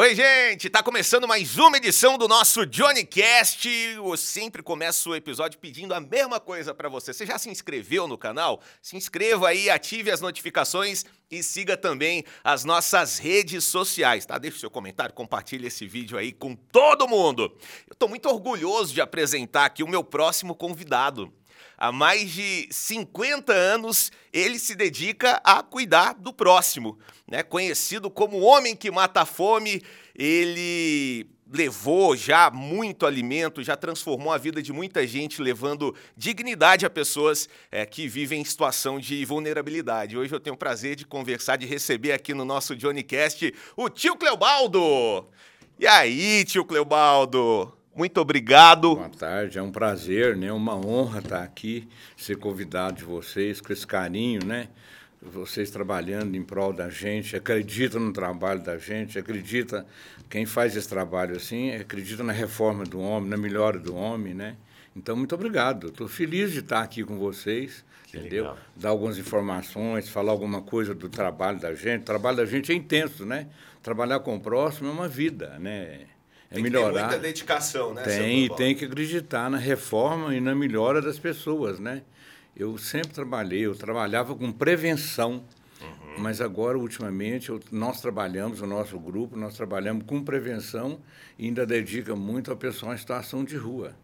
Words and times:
Oi, 0.00 0.14
gente! 0.14 0.70
Tá 0.70 0.82
começando 0.82 1.28
mais 1.28 1.58
uma 1.58 1.76
edição 1.76 2.16
do 2.16 2.26
nosso 2.26 2.64
Johnny 2.64 3.04
Cast. 3.04 3.68
Eu 3.68 4.16
sempre 4.16 4.62
começo 4.62 5.10
o 5.10 5.14
episódio 5.14 5.58
pedindo 5.58 5.92
a 5.92 6.00
mesma 6.00 6.40
coisa 6.40 6.72
para 6.72 6.88
você. 6.88 7.12
Você 7.12 7.26
já 7.26 7.36
se 7.36 7.50
inscreveu 7.50 8.08
no 8.08 8.16
canal? 8.16 8.62
Se 8.80 8.96
inscreva 8.96 9.48
aí, 9.48 9.68
ative 9.68 10.10
as 10.10 10.22
notificações 10.22 11.04
e 11.30 11.42
siga 11.42 11.76
também 11.76 12.24
as 12.42 12.64
nossas 12.64 13.18
redes 13.18 13.64
sociais, 13.64 14.24
tá? 14.24 14.38
Deixe 14.38 14.58
seu 14.58 14.70
comentário, 14.70 15.14
compartilhe 15.14 15.66
esse 15.66 15.86
vídeo 15.86 16.16
aí 16.16 16.32
com 16.32 16.56
todo 16.56 17.06
mundo. 17.06 17.54
Eu 17.86 17.94
tô 17.94 18.08
muito 18.08 18.26
orgulhoso 18.26 18.94
de 18.94 19.02
apresentar 19.02 19.66
aqui 19.66 19.82
o 19.82 19.88
meu 19.88 20.02
próximo 20.02 20.54
convidado. 20.54 21.30
Há 21.82 21.90
mais 21.90 22.30
de 22.30 22.68
50 22.70 23.54
anos, 23.54 24.12
ele 24.30 24.58
se 24.58 24.74
dedica 24.74 25.40
a 25.42 25.62
cuidar 25.62 26.12
do 26.12 26.30
próximo. 26.30 26.98
Né? 27.26 27.42
Conhecido 27.42 28.10
como 28.10 28.36
o 28.36 28.42
homem 28.42 28.76
que 28.76 28.90
mata 28.90 29.22
a 29.22 29.24
fome, 29.24 29.82
ele 30.14 31.26
levou 31.50 32.14
já 32.14 32.50
muito 32.50 33.06
alimento, 33.06 33.62
já 33.62 33.78
transformou 33.78 34.30
a 34.30 34.36
vida 34.36 34.62
de 34.62 34.74
muita 34.74 35.06
gente, 35.06 35.40
levando 35.40 35.94
dignidade 36.14 36.84
a 36.84 36.90
pessoas 36.90 37.48
é, 37.72 37.86
que 37.86 38.06
vivem 38.06 38.42
em 38.42 38.44
situação 38.44 39.00
de 39.00 39.24
vulnerabilidade. 39.24 40.18
Hoje 40.18 40.34
eu 40.34 40.38
tenho 40.38 40.56
o 40.56 40.58
prazer 40.58 40.94
de 40.94 41.06
conversar, 41.06 41.56
de 41.56 41.64
receber 41.64 42.12
aqui 42.12 42.34
no 42.34 42.44
nosso 42.44 42.76
Johnny 42.76 43.02
Cast 43.02 43.54
o 43.74 43.88
tio 43.88 44.16
Cleobaldo. 44.16 45.26
E 45.78 45.86
aí, 45.86 46.44
tio 46.44 46.62
Cleobaldo? 46.62 47.79
Muito 48.00 48.18
obrigado. 48.18 48.96
Boa 48.96 49.10
tarde, 49.10 49.58
é 49.58 49.62
um 49.62 49.70
prazer, 49.70 50.34
né? 50.34 50.50
Uma 50.50 50.74
honra 50.74 51.18
estar 51.18 51.42
aqui, 51.42 51.86
ser 52.16 52.38
convidado 52.38 52.96
de 52.96 53.04
vocês 53.04 53.60
com 53.60 53.74
esse 53.74 53.86
carinho, 53.86 54.42
né? 54.42 54.68
Vocês 55.20 55.70
trabalhando 55.70 56.34
em 56.34 56.42
prol 56.42 56.72
da 56.72 56.88
gente, 56.88 57.36
acredita 57.36 57.98
no 57.98 58.10
trabalho 58.10 58.62
da 58.62 58.78
gente, 58.78 59.18
acredita 59.18 59.86
quem 60.30 60.46
faz 60.46 60.74
esse 60.76 60.88
trabalho 60.88 61.36
assim, 61.36 61.72
acredita 61.72 62.24
na 62.24 62.32
reforma 62.32 62.84
do 62.84 62.98
homem, 62.98 63.28
na 63.28 63.36
melhora 63.36 63.78
do 63.78 63.94
homem, 63.94 64.32
né? 64.32 64.56
Então, 64.96 65.14
muito 65.14 65.34
obrigado. 65.34 65.88
Estou 65.88 66.08
feliz 66.08 66.52
de 66.52 66.60
estar 66.60 66.80
aqui 66.80 67.04
com 67.04 67.18
vocês, 67.18 67.84
que 68.06 68.16
entendeu? 68.16 68.44
Legal. 68.44 68.58
Dar 68.76 68.88
algumas 68.88 69.18
informações, 69.18 70.08
falar 70.08 70.32
alguma 70.32 70.62
coisa 70.62 70.94
do 70.94 71.10
trabalho 71.10 71.60
da 71.60 71.74
gente. 71.74 72.00
O 72.00 72.06
trabalho 72.06 72.38
da 72.38 72.46
gente 72.46 72.72
é 72.72 72.74
intenso, 72.74 73.26
né? 73.26 73.48
Trabalhar 73.82 74.20
com 74.20 74.36
o 74.36 74.40
próximo 74.40 74.88
é 74.88 74.90
uma 74.90 75.06
vida, 75.06 75.58
né? 75.58 76.06
É 76.50 76.54
tem 76.54 76.62
melhorar. 76.62 76.92
Tem 76.92 77.02
muita 77.02 77.18
dedicação, 77.18 77.94
né? 77.94 78.02
Tem, 78.02 78.44
e 78.44 78.50
tem 78.50 78.74
que 78.74 78.84
acreditar 78.84 79.48
na 79.48 79.58
reforma 79.58 80.34
e 80.34 80.40
na 80.40 80.54
melhora 80.54 81.00
das 81.00 81.18
pessoas, 81.18 81.78
né? 81.78 82.02
Eu 82.56 82.76
sempre 82.76 83.10
trabalhei, 83.10 83.64
eu 83.66 83.74
trabalhava 83.74 84.34
com 84.34 84.50
prevenção, 84.50 85.44
uhum. 85.80 86.14
mas 86.18 86.40
agora, 86.40 86.76
ultimamente, 86.76 87.50
eu, 87.50 87.60
nós 87.70 88.00
trabalhamos, 88.00 88.60
o 88.60 88.66
nosso 88.66 88.98
grupo, 88.98 89.36
nós 89.36 89.56
trabalhamos 89.56 90.04
com 90.04 90.22
prevenção 90.22 91.00
e 91.38 91.46
ainda 91.46 91.64
dedica 91.64 92.16
muito 92.16 92.52
a 92.52 92.56
pessoa 92.56 92.94
em 92.94 92.98
situação 92.98 93.44
de 93.44 93.56
rua. 93.56 93.94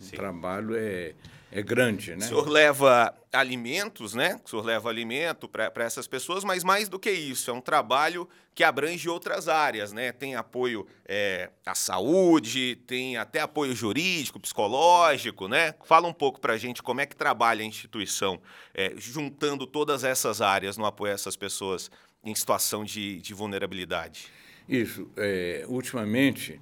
Sim. 0.00 0.08
O 0.14 0.16
trabalho 0.16 0.74
é 0.74 1.12
é 1.54 1.62
grande, 1.62 2.16
né? 2.16 2.24
O 2.24 2.28
senhor 2.28 2.48
leva 2.48 3.14
alimentos, 3.32 4.12
né? 4.12 4.40
O 4.44 4.48
senhor 4.50 4.64
leva 4.64 4.88
alimento 4.88 5.48
para 5.48 5.84
essas 5.84 6.08
pessoas, 6.08 6.42
mas 6.42 6.64
mais 6.64 6.88
do 6.88 6.98
que 6.98 7.12
isso, 7.12 7.48
é 7.48 7.54
um 7.54 7.60
trabalho 7.60 8.28
que 8.52 8.64
abrange 8.64 9.08
outras 9.08 9.48
áreas, 9.48 9.92
né? 9.92 10.10
Tem 10.10 10.34
apoio 10.34 10.84
é, 11.06 11.50
à 11.64 11.72
saúde, 11.76 12.74
tem 12.88 13.16
até 13.16 13.40
apoio 13.40 13.72
jurídico, 13.72 14.40
psicológico, 14.40 15.46
né? 15.46 15.76
Fala 15.84 16.08
um 16.08 16.12
pouco 16.12 16.40
para 16.40 16.54
a 16.54 16.58
gente 16.58 16.82
como 16.82 17.00
é 17.00 17.06
que 17.06 17.14
trabalha 17.14 17.62
a 17.62 17.64
instituição, 17.64 18.42
é, 18.74 18.92
juntando 18.96 19.64
todas 19.64 20.02
essas 20.02 20.40
áreas 20.40 20.76
no 20.76 20.84
apoio 20.84 21.12
a 21.12 21.14
essas 21.14 21.36
pessoas 21.36 21.88
em 22.24 22.34
situação 22.34 22.82
de, 22.84 23.20
de 23.20 23.32
vulnerabilidade. 23.32 24.26
Isso. 24.68 25.08
É, 25.16 25.64
ultimamente, 25.68 26.60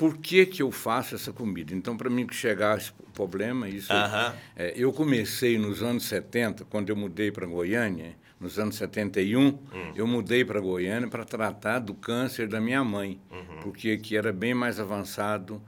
por 0.00 0.16
que, 0.16 0.46
que 0.46 0.62
eu 0.62 0.70
faço 0.70 1.14
essa 1.14 1.30
comida. 1.30 1.74
Então, 1.74 1.94
para 1.94 2.08
mim 2.08 2.26
que 2.26 2.34
chegar 2.34 2.78
esse 2.78 2.90
problema, 3.12 3.68
isso. 3.68 3.92
Uh 3.92 3.96
-huh. 3.96 4.34
é, 4.56 4.72
eu 4.74 4.90
comecei 4.94 5.58
nos 5.58 5.82
anos 5.82 6.04
70, 6.04 6.64
quando 6.64 6.88
eu 6.88 6.96
mudei 6.96 7.30
para 7.30 7.44
Goiânia, 7.44 8.16
nos 8.40 8.58
anos 8.58 8.76
71, 8.76 9.48
hum. 9.48 9.58
eu 9.94 10.06
mudei 10.06 10.42
para 10.42 10.58
Goiânia 10.58 11.06
para 11.06 11.22
tratar 11.22 11.80
do 11.80 11.92
câncer 11.92 12.48
da 12.48 12.58
minha 12.62 12.82
mãe, 12.82 13.20
uhum. 13.30 13.60
porque 13.60 13.90
aqui 13.90 14.16
era 14.16 14.32
bem 14.32 14.54
mais 14.54 14.80
avançado. 14.80 15.60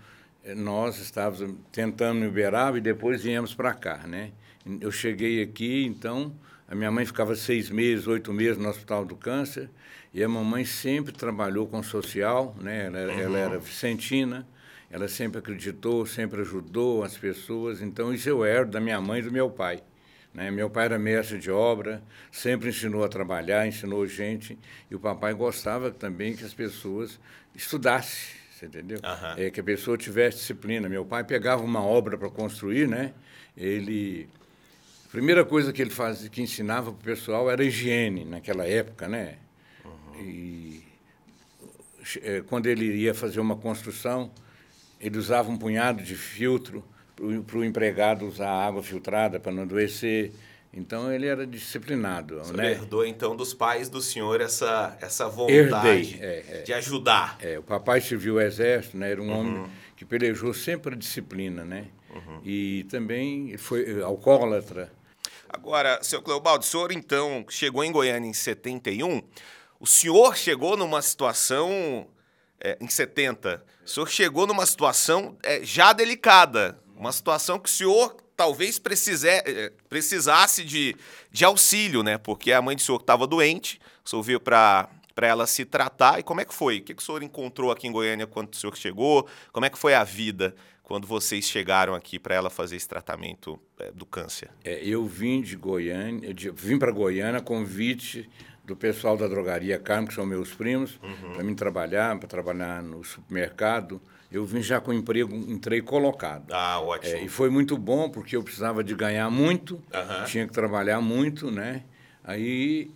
É, 0.42 0.54
nós 0.54 0.98
estávamos 0.98 1.54
tentando 1.70 2.24
em 2.24 2.26
Uberaba 2.26 2.78
e 2.78 2.80
depois 2.80 3.22
viemos 3.22 3.52
para 3.54 3.74
cá, 3.74 4.06
né? 4.06 4.30
Eu 4.80 4.90
cheguei 4.90 5.42
aqui, 5.42 5.84
então, 5.84 6.32
a 6.66 6.74
minha 6.74 6.90
mãe 6.90 7.04
ficava 7.04 7.36
seis 7.36 7.68
meses, 7.68 8.06
oito 8.06 8.32
meses 8.32 8.56
no 8.56 8.70
Hospital 8.70 9.04
do 9.04 9.14
Câncer, 9.14 9.68
e 10.12 10.22
a 10.22 10.28
mamãe 10.28 10.64
sempre 10.64 11.12
trabalhou 11.12 11.66
com 11.66 11.82
social, 11.82 12.54
né? 12.60 12.86
ela, 12.86 13.12
uhum. 13.12 13.20
ela 13.20 13.38
era 13.38 13.58
vicentina, 13.58 14.46
ela 14.90 15.08
sempre 15.08 15.38
acreditou, 15.38 16.04
sempre 16.04 16.42
ajudou 16.42 17.02
as 17.02 17.16
pessoas. 17.16 17.80
Então, 17.80 18.12
isso 18.12 18.28
eu 18.28 18.44
herdo 18.44 18.72
da 18.72 18.80
minha 18.80 19.00
mãe 19.00 19.20
e 19.20 19.22
do 19.22 19.32
meu 19.32 19.48
pai. 19.48 19.82
Né? 20.34 20.50
Meu 20.50 20.68
pai 20.68 20.84
era 20.84 20.98
mestre 20.98 21.38
de 21.38 21.50
obra, 21.50 22.02
sempre 22.30 22.68
ensinou 22.68 23.04
a 23.04 23.08
trabalhar, 23.08 23.66
ensinou 23.66 24.06
gente, 24.06 24.58
e 24.90 24.94
o 24.94 25.00
papai 25.00 25.32
gostava 25.32 25.90
também 25.90 26.36
que 26.36 26.44
as 26.44 26.52
pessoas 26.52 27.18
estudassem, 27.54 28.34
você 28.50 28.66
entendeu? 28.66 28.98
Uhum. 28.98 29.44
É, 29.44 29.50
que 29.50 29.60
a 29.60 29.64
pessoa 29.64 29.96
tivesse 29.96 30.38
disciplina. 30.38 30.88
Meu 30.88 31.04
pai 31.04 31.24
pegava 31.24 31.62
uma 31.62 31.82
obra 31.82 32.18
para 32.18 32.28
construir, 32.28 32.86
né? 32.86 33.12
ele 33.56 34.28
primeira 35.10 35.44
coisa 35.44 35.72
que 35.72 35.82
ele 35.82 35.90
fazia, 35.90 36.28
que 36.30 36.40
ensinava 36.40 36.90
para 36.90 37.00
o 37.00 37.04
pessoal 37.04 37.50
era 37.50 37.62
higiene 37.62 38.24
naquela 38.24 38.66
época, 38.66 39.06
né? 39.06 39.36
E 40.18 40.82
é, 42.22 42.42
quando 42.48 42.66
ele 42.66 42.86
ia 42.96 43.14
fazer 43.14 43.40
uma 43.40 43.56
construção, 43.56 44.30
ele 45.00 45.18
usava 45.18 45.50
um 45.50 45.56
punhado 45.56 46.02
de 46.02 46.14
filtro 46.14 46.84
para 47.46 47.58
o 47.58 47.64
empregado 47.64 48.26
usar 48.26 48.50
água 48.50 48.82
filtrada 48.82 49.38
para 49.38 49.52
não 49.52 49.62
adoecer. 49.62 50.32
Então 50.72 51.12
ele 51.12 51.26
era 51.26 51.46
disciplinado. 51.46 52.38
Você 52.38 52.52
né? 52.54 52.72
herdou 52.72 53.04
então 53.04 53.36
dos 53.36 53.52
pais 53.52 53.90
do 53.90 54.00
senhor 54.00 54.40
essa, 54.40 54.96
essa 55.00 55.28
vontade 55.28 56.14
Herdei, 56.14 56.18
é, 56.20 56.44
é, 56.48 56.62
de 56.62 56.72
ajudar. 56.72 57.36
É, 57.40 57.58
o 57.58 57.62
papai 57.62 58.00
serviu 58.00 58.36
o 58.36 58.40
exército, 58.40 58.96
né? 58.96 59.10
era 59.10 59.20
um 59.20 59.28
uhum. 59.28 59.38
homem 59.38 59.70
que 59.96 60.04
pelejou 60.04 60.54
sempre 60.54 60.94
a 60.94 60.96
disciplina, 60.96 61.64
né? 61.64 61.86
Uhum. 62.10 62.40
E 62.44 62.84
também 62.84 63.56
foi 63.58 64.02
alcoólatra. 64.02 64.90
Agora, 65.48 66.02
seu 66.02 66.22
Cleobaldo, 66.22 66.64
o 66.64 66.66
senhor 66.66 66.90
então 66.90 67.44
chegou 67.48 67.84
em 67.84 67.92
Goiânia 67.92 68.28
em 68.28 68.32
71. 68.32 69.22
O 69.82 69.86
senhor 69.86 70.36
chegou 70.36 70.76
numa 70.76 71.02
situação 71.02 72.06
é, 72.60 72.78
em 72.80 72.86
70. 72.86 73.64
O 73.84 73.88
senhor 73.88 74.08
chegou 74.08 74.46
numa 74.46 74.64
situação 74.64 75.36
é, 75.42 75.64
já 75.64 75.92
delicada, 75.92 76.78
uma 76.96 77.10
situação 77.10 77.58
que 77.58 77.68
o 77.68 77.72
senhor 77.72 78.16
talvez 78.36 78.78
precise, 78.78 79.28
é, 79.28 79.72
precisasse 79.88 80.62
de, 80.62 80.94
de 81.32 81.44
auxílio, 81.44 82.04
né? 82.04 82.16
Porque 82.16 82.52
a 82.52 82.62
mãe 82.62 82.76
do 82.76 82.80
senhor 82.80 83.00
estava 83.00 83.26
doente, 83.26 83.80
o 84.04 84.08
senhor 84.08 84.22
veio 84.22 84.38
para 84.38 84.88
para 85.16 85.26
ela 85.26 85.46
se 85.46 85.64
tratar. 85.64 86.20
E 86.20 86.22
como 86.22 86.40
é 86.40 86.44
que 86.44 86.54
foi? 86.54 86.78
O 86.78 86.82
que, 86.82 86.94
que 86.94 87.02
o 87.02 87.04
senhor 87.04 87.22
encontrou 87.22 87.70
aqui 87.70 87.86
em 87.86 87.92
Goiânia 87.92 88.26
quando 88.26 88.50
o 88.50 88.56
senhor 88.56 88.74
chegou? 88.76 89.28
Como 89.52 89.66
é 89.66 89.68
que 89.68 89.76
foi 89.76 89.94
a 89.94 90.04
vida 90.04 90.54
quando 90.82 91.06
vocês 91.06 91.44
chegaram 91.44 91.94
aqui 91.94 92.18
para 92.18 92.34
ela 92.34 92.48
fazer 92.48 92.76
esse 92.76 92.88
tratamento 92.88 93.60
é, 93.78 93.90
do 93.90 94.06
câncer? 94.06 94.48
É, 94.64 94.82
eu 94.82 95.04
vim 95.04 95.42
de 95.42 95.54
Goiânia, 95.54 96.32
de, 96.32 96.50
vim 96.50 96.78
para 96.78 96.90
Goiânia 96.90 97.42
convite 97.42 98.30
do 98.64 98.76
pessoal 98.76 99.16
da 99.16 99.26
drogaria 99.26 99.78
Carmo, 99.78 100.08
que 100.08 100.14
são 100.14 100.24
meus 100.24 100.54
primos, 100.54 100.98
uhum. 101.02 101.32
para 101.34 101.42
mim 101.42 101.54
trabalhar, 101.54 102.16
para 102.18 102.28
trabalhar 102.28 102.82
no 102.82 103.02
supermercado. 103.02 104.00
Eu 104.30 104.46
vim 104.46 104.62
já 104.62 104.80
com 104.80 104.92
emprego, 104.92 105.34
entrei 105.34 105.82
colocado. 105.82 106.52
Ah, 106.52 106.80
ótimo. 106.80 107.16
É, 107.16 107.22
e 107.22 107.28
foi 107.28 107.50
muito 107.50 107.76
bom, 107.76 108.08
porque 108.08 108.36
eu 108.36 108.42
precisava 108.42 108.82
de 108.82 108.94
ganhar 108.94 109.30
muito, 109.30 109.74
uhum. 109.74 110.24
tinha 110.24 110.46
que 110.46 110.52
trabalhar 110.52 111.00
muito, 111.00 111.50
né? 111.50 111.82
Aí 112.24 112.90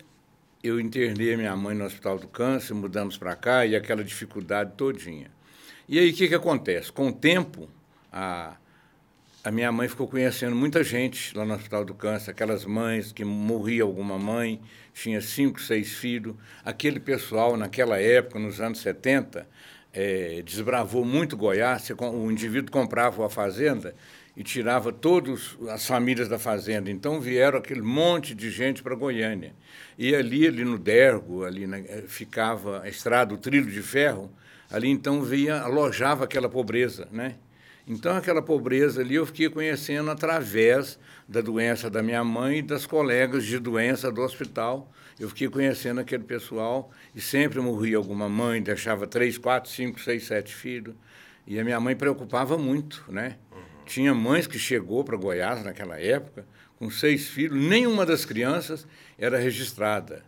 eu 0.62 0.80
internei 0.80 1.34
a 1.34 1.36
minha 1.36 1.56
mãe 1.56 1.76
no 1.76 1.84
Hospital 1.84 2.18
do 2.18 2.28
Câncer, 2.28 2.74
mudamos 2.74 3.18
para 3.18 3.36
cá, 3.36 3.66
e 3.66 3.76
aquela 3.76 4.02
dificuldade 4.02 4.72
todinha. 4.76 5.30
E 5.88 5.98
aí, 5.98 6.10
o 6.10 6.14
que, 6.14 6.26
que 6.26 6.34
acontece? 6.34 6.90
Com 6.90 7.08
o 7.08 7.12
tempo, 7.12 7.68
a, 8.12 8.56
a 9.44 9.50
minha 9.50 9.70
mãe 9.70 9.88
ficou 9.88 10.08
conhecendo 10.08 10.56
muita 10.56 10.82
gente 10.82 11.36
lá 11.36 11.44
no 11.44 11.54
Hospital 11.54 11.84
do 11.84 11.94
Câncer, 11.94 12.30
aquelas 12.30 12.64
mães 12.64 13.12
que 13.12 13.24
morria 13.24 13.82
alguma 13.82 14.18
mãe, 14.18 14.60
tinha 14.96 15.20
cinco, 15.20 15.60
seis 15.60 15.92
filhos. 15.92 16.34
Aquele 16.64 16.98
pessoal, 16.98 17.54
naquela 17.54 18.00
época, 18.00 18.38
nos 18.38 18.62
anos 18.62 18.78
70, 18.78 19.46
é, 19.92 20.42
desbravou 20.42 21.04
muito 21.04 21.36
Goiás. 21.36 21.90
O 21.90 22.30
indivíduo 22.30 22.72
comprava 22.72 23.26
a 23.26 23.28
fazenda 23.28 23.94
e 24.34 24.42
tirava 24.42 24.90
todas 24.90 25.54
as 25.68 25.86
famílias 25.86 26.28
da 26.28 26.38
fazenda. 26.38 26.90
Então 26.90 27.20
vieram 27.20 27.58
aquele 27.58 27.82
monte 27.82 28.34
de 28.34 28.50
gente 28.50 28.82
para 28.82 28.94
Goiânia. 28.94 29.54
E 29.98 30.14
ali, 30.14 30.46
ali 30.46 30.64
no 30.64 30.78
Dergo, 30.78 31.44
ali 31.44 31.66
na, 31.66 31.78
eh, 31.78 32.04
ficava 32.08 32.80
a 32.82 32.88
estrada, 32.88 33.34
o 33.34 33.38
trilho 33.38 33.70
de 33.70 33.82
ferro. 33.82 34.32
Ali 34.70 34.88
então 34.88 35.22
via, 35.22 35.60
alojava 35.60 36.24
aquela 36.24 36.48
pobreza, 36.48 37.06
né? 37.12 37.36
Então, 37.86 38.16
aquela 38.16 38.42
pobreza 38.42 39.00
ali 39.00 39.14
eu 39.14 39.24
fiquei 39.24 39.48
conhecendo 39.48 40.10
através 40.10 40.98
da 41.28 41.40
doença 41.40 41.88
da 41.88 42.02
minha 42.02 42.24
mãe 42.24 42.58
e 42.58 42.62
das 42.62 42.84
colegas 42.84 43.44
de 43.44 43.58
doença 43.60 44.10
do 44.10 44.22
hospital. 44.22 44.92
Eu 45.20 45.28
fiquei 45.28 45.48
conhecendo 45.48 46.00
aquele 46.00 46.24
pessoal 46.24 46.90
e 47.14 47.20
sempre 47.20 47.60
morria 47.60 47.96
alguma 47.96 48.28
mãe, 48.28 48.60
deixava 48.60 49.06
três, 49.06 49.38
quatro, 49.38 49.70
cinco, 49.70 50.00
seis, 50.00 50.26
sete 50.26 50.52
filhos. 50.52 50.96
E 51.46 51.60
a 51.60 51.64
minha 51.64 51.78
mãe 51.78 51.94
preocupava 51.94 52.58
muito, 52.58 53.04
né? 53.08 53.36
Uhum. 53.52 53.62
Tinha 53.84 54.12
mães 54.12 54.48
que 54.48 54.58
chegou 54.58 55.04
para 55.04 55.16
Goiás 55.16 55.64
naquela 55.64 55.98
época 56.00 56.44
com 56.78 56.90
seis 56.90 57.28
filhos, 57.28 57.56
nenhuma 57.56 58.04
das 58.04 58.24
crianças 58.24 58.86
era 59.18 59.38
registrada. 59.38 60.22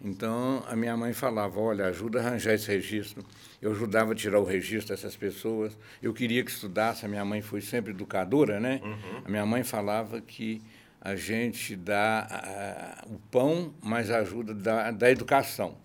Então, 0.00 0.62
a 0.68 0.76
minha 0.76 0.96
mãe 0.96 1.12
falava, 1.12 1.58
olha, 1.58 1.86
ajuda 1.86 2.20
a 2.20 2.26
arranjar 2.26 2.54
esse 2.54 2.68
registro. 2.68 3.24
Eu 3.60 3.72
ajudava 3.72 4.12
a 4.12 4.14
tirar 4.14 4.38
o 4.38 4.44
registro 4.44 4.94
dessas 4.94 5.16
pessoas. 5.16 5.76
Eu 6.00 6.14
queria 6.14 6.44
que 6.44 6.50
estudasse. 6.50 7.04
A 7.04 7.08
minha 7.08 7.24
mãe 7.24 7.42
foi 7.42 7.60
sempre 7.60 7.90
educadora, 7.90 8.60
né? 8.60 8.80
Uhum. 8.82 9.22
A 9.24 9.28
minha 9.28 9.44
mãe 9.44 9.64
falava 9.64 10.20
que 10.20 10.62
a 11.00 11.16
gente 11.16 11.74
dá 11.74 12.28
a, 12.30 13.06
o 13.08 13.18
pão, 13.30 13.74
mas 13.82 14.10
ajuda 14.10 14.54
da, 14.54 14.90
da 14.92 15.10
educação. 15.10 15.76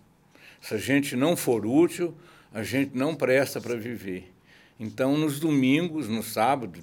Se 0.61 0.75
a 0.75 0.77
gente 0.77 1.15
não 1.15 1.35
for 1.35 1.65
útil, 1.65 2.15
a 2.53 2.61
gente 2.61 2.95
não 2.95 3.15
presta 3.15 3.59
para 3.59 3.75
viver. 3.75 4.31
Então, 4.79 5.17
nos 5.17 5.39
domingos, 5.39 6.07
no 6.07 6.21
sábado, 6.21 6.79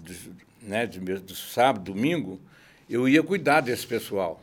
né, 0.62 0.86
do 0.86 1.34
sábado, 1.34 1.92
domingo, 1.92 2.40
eu 2.88 3.08
ia 3.08 3.22
cuidar 3.22 3.60
desse 3.60 3.86
pessoal, 3.86 4.42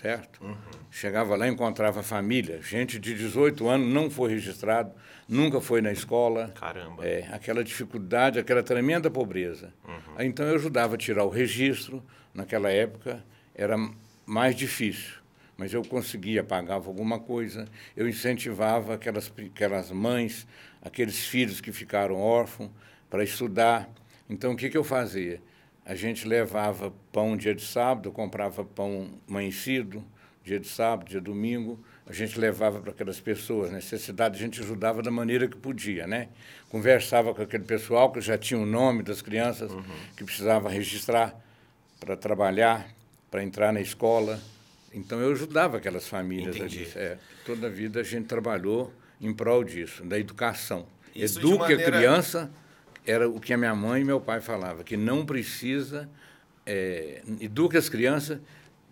certo? 0.00 0.42
Uhum. 0.42 0.56
Chegava 0.90 1.36
lá, 1.36 1.48
encontrava 1.48 2.02
família, 2.02 2.60
gente 2.62 2.98
de 2.98 3.14
18 3.14 3.68
anos 3.68 3.92
não 3.92 4.10
foi 4.10 4.30
registrado, 4.30 4.92
nunca 5.28 5.60
foi 5.60 5.80
na 5.80 5.92
escola. 5.92 6.52
Caramba. 6.58 7.06
É, 7.06 7.28
aquela 7.32 7.62
dificuldade, 7.64 8.38
aquela 8.38 8.62
tremenda 8.62 9.10
pobreza. 9.10 9.72
Uhum. 9.86 10.20
Então 10.20 10.46
eu 10.46 10.54
ajudava 10.54 10.94
a 10.94 10.98
tirar 10.98 11.24
o 11.24 11.28
registro, 11.28 12.02
naquela 12.32 12.70
época 12.70 13.24
era 13.54 13.76
mais 14.24 14.54
difícil, 14.54 15.14
mas 15.56 15.74
eu 15.74 15.82
conseguia, 15.82 16.44
pagava 16.44 16.88
alguma 16.88 17.18
coisa, 17.18 17.66
eu 17.96 18.08
incentivava 18.08 18.94
aquelas, 18.94 19.32
aquelas 19.46 19.90
mães, 19.90 20.46
aqueles 20.80 21.26
filhos 21.26 21.60
que 21.60 21.72
ficaram 21.72 22.16
órfãos 22.16 22.70
para 23.10 23.24
estudar. 23.24 23.88
Então 24.30 24.52
o 24.52 24.56
que, 24.56 24.68
que 24.68 24.76
eu 24.76 24.84
fazia? 24.84 25.40
A 25.88 25.94
gente 25.94 26.28
levava 26.28 26.92
pão 27.10 27.34
dia 27.34 27.54
de 27.54 27.64
sábado, 27.64 28.12
comprava 28.12 28.62
pão 28.62 29.08
amanhecido, 29.26 30.04
dia 30.44 30.60
de 30.60 30.68
sábado, 30.68 31.08
dia 31.08 31.18
de 31.18 31.24
domingo, 31.24 31.82
a 32.06 32.12
gente 32.12 32.38
levava 32.38 32.78
para 32.78 32.90
aquelas 32.90 33.18
pessoas, 33.18 33.70
necessidade, 33.72 34.36
a 34.36 34.38
gente 34.38 34.60
ajudava 34.60 35.00
da 35.02 35.10
maneira 35.10 35.48
que 35.48 35.56
podia, 35.56 36.06
né? 36.06 36.28
Conversava 36.68 37.34
com 37.34 37.40
aquele 37.40 37.64
pessoal 37.64 38.12
que 38.12 38.20
já 38.20 38.36
tinha 38.36 38.60
o 38.60 38.66
nome 38.66 39.02
das 39.02 39.22
crianças 39.22 39.72
uhum. 39.72 39.82
que 40.14 40.24
precisava 40.24 40.68
registrar 40.68 41.34
para 41.98 42.14
trabalhar, 42.18 42.86
para 43.30 43.42
entrar 43.42 43.72
na 43.72 43.80
escola. 43.80 44.38
Então 44.92 45.18
eu 45.20 45.32
ajudava 45.32 45.78
aquelas 45.78 46.06
famílias 46.06 46.54
Entendi. 46.54 46.84
ali. 46.84 46.92
É, 46.96 47.18
toda 47.46 47.66
a 47.66 47.70
vida 47.70 48.00
a 48.00 48.04
gente 48.04 48.26
trabalhou 48.26 48.92
em 49.18 49.32
prol 49.32 49.64
disso, 49.64 50.04
da 50.04 50.18
educação. 50.18 50.86
Isso 51.14 51.38
Eduque 51.38 51.58
maneira... 51.60 51.82
a 51.82 51.86
criança 51.86 52.50
era 53.10 53.26
o 53.26 53.40
que 53.40 53.54
a 53.54 53.56
minha 53.56 53.74
mãe 53.74 54.02
e 54.02 54.04
meu 54.04 54.20
pai 54.20 54.38
falavam, 54.40 54.84
que 54.84 54.96
não 54.96 55.24
precisa, 55.24 56.08
é, 56.66 57.22
eduque 57.40 57.78
as 57.78 57.88
crianças, 57.88 58.38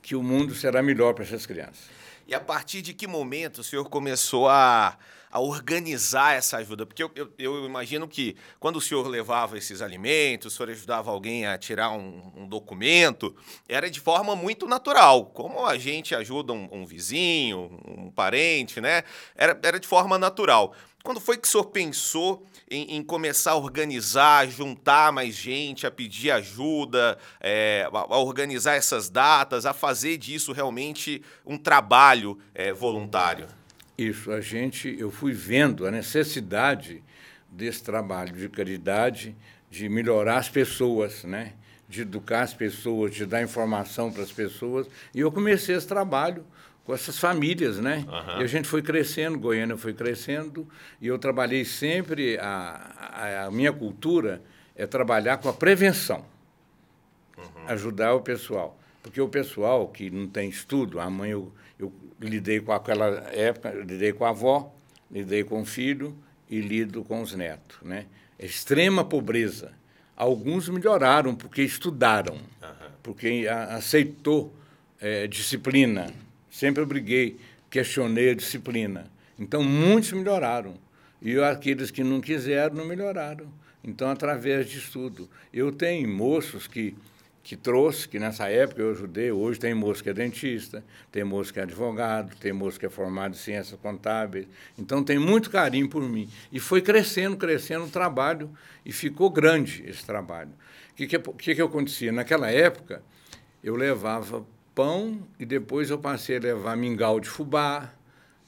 que 0.00 0.16
o 0.16 0.22
mundo 0.22 0.54
será 0.54 0.82
melhor 0.82 1.12
para 1.12 1.22
essas 1.22 1.44
crianças. 1.44 1.90
E 2.26 2.34
a 2.34 2.40
partir 2.40 2.80
de 2.80 2.94
que 2.94 3.06
momento 3.06 3.58
o 3.58 3.64
senhor 3.64 3.88
começou 3.90 4.48
a, 4.48 4.96
a 5.36 5.38
organizar 5.38 6.34
essa 6.34 6.56
ajuda? 6.56 6.86
Porque 6.86 7.02
eu, 7.02 7.10
eu, 7.14 7.30
eu, 7.38 7.66
imagino 7.66 8.08
que 8.08 8.34
quando 8.58 8.76
o 8.76 8.80
senhor 8.80 9.06
levava 9.06 9.58
esses 9.58 9.82
alimentos, 9.82 10.54
o 10.54 10.56
senhor 10.56 10.70
ajudava 10.70 11.10
alguém 11.10 11.46
a 11.46 11.58
tirar 11.58 11.90
um, 11.90 12.32
um 12.34 12.48
documento, 12.48 13.36
era 13.68 13.90
de 13.90 14.00
forma 14.00 14.34
muito 14.34 14.66
natural, 14.66 15.26
como 15.26 15.66
a 15.66 15.76
gente 15.76 16.14
ajuda 16.14 16.54
um, 16.54 16.66
um 16.72 16.86
vizinho, 16.86 17.70
um 17.86 18.10
parente, 18.10 18.80
né? 18.80 19.04
Era, 19.34 19.58
era 19.62 19.78
de 19.78 19.86
forma 19.86 20.16
natural. 20.16 20.74
Quando 21.02 21.20
foi 21.20 21.36
que 21.36 21.46
o 21.46 21.50
senhor 21.50 21.66
pensou 21.66 22.46
em, 22.70 22.96
em 22.96 23.02
começar 23.02 23.50
a 23.52 23.56
organizar, 23.56 24.48
juntar 24.48 25.12
mais 25.12 25.34
gente, 25.34 25.86
a 25.86 25.90
pedir 25.90 26.30
ajuda, 26.30 27.18
é, 27.42 27.86
a, 27.92 27.98
a, 27.98 28.18
organizar 28.18 28.74
essas 28.74 29.10
datas, 29.10 29.66
a 29.66 29.74
fazer 29.74 30.16
disso 30.16 30.50
realmente 30.52 31.22
um 31.44 31.58
trabalho 31.58 32.38
é, 32.54 32.72
voluntário? 32.72 33.46
Isso, 33.96 34.30
a 34.30 34.40
gente, 34.40 34.94
eu 34.98 35.10
fui 35.10 35.32
vendo 35.32 35.86
a 35.86 35.90
necessidade 35.90 37.02
desse 37.50 37.82
trabalho 37.82 38.32
de 38.32 38.48
caridade, 38.48 39.34
de 39.70 39.88
melhorar 39.88 40.38
as 40.38 40.48
pessoas, 40.48 41.24
né? 41.24 41.54
de 41.88 42.02
educar 42.02 42.42
as 42.42 42.54
pessoas, 42.54 43.14
de 43.14 43.24
dar 43.24 43.42
informação 43.42 44.12
para 44.12 44.22
as 44.22 44.32
pessoas, 44.32 44.88
e 45.14 45.20
eu 45.20 45.30
comecei 45.30 45.76
esse 45.76 45.86
trabalho 45.86 46.44
com 46.84 46.94
essas 46.94 47.18
famílias, 47.18 47.78
né? 47.78 48.04
Uhum. 48.06 48.40
E 48.40 48.44
a 48.44 48.46
gente 48.46 48.68
foi 48.68 48.82
crescendo, 48.82 49.38
Goiânia 49.38 49.76
foi 49.76 49.92
crescendo, 49.92 50.66
e 51.00 51.06
eu 51.06 51.18
trabalhei 51.18 51.64
sempre, 51.64 52.38
a, 52.38 53.46
a, 53.46 53.50
minha 53.50 53.72
cultura 53.72 54.42
é 54.74 54.86
trabalhar 54.86 55.38
com 55.38 55.48
a 55.48 55.52
prevenção, 55.52 56.24
uhum. 57.36 57.68
ajudar 57.68 58.14
o 58.14 58.20
pessoal. 58.20 58.78
Porque 59.02 59.20
o 59.20 59.28
pessoal 59.28 59.88
que 59.88 60.10
não 60.10 60.26
tem 60.26 60.48
estudo, 60.48 61.00
a 61.00 61.08
mãe, 61.08 61.30
eu, 61.30 61.40
eu 61.40 61.52
lidei 62.20 62.60
com 62.60 62.72
aquela 62.72 63.06
época, 63.32 63.70
lidei 63.70 64.12
com 64.12 64.24
a 64.24 64.30
avó, 64.30 64.74
lidei 65.10 65.44
com 65.44 65.62
o 65.62 65.64
filho 65.64 66.16
e 66.48 66.60
lido 66.60 67.04
com 67.04 67.22
os 67.22 67.34
netos, 67.34 67.78
né? 67.82 68.06
Extrema 68.38 69.04
pobreza. 69.04 69.72
Alguns 70.16 70.68
melhoraram 70.68 71.34
porque 71.34 71.62
estudaram, 71.62 72.34
uhum. 72.34 72.90
porque 73.02 73.46
aceitou 73.48 74.54
é, 75.00 75.26
disciplina, 75.26 76.12
Sempre 76.56 76.82
obriguei, 76.82 77.36
questionei 77.68 78.30
a 78.30 78.34
disciplina. 78.34 79.10
Então, 79.38 79.62
muitos 79.62 80.10
melhoraram. 80.12 80.78
E 81.20 81.38
aqueles 81.38 81.90
que 81.90 82.02
não 82.02 82.18
quiseram, 82.18 82.76
não 82.76 82.86
melhoraram. 82.86 83.52
Então, 83.84 84.08
através 84.08 84.66
de 84.66 84.78
estudo. 84.78 85.28
Eu 85.52 85.70
tenho 85.70 86.08
moços 86.08 86.66
que, 86.66 86.96
que 87.46 87.54
trouxe, 87.54 88.08
que 88.08 88.18
nessa 88.18 88.48
época 88.48 88.82
eu 88.82 88.90
ajudei, 88.90 89.30
hoje 89.30 89.60
tem 89.60 89.72
moço 89.72 90.02
que 90.02 90.10
é 90.10 90.12
dentista, 90.12 90.82
tem 91.12 91.22
moço 91.22 91.52
que 91.52 91.60
é 91.60 91.62
advogado, 91.62 92.34
tem 92.40 92.52
moço 92.52 92.76
que 92.76 92.84
é 92.84 92.88
formado 92.88 93.34
em 93.34 93.38
ciências 93.38 93.78
contábeis. 93.80 94.48
Então, 94.76 95.00
tem 95.04 95.16
muito 95.16 95.48
carinho 95.48 95.88
por 95.88 96.02
mim. 96.02 96.28
E 96.50 96.58
foi 96.58 96.82
crescendo, 96.82 97.36
crescendo 97.36 97.84
o 97.84 97.88
trabalho, 97.88 98.50
e 98.84 98.90
ficou 98.90 99.30
grande 99.30 99.84
esse 99.86 100.04
trabalho. 100.04 100.50
O 100.90 100.94
que, 100.96 101.06
que, 101.06 101.18
que, 101.20 101.54
que 101.54 101.62
acontecia? 101.62 102.10
Naquela 102.10 102.50
época, 102.50 103.00
eu 103.62 103.76
levava 103.76 104.44
pão 104.74 105.16
e 105.38 105.46
depois 105.46 105.88
eu 105.88 105.98
passei 106.00 106.38
a 106.38 106.40
levar 106.40 106.76
mingau 106.76 107.20
de 107.20 107.28
fubá 107.28 107.92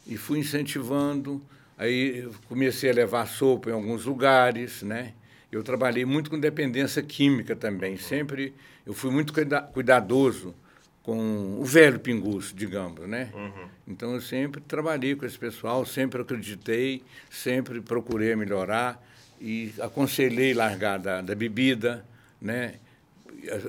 e 0.09 0.17
fui 0.17 0.41
incentivando. 0.41 1.41
Aí 1.79 2.29
comecei 2.49 2.91
a 2.91 2.95
levar 2.95 3.29
sopa 3.29 3.71
em 3.71 3.75
alguns 3.75 4.07
lugares, 4.07 4.83
né? 4.83 5.15
Eu 5.51 5.63
trabalhei 5.63 6.05
muito 6.05 6.31
com 6.31 6.39
dependência 6.39 7.03
química 7.03 7.57
também. 7.57 7.97
Sempre 7.97 8.55
eu 8.87 8.93
fui 8.93 9.11
muito 9.11 9.33
cuidadoso 9.73 10.55
com 11.03 11.59
o 11.59 11.65
velho 11.65 11.99
pinguço, 11.99 12.55
digamos, 12.55 13.09
né? 13.09 13.31
Uhum. 13.35 13.69
Então 13.87 14.13
eu 14.13 14.21
sempre 14.21 14.61
trabalhei 14.61 15.17
com 15.17 15.25
esse 15.25 15.39
pessoal, 15.39 15.87
sempre 15.87 16.21
acreditei, 16.21 17.03
sempre 17.31 17.81
procurei 17.81 18.37
melhorar 18.37 19.03
e 19.41 19.73
aconselhei 19.81 20.53
largar 20.53 20.99
da, 20.99 21.23
da 21.23 21.35
bebida, 21.35 22.05
né? 22.41 22.75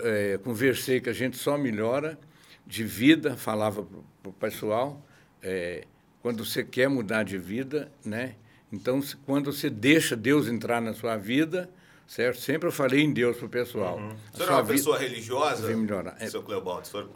É, 0.03 0.37
conversei 0.43 0.99
que 0.99 1.09
a 1.09 1.13
gente 1.13 1.37
só 1.37 1.57
melhora 1.57 2.19
de 2.67 2.83
vida, 2.83 3.37
falava 3.37 3.87
para 4.21 4.29
o 4.29 4.33
pessoal, 4.33 5.01
é, 5.41 5.85
quando 6.21 6.43
você 6.43 6.63
quer 6.63 6.89
mudar 6.89 7.23
de 7.23 7.37
vida, 7.37 7.89
né? 8.03 8.35
Então, 8.71 9.01
quando 9.25 9.51
você 9.51 9.69
deixa 9.69 10.15
Deus 10.15 10.47
entrar 10.47 10.81
na 10.81 10.93
sua 10.93 11.17
vida, 11.17 11.69
certo? 12.07 12.39
Sempre 12.39 12.67
eu 12.67 12.71
falei 12.71 13.01
em 13.01 13.11
Deus 13.11 13.37
para 13.37 13.45
o 13.45 13.49
pessoal. 13.49 13.97
Uhum. 13.97 14.15
O 14.33 14.37
senhor 14.37 14.49
é 14.49 14.53
uma 14.53 14.65
pessoa 14.65 14.97
religiosa, 14.97 15.67
vem 15.67 15.75
melhorar. 15.75 16.15
É, 16.19 16.27
seu 16.29 16.43
Cleobaldo? 16.43 16.87
Senhor... 16.87 17.09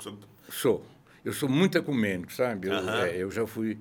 Sou. 0.50 0.86
Eu 1.24 1.32
sou 1.32 1.48
muito 1.48 1.78
ecumênico, 1.78 2.34
sabe? 2.34 2.68
Eu, 2.68 2.74
uhum. 2.74 2.90
é, 2.90 3.18
eu 3.18 3.32
já 3.32 3.46
fui 3.48 3.78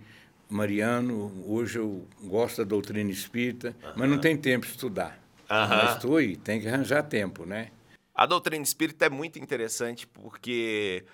mariano, 0.48 1.32
hoje 1.46 1.78
eu 1.78 2.06
gosto 2.22 2.58
da 2.58 2.64
doutrina 2.64 3.10
espírita, 3.10 3.74
uhum. 3.82 3.92
mas 3.96 4.10
não 4.10 4.18
tem 4.18 4.36
tempo 4.36 4.66
de 4.66 4.72
estudar. 4.72 5.18
Mas 5.48 5.96
estou 5.96 6.16
aí, 6.16 6.36
tem 6.36 6.60
que 6.60 6.68
arranjar 6.68 7.02
tempo, 7.02 7.44
né? 7.44 7.70
A 8.14 8.24
doutrina 8.24 8.62
espírita 8.62 9.06
é 9.06 9.10
muito 9.10 9.38
interessante 9.38 10.06
porque 10.06 11.04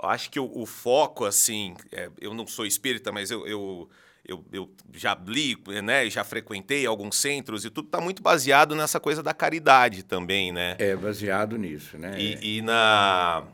eu 0.00 0.08
acho 0.08 0.30
que 0.30 0.40
o, 0.40 0.50
o 0.52 0.66
foco, 0.66 1.24
assim, 1.24 1.76
é, 1.92 2.10
eu 2.20 2.34
não 2.34 2.46
sou 2.46 2.66
espírita, 2.66 3.12
mas 3.12 3.30
eu, 3.30 3.46
eu, 3.46 3.88
eu, 4.26 4.44
eu, 4.52 4.70
já 4.92 5.14
li, 5.26 5.56
né, 5.82 6.08
já 6.08 6.24
frequentei 6.24 6.86
alguns 6.86 7.16
centros 7.16 7.64
e 7.64 7.70
tudo 7.70 7.86
está 7.86 8.00
muito 8.00 8.22
baseado 8.22 8.74
nessa 8.74 8.98
coisa 8.98 9.22
da 9.22 9.34
caridade 9.34 10.02
também, 10.02 10.50
né? 10.50 10.76
É, 10.78 10.96
baseado 10.96 11.58
nisso, 11.58 11.98
né? 11.98 12.18
E, 12.18 12.58
e 12.58 12.62
na... 12.62 13.44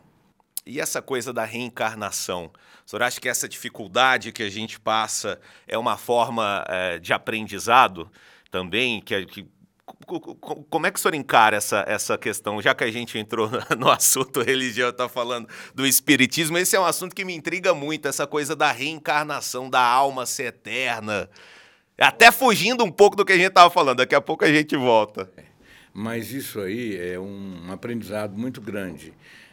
E 0.64 0.78
essa 0.78 1.02
coisa 1.02 1.32
da 1.32 1.44
reencarnação? 1.44 2.52
O 2.86 2.90
senhor 2.90 3.02
acha 3.02 3.20
que 3.20 3.28
essa 3.28 3.48
dificuldade 3.48 4.30
que 4.30 4.42
a 4.42 4.50
gente 4.50 4.78
passa 4.78 5.40
é 5.66 5.76
uma 5.76 5.96
forma 5.96 6.64
é, 6.68 6.98
de 6.98 7.12
aprendizado 7.12 8.10
também, 8.50 9.00
que, 9.00 9.26
que 9.26 9.48
como 10.68 10.86
é 10.86 10.90
que 10.90 10.98
o 10.98 11.02
senhor 11.02 11.14
encara 11.14 11.56
essa, 11.56 11.84
essa 11.86 12.18
questão? 12.18 12.60
Já 12.60 12.74
que 12.74 12.84
a 12.84 12.90
gente 12.90 13.18
entrou 13.18 13.50
no 13.78 13.90
assunto 13.90 14.42
religião, 14.42 14.90
está 14.90 15.08
falando 15.08 15.48
do 15.74 15.86
espiritismo, 15.86 16.58
esse 16.58 16.76
é 16.76 16.80
um 16.80 16.84
assunto 16.84 17.14
que 17.14 17.24
me 17.24 17.34
intriga 17.34 17.74
muito, 17.74 18.08
essa 18.08 18.26
coisa 18.26 18.54
da 18.56 18.72
reencarnação, 18.72 19.68
da 19.68 19.80
alma 19.80 20.26
ser 20.26 20.46
eterna. 20.46 21.28
Até 21.98 22.32
fugindo 22.32 22.84
um 22.84 22.90
pouco 22.90 23.16
do 23.16 23.24
que 23.24 23.32
a 23.32 23.36
gente 23.36 23.48
estava 23.48 23.70
falando, 23.70 23.98
daqui 23.98 24.14
a 24.14 24.20
pouco 24.20 24.44
a 24.44 24.52
gente 24.52 24.76
volta. 24.76 25.30
É, 25.36 25.44
mas 25.92 26.32
isso 26.32 26.60
aí 26.60 26.96
é 26.96 27.18
um 27.18 27.70
aprendizado 27.70 28.36
muito 28.36 28.60
grande. 28.60 29.12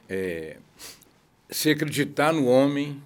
É, 0.10 0.58
se 1.50 1.70
acreditar 1.70 2.32
no 2.34 2.46
homem, 2.48 3.02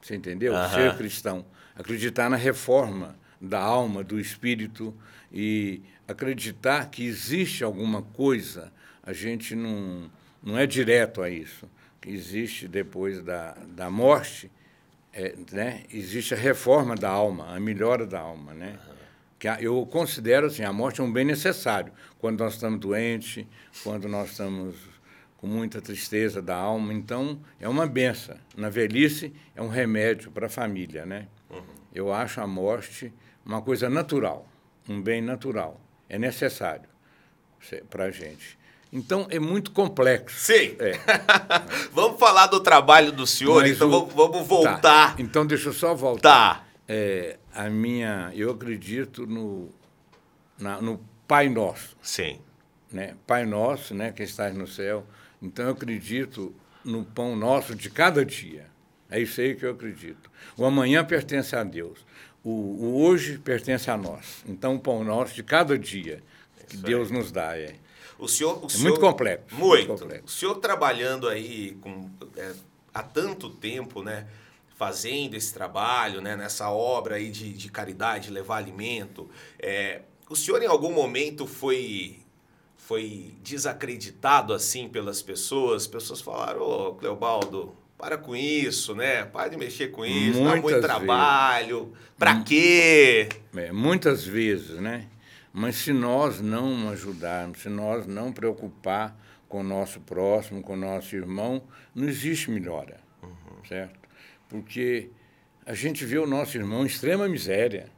você 0.00 0.16
entendeu? 0.16 0.54
Ser 0.68 0.96
cristão. 0.96 1.44
Acreditar 1.76 2.28
na 2.28 2.36
reforma 2.36 3.16
da 3.40 3.60
alma, 3.60 4.02
do 4.02 4.18
espírito 4.18 4.94
e 5.32 5.82
acreditar 6.06 6.90
que 6.90 7.04
existe 7.04 7.62
alguma 7.62 8.02
coisa, 8.02 8.72
a 9.02 9.12
gente 9.12 9.54
não, 9.54 10.10
não 10.42 10.58
é 10.58 10.66
direto 10.66 11.22
a 11.22 11.30
isso, 11.30 11.68
que 12.00 12.10
existe 12.10 12.66
depois 12.66 13.22
da, 13.22 13.52
da 13.68 13.90
morte, 13.90 14.50
é, 15.12 15.34
né? 15.52 15.84
existe 15.92 16.34
a 16.34 16.36
reforma 16.36 16.94
da 16.94 17.10
alma, 17.10 17.54
a 17.54 17.60
melhora 17.60 18.06
da 18.06 18.20
alma. 18.20 18.54
Né? 18.54 18.78
Que 19.38 19.48
eu 19.60 19.84
considero 19.86 20.46
assim, 20.46 20.62
a 20.62 20.72
morte 20.72 21.00
é 21.00 21.04
um 21.04 21.12
bem 21.12 21.24
necessário. 21.24 21.92
Quando 22.18 22.40
nós 22.40 22.54
estamos 22.54 22.80
doentes, 22.80 23.46
quando 23.82 24.08
nós 24.08 24.30
estamos 24.30 24.76
com 25.36 25.46
muita 25.46 25.80
tristeza 25.80 26.42
da 26.42 26.56
alma, 26.56 26.92
então 26.92 27.40
é 27.60 27.68
uma 27.68 27.86
benção. 27.86 28.36
Na 28.56 28.68
velhice 28.68 29.32
é 29.54 29.62
um 29.62 29.68
remédio 29.68 30.30
para 30.30 30.46
a 30.46 30.50
família. 30.50 31.06
Né? 31.06 31.28
Uhum. 31.48 31.62
Eu 31.94 32.12
acho 32.12 32.40
a 32.40 32.46
morte 32.46 33.12
uma 33.46 33.62
coisa 33.62 33.88
natural, 33.88 34.46
um 34.88 35.00
bem 35.00 35.20
natural 35.20 35.80
é 36.08 36.18
necessário 36.18 36.88
para 37.90 38.04
a 38.04 38.10
gente. 38.10 38.58
Então 38.92 39.26
é 39.30 39.38
muito 39.38 39.70
complexo. 39.70 40.38
Sim. 40.38 40.76
É. 40.78 40.92
vamos 41.92 42.18
falar 42.18 42.46
do 42.46 42.60
trabalho 42.60 43.12
do 43.12 43.26
senhor, 43.26 43.62
Mas 43.62 43.72
então 43.72 43.90
o... 43.90 44.06
vamos 44.06 44.46
voltar. 44.46 44.80
Tá. 44.80 45.14
Então 45.18 45.46
deixa 45.46 45.68
eu 45.68 45.72
só 45.72 45.94
voltar. 45.94 46.60
Tá. 46.60 46.64
É, 46.88 47.36
a 47.54 47.68
minha, 47.68 48.32
eu 48.34 48.50
acredito 48.50 49.26
no, 49.26 49.68
na, 50.58 50.80
no 50.80 50.98
Pai 51.26 51.50
Nosso. 51.50 51.96
Sim. 52.00 52.40
Né? 52.90 53.14
Pai 53.26 53.44
Nosso, 53.44 53.94
né, 53.94 54.10
que 54.10 54.22
está 54.22 54.48
no 54.48 54.66
céu. 54.66 55.06
Então 55.42 55.66
eu 55.66 55.72
acredito 55.72 56.54
no 56.82 57.04
pão 57.04 57.36
nosso 57.36 57.74
de 57.74 57.90
cada 57.90 58.24
dia. 58.24 58.66
É 59.10 59.20
isso 59.20 59.40
aí 59.40 59.54
que 59.54 59.64
eu 59.64 59.72
acredito. 59.72 60.30
O 60.56 60.64
amanhã 60.64 61.04
pertence 61.04 61.54
a 61.54 61.62
Deus 61.62 62.04
o, 62.48 62.84
o, 62.84 63.02
hoje 63.04 63.38
pertence 63.38 63.90
a 63.90 63.96
nós. 63.96 64.42
Então, 64.46 64.76
o 64.76 64.80
pão 64.80 65.04
nosso 65.04 65.34
de 65.34 65.42
cada 65.42 65.78
dia 65.78 66.22
que 66.68 66.76
Isso 66.76 66.84
Deus 66.84 67.10
aí. 67.10 67.16
nos 67.16 67.30
dá. 67.30 67.58
É, 67.58 67.74
o 68.18 68.26
senhor, 68.26 68.62
o 68.62 68.66
é 68.66 68.68
senhor, 68.70 68.84
muito 68.84 69.00
complexo. 69.00 69.54
Muito. 69.54 69.88
muito 69.88 70.02
complexo. 70.02 70.26
O 70.26 70.30
senhor 70.30 70.54
trabalhando 70.56 71.28
aí 71.28 71.76
com, 71.80 72.10
é, 72.36 72.54
há 72.92 73.02
tanto 73.02 73.50
tempo, 73.50 74.02
né? 74.02 74.26
Fazendo 74.76 75.34
esse 75.34 75.52
trabalho, 75.52 76.20
né, 76.20 76.36
nessa 76.36 76.70
obra 76.70 77.16
aí 77.16 77.30
de, 77.30 77.52
de 77.52 77.68
caridade, 77.68 78.30
levar 78.30 78.58
alimento. 78.58 79.28
É, 79.58 80.02
o 80.30 80.36
senhor, 80.36 80.62
em 80.62 80.66
algum 80.66 80.92
momento, 80.92 81.46
foi 81.46 82.20
foi 82.76 83.34
desacreditado 83.42 84.54
assim 84.54 84.88
pelas 84.88 85.20
pessoas? 85.20 85.86
Pessoas 85.86 86.22
falaram, 86.22 86.62
ô, 86.62 86.88
oh, 86.88 86.94
Cleobaldo, 86.94 87.76
para 87.98 88.16
com 88.16 88.36
isso, 88.36 88.94
né? 88.94 89.24
Para 89.24 89.48
de 89.48 89.56
mexer 89.56 89.88
com 89.88 90.06
isso, 90.06 90.40
muitas 90.40 90.54
dá 90.54 90.62
muito 90.62 90.80
trabalho. 90.80 91.92
Para 92.16 92.42
quê? 92.42 93.28
É, 93.56 93.72
muitas 93.72 94.24
vezes, 94.24 94.80
né? 94.80 95.06
Mas 95.52 95.76
se 95.76 95.92
nós 95.92 96.40
não 96.40 96.90
ajudarmos, 96.90 97.60
se 97.60 97.68
nós 97.68 98.06
não 98.06 98.32
preocupar 98.32 99.18
com 99.48 99.60
o 99.60 99.64
nosso 99.64 99.98
próximo, 100.00 100.62
com 100.62 100.74
o 100.74 100.76
nosso 100.76 101.16
irmão, 101.16 101.62
não 101.92 102.08
existe 102.08 102.50
melhora, 102.50 103.00
uhum. 103.22 103.64
certo? 103.66 103.98
Porque 104.48 105.10
a 105.66 105.74
gente 105.74 106.04
vê 106.04 106.18
o 106.18 106.26
nosso 106.26 106.56
irmão 106.56 106.84
em 106.84 106.86
extrema 106.86 107.28
miséria. 107.28 107.90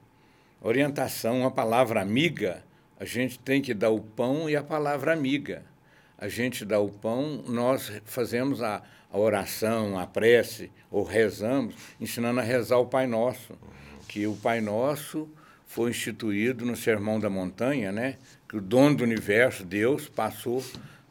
Orientação, 0.63 1.41
uma 1.41 1.51
palavra 1.51 2.01
amiga, 2.01 2.65
a 2.99 3.05
gente 3.05 3.39
tem 3.39 3.61
que 3.61 3.75
dar 3.75 3.91
o 3.91 4.01
pão 4.01 4.49
e 4.49 4.57
a 4.57 4.63
palavra 4.63 5.13
amiga. 5.13 5.65
A 6.17 6.29
gente 6.29 6.65
dá 6.65 6.79
o 6.79 6.91
pão, 6.91 7.43
nós 7.47 7.91
fazemos 8.05 8.63
a, 8.63 8.83
a 9.13 9.19
oração, 9.19 9.99
a 9.99 10.07
prece, 10.07 10.71
ou 10.91 11.03
rezamos, 11.03 11.75
ensinando 12.01 12.41
a 12.41 12.43
rezar 12.43 12.79
o 12.79 12.87
Pai 12.87 13.07
Nosso, 13.07 13.55
que 14.09 14.27
o 14.27 14.35
Pai 14.35 14.61
Nosso 14.61 15.29
foi 15.67 15.91
instituído 15.91 16.65
no 16.65 16.77
Sermão 16.77 17.21
da 17.21 17.31
Montanha, 17.31 17.93
né? 17.93 18.17
que 18.49 18.57
o 18.57 18.61
dono 18.61 18.97
do 18.97 19.05
universo, 19.05 19.65
Deus, 19.65 20.09
passou 20.09 20.65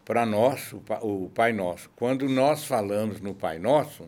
para 0.03 0.25
nós, 0.25 0.73
o 1.01 1.31
Pai 1.33 1.53
Nosso. 1.53 1.89
Quando 1.95 2.27
nós 2.27 2.65
falamos 2.65 3.21
no 3.21 3.33
Pai 3.33 3.59
Nosso, 3.59 4.05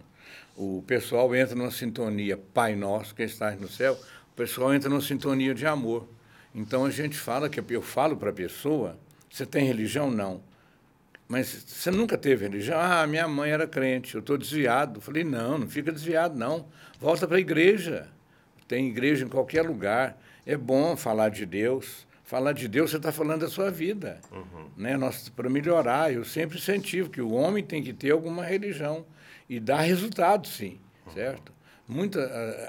o 0.58 0.84
pessoal 0.86 1.34
entra 1.34 1.56
numa 1.56 1.72
sintonia 1.72 2.38
Pai 2.54 2.76
Nosso, 2.76 3.16
que 3.16 3.24
está 3.24 3.52
no 3.52 3.70
céu, 3.70 3.98
o 4.32 4.36
pessoal 4.36 4.74
entra 4.74 4.90
numa 4.90 5.02
sintonia 5.02 5.54
de 5.54 5.66
amor. 5.66 6.08
Então 6.54 6.86
a 6.86 6.90
gente 6.90 7.18
fala 7.18 7.50
que 7.50 7.62
eu 7.74 7.82
falo 7.82 8.18
para 8.18 8.32
a 8.32 8.34
pessoa, 8.34 8.98
você 9.30 9.46
tem 9.46 9.66
religião? 9.66 10.12
Não. 10.12 10.42
Mas 11.32 11.64
você 11.66 11.90
nunca 11.90 12.18
teve 12.18 12.44
religião? 12.44 12.78
Ah, 12.78 13.08
minha 13.08 13.26
mãe 13.26 13.52
era 13.52 13.66
crente, 13.66 14.16
eu 14.16 14.20
estou 14.20 14.38
desviado. 14.38 14.98
Eu 14.98 15.02
falei, 15.02 15.24
não, 15.24 15.60
não 15.60 15.70
fica 15.70 15.90
desviado, 15.90 16.38
não. 16.38 16.68
Volta 17.00 17.26
para 17.26 17.38
a 17.38 17.40
igreja. 17.40 18.10
Tem 18.68 18.90
igreja 18.90 19.24
em 19.24 19.30
qualquer 19.30 19.62
lugar. 19.62 20.22
É 20.46 20.58
bom 20.58 20.98
falar 20.98 21.30
de 21.30 21.46
Deus. 21.46 22.06
Falar 22.26 22.52
de 22.52 22.68
Deus, 22.68 22.92
você 22.92 22.98
está 22.98 23.14
falando 23.14 23.40
da 23.40 23.48
sua 23.48 23.72
vida. 23.72 24.20
Uhum. 24.30 24.66
Né? 24.76 25.00
Para 25.34 25.50
melhorar, 25.50 26.14
eu 26.14 26.26
sempre 26.26 26.58
incentivo 26.58 27.10
que 27.10 27.22
o 27.22 27.32
homem 27.32 27.64
tem 27.64 27.82
que 27.82 27.94
ter 27.94 28.12
alguma 28.12 28.44
religião. 28.44 29.06
E 29.50 29.58
dá 29.58 29.80
resultado, 29.80 30.50
sim, 30.50 30.82
uhum. 31.06 31.14
certo? 31.14 31.54
Muita, 31.88 32.20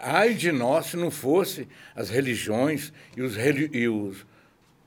ai 0.03 0.35
de 0.35 0.53
nós 0.53 0.87
se 0.87 0.97
não 0.97 1.11
fosse 1.11 1.67
as 1.97 2.11
religiões 2.11 2.93
e 3.17 3.23
os, 3.23 3.35
e 3.37 3.89
os, 3.89 4.27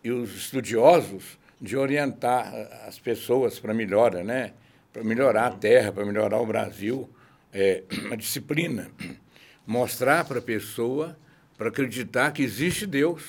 e 0.01 0.11
os 0.11 0.33
estudiosos 0.33 1.37
de 1.59 1.77
orientar 1.77 2.53
as 2.87 2.99
pessoas 2.99 3.59
para 3.59 3.73
melhora, 3.73 4.23
né? 4.23 4.53
Para 4.91 5.03
melhorar 5.03 5.47
a 5.47 5.51
terra, 5.51 5.91
para 5.91 6.05
melhorar 6.05 6.39
o 6.39 6.45
Brasil, 6.45 7.09
é, 7.53 7.83
a 8.11 8.15
disciplina, 8.15 8.89
mostrar 9.65 10.25
para 10.25 10.39
a 10.39 10.41
pessoa 10.41 11.17
para 11.57 11.69
acreditar 11.69 12.31
que 12.31 12.43
existe 12.43 12.85
Deus. 12.85 13.23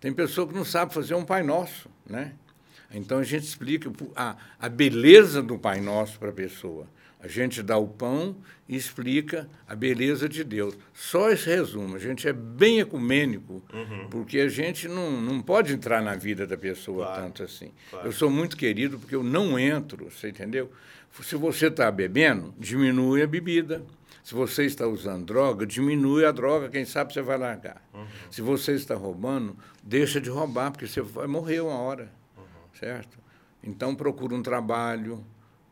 Tem 0.00 0.12
pessoa 0.12 0.46
que 0.46 0.54
não 0.54 0.64
sabe 0.64 0.92
fazer 0.92 1.14
um 1.14 1.24
Pai 1.24 1.42
Nosso, 1.42 1.88
né? 2.06 2.32
Então 2.92 3.18
a 3.18 3.24
gente 3.24 3.44
explica 3.44 3.90
a, 4.14 4.36
a 4.58 4.68
beleza 4.68 5.42
do 5.42 5.58
Pai 5.58 5.80
Nosso 5.80 6.18
para 6.18 6.28
a 6.28 6.32
pessoa. 6.32 6.86
A 7.22 7.28
gente 7.28 7.62
dá 7.62 7.78
o 7.78 7.86
pão 7.86 8.36
e 8.68 8.74
explica 8.74 9.48
a 9.68 9.76
beleza 9.76 10.28
de 10.28 10.42
Deus. 10.42 10.76
Só 10.92 11.30
esse 11.30 11.48
resumo. 11.48 11.94
A 11.94 11.98
gente 11.98 12.26
é 12.26 12.32
bem 12.32 12.80
ecumênico, 12.80 13.62
uhum. 13.72 14.08
porque 14.10 14.40
a 14.40 14.48
gente 14.48 14.88
não, 14.88 15.20
não 15.20 15.40
pode 15.40 15.72
entrar 15.72 16.02
na 16.02 16.16
vida 16.16 16.48
da 16.48 16.56
pessoa 16.56 17.06
claro. 17.06 17.22
tanto 17.22 17.44
assim. 17.44 17.70
Claro. 17.90 18.08
Eu 18.08 18.12
sou 18.12 18.28
muito 18.28 18.56
querido 18.56 18.98
porque 18.98 19.14
eu 19.14 19.22
não 19.22 19.56
entro, 19.56 20.10
você 20.10 20.30
entendeu? 20.30 20.72
Se 21.22 21.36
você 21.36 21.68
está 21.68 21.90
bebendo, 21.92 22.52
diminui 22.58 23.22
a 23.22 23.26
bebida. 23.26 23.84
Se 24.24 24.34
você 24.34 24.64
está 24.64 24.86
usando 24.86 25.26
droga, 25.26 25.66
diminui 25.66 26.24
a 26.24 26.32
droga, 26.32 26.68
quem 26.68 26.84
sabe 26.84 27.12
você 27.12 27.22
vai 27.22 27.38
largar. 27.38 27.82
Uhum. 27.94 28.06
Se 28.30 28.40
você 28.40 28.72
está 28.72 28.94
roubando, 28.94 29.56
deixa 29.82 30.20
de 30.20 30.30
roubar, 30.30 30.70
porque 30.72 30.86
você 30.86 31.00
vai 31.00 31.26
morrer 31.26 31.60
uma 31.60 31.74
hora, 31.74 32.12
uhum. 32.36 32.44
certo? 32.78 33.18
Então 33.62 33.94
procura 33.94 34.34
um 34.34 34.42
trabalho, 34.42 35.24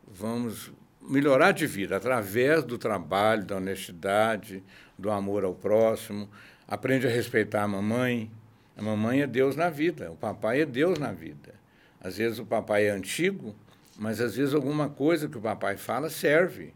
vamos 0.05 0.71
melhorar 1.01 1.51
de 1.51 1.65
vida 1.65 1.97
através 1.97 2.63
do 2.63 2.77
trabalho, 2.77 3.45
da 3.45 3.57
honestidade, 3.57 4.63
do 4.97 5.09
amor 5.09 5.43
ao 5.43 5.53
próximo. 5.53 6.29
Aprende 6.67 7.07
a 7.07 7.09
respeitar 7.09 7.63
a 7.63 7.67
mamãe. 7.67 8.31
A 8.77 8.81
mamãe 8.81 9.21
é 9.21 9.27
Deus 9.27 9.55
na 9.55 9.69
vida, 9.69 10.11
o 10.11 10.15
papai 10.15 10.61
é 10.61 10.65
Deus 10.65 10.97
na 10.97 11.11
vida. 11.11 11.53
Às 11.99 12.17
vezes 12.17 12.39
o 12.39 12.45
papai 12.45 12.85
é 12.85 12.89
antigo, 12.89 13.55
mas 13.97 14.19
às 14.21 14.35
vezes 14.35 14.53
alguma 14.53 14.89
coisa 14.89 15.27
que 15.27 15.37
o 15.37 15.41
papai 15.41 15.77
fala 15.77 16.09
serve. 16.09 16.73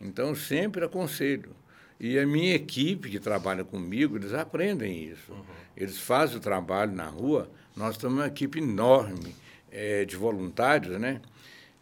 Então, 0.00 0.34
sempre 0.34 0.84
aconselho. 0.84 1.56
E 1.98 2.18
a 2.18 2.26
minha 2.26 2.54
equipe 2.54 3.10
que 3.10 3.18
trabalha 3.18 3.64
comigo, 3.64 4.16
eles 4.16 4.32
aprendem 4.32 5.02
isso. 5.04 5.32
Uhum. 5.32 5.42
Eles 5.76 5.98
fazem 5.98 6.36
o 6.36 6.40
trabalho 6.40 6.92
na 6.92 7.06
rua. 7.06 7.50
Nós 7.74 7.96
temos 7.96 8.18
uma 8.18 8.26
equipe 8.26 8.60
enorme 8.60 9.34
é, 9.72 10.04
de 10.04 10.14
voluntários, 10.14 10.98
né? 11.00 11.20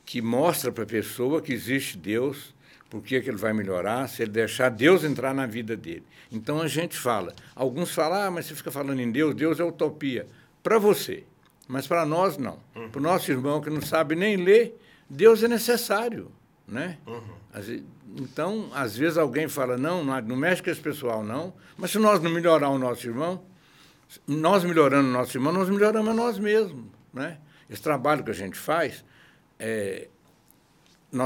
Que 0.07 0.23
mostra 0.23 0.71
para 0.71 0.85
a 0.85 0.87
pessoa 0.87 1.43
que 1.43 1.53
existe 1.53 1.99
Deus, 1.99 2.55
por 2.89 3.03
que 3.03 3.17
ele 3.17 3.33
vai 3.33 3.53
melhorar, 3.53 4.09
se 4.09 4.23
ele 4.23 4.31
deixar 4.31 4.71
Deus 4.71 5.03
entrar 5.03 5.35
na 5.35 5.45
vida 5.47 5.77
dele. 5.77 6.05
Então 6.31 6.63
a 6.63 6.69
gente 6.69 6.97
fala. 6.97 7.35
Alguns 7.55 7.93
falam, 7.93 8.23
ah, 8.23 8.31
mas 8.31 8.47
você 8.47 8.55
fica 8.55 8.71
falando 8.71 9.01
em 9.01 9.11
Deus, 9.11 9.35
Deus 9.35 9.59
é 9.59 9.65
utopia. 9.65 10.27
Para 10.63 10.79
você, 10.79 11.25
mas 11.67 11.89
para 11.89 12.07
nós 12.07 12.39
não. 12.39 12.61
Uhum. 12.75 12.89
Para 12.89 12.99
o 13.01 13.03
nosso 13.03 13.31
irmão 13.31 13.61
que 13.61 13.69
não 13.69 13.83
sabe 13.83 14.15
nem 14.15 14.37
ler, 14.37 14.79
Deus 15.11 15.43
é 15.43 15.49
necessário. 15.49 16.31
Né? 16.69 16.99
Uhum. 17.05 17.83
Então, 18.17 18.71
às 18.73 18.97
vezes 18.97 19.19
alguém 19.19 19.49
fala, 19.49 19.77
não, 19.77 20.05
não 20.05 20.37
mexe 20.37 20.63
com 20.63 20.71
esse 20.71 20.81
pessoal, 20.81 21.25
não. 21.25 21.53
Mas 21.77 21.91
se 21.91 21.99
nós 21.99 22.21
não 22.21 22.31
melhorar 22.31 22.69
o 22.69 22.79
nosso 22.79 23.07
irmão, 23.07 23.43
nós 24.27 24.63
melhorando 24.63 25.09
o 25.09 25.13
nosso 25.13 25.37
irmão, 25.37 25.53
nós 25.53 25.69
melhoramos 25.69 26.11
a 26.11 26.15
nós 26.15 26.39
mesmos. 26.39 26.85
Né? 27.13 27.39
Esse 27.69 27.83
trabalho 27.83 28.23
que 28.23 28.31
a 28.31 28.35
gente 28.35 28.57
faz, 28.57 29.05
é, 29.59 30.09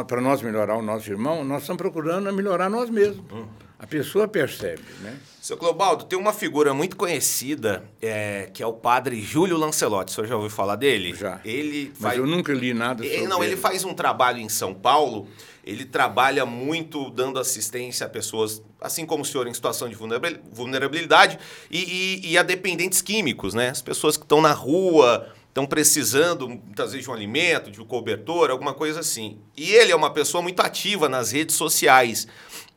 para 0.06 0.20
nós 0.20 0.42
melhorar 0.42 0.76
o 0.76 0.82
nosso 0.82 1.10
irmão, 1.10 1.44
nós 1.44 1.62
estamos 1.62 1.80
procurando 1.80 2.32
melhorar 2.32 2.68
nós 2.68 2.90
mesmos. 2.90 3.24
Hum. 3.32 3.46
A 3.78 3.86
pessoa 3.86 4.28
percebe, 4.28 4.82
né? 5.00 5.18
Seu 5.40 5.56
Clobaldo, 5.56 6.04
tem 6.04 6.18
uma 6.18 6.34
figura 6.34 6.74
muito 6.74 6.98
conhecida, 6.98 7.82
é, 8.02 8.50
que 8.52 8.62
é 8.62 8.66
o 8.66 8.74
padre 8.74 9.22
Júlio 9.22 9.56
Lancelotti. 9.56 10.12
O 10.12 10.14
senhor 10.14 10.26
já 10.26 10.36
ouviu 10.36 10.50
falar 10.50 10.76
dele? 10.76 11.14
Já. 11.14 11.40
Ele 11.46 11.90
Mas 11.94 11.98
faz... 11.98 12.18
eu 12.18 12.26
nunca 12.26 12.52
li 12.52 12.74
nada 12.74 13.02
sobre 13.02 13.16
ele. 13.16 13.26
Não, 13.26 13.42
ele 13.42 13.56
faz 13.56 13.82
um 13.82 13.94
trabalho 13.94 14.38
em 14.38 14.50
São 14.50 14.74
Paulo. 14.74 15.26
Ele 15.64 15.86
trabalha 15.86 16.44
muito 16.44 17.08
dando 17.08 17.38
assistência 17.38 18.04
a 18.04 18.08
pessoas, 18.10 18.62
assim 18.82 19.06
como 19.06 19.22
o 19.22 19.26
senhor, 19.26 19.46
em 19.46 19.54
situação 19.54 19.88
de 19.88 19.94
vulnerabilidade 19.94 21.38
e, 21.70 22.20
e, 22.22 22.32
e 22.32 22.38
a 22.38 22.42
dependentes 22.42 23.00
químicos, 23.00 23.54
né? 23.54 23.70
As 23.70 23.80
pessoas 23.80 24.18
que 24.18 24.24
estão 24.24 24.42
na 24.42 24.52
rua, 24.52 25.26
estão 25.50 25.66
precisando, 25.66 26.48
muitas 26.48 26.92
vezes, 26.92 27.04
de 27.04 27.10
um 27.10 27.14
alimento, 27.14 27.70
de 27.70 27.80
um 27.80 27.84
cobertor, 27.84 28.50
alguma 28.50 28.72
coisa 28.72 29.00
assim. 29.00 29.38
E 29.56 29.70
ele 29.72 29.92
é 29.92 29.96
uma 29.96 30.10
pessoa 30.10 30.40
muito 30.40 30.60
ativa 30.60 31.08
nas 31.08 31.32
redes 31.32 31.56
sociais. 31.56 32.26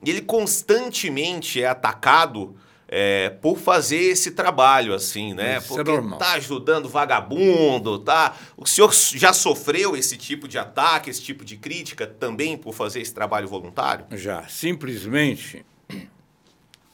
E 0.04 0.10
ele 0.10 0.22
constantemente 0.22 1.62
é 1.62 1.68
atacado 1.68 2.56
é, 2.88 3.30
por 3.30 3.58
fazer 3.58 3.98
esse 3.98 4.32
trabalho, 4.32 4.94
assim, 4.94 5.34
né? 5.34 5.58
Isso 5.58 5.80
é 5.80 5.84
Porque 5.84 6.16
é 6.16 6.18
tá 6.18 6.34
ajudando 6.34 6.90
vagabundo, 6.90 8.00
tá? 8.00 8.36
O 8.58 8.66
senhor 8.66 8.92
já 8.94 9.32
sofreu 9.34 9.96
esse 9.96 10.18
tipo 10.18 10.48
de 10.48 10.58
ataque, 10.58 11.10
esse 11.10 11.22
tipo 11.22 11.46
de 11.46 11.58
crítica 11.58 12.06
também 12.08 12.58
por 12.58 12.74
fazer 12.74 13.02
esse 13.02 13.14
trabalho 13.14 13.48
voluntário? 13.48 14.06
Já. 14.12 14.48
Simplesmente, 14.48 15.64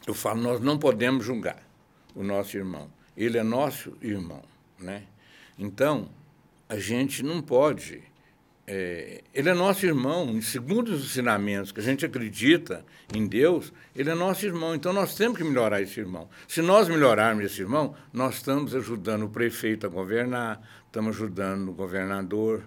eu 0.05 0.13
falo, 0.13 0.41
nós 0.41 0.59
não 0.59 0.77
podemos 0.77 1.25
julgar 1.25 1.63
o 2.13 2.23
nosso 2.23 2.55
irmão. 2.55 2.89
Ele 3.15 3.37
é 3.37 3.43
nosso 3.43 3.93
irmão, 4.01 4.41
né? 4.77 5.03
Então, 5.59 6.09
a 6.69 6.77
gente 6.79 7.21
não 7.21 7.41
pode. 7.41 8.01
É, 8.65 9.21
ele 9.33 9.49
é 9.49 9.53
nosso 9.53 9.85
irmão, 9.85 10.41
segundo 10.41 10.89
os 10.93 11.03
ensinamentos 11.03 11.73
que 11.73 11.81
a 11.81 11.83
gente 11.83 12.05
acredita 12.05 12.85
em 13.13 13.27
Deus, 13.27 13.73
ele 13.93 14.09
é 14.09 14.15
nosso 14.15 14.45
irmão. 14.45 14.73
Então, 14.73 14.93
nós 14.93 15.15
temos 15.15 15.37
que 15.37 15.43
melhorar 15.43 15.81
esse 15.81 15.99
irmão. 15.99 16.29
Se 16.47 16.61
nós 16.61 16.87
melhorarmos 16.87 17.43
esse 17.43 17.61
irmão, 17.61 17.93
nós 18.13 18.35
estamos 18.35 18.73
ajudando 18.73 19.23
o 19.23 19.29
prefeito 19.29 19.85
a 19.85 19.89
governar, 19.89 20.61
estamos 20.85 21.17
ajudando 21.17 21.69
o 21.69 21.73
governador, 21.73 22.63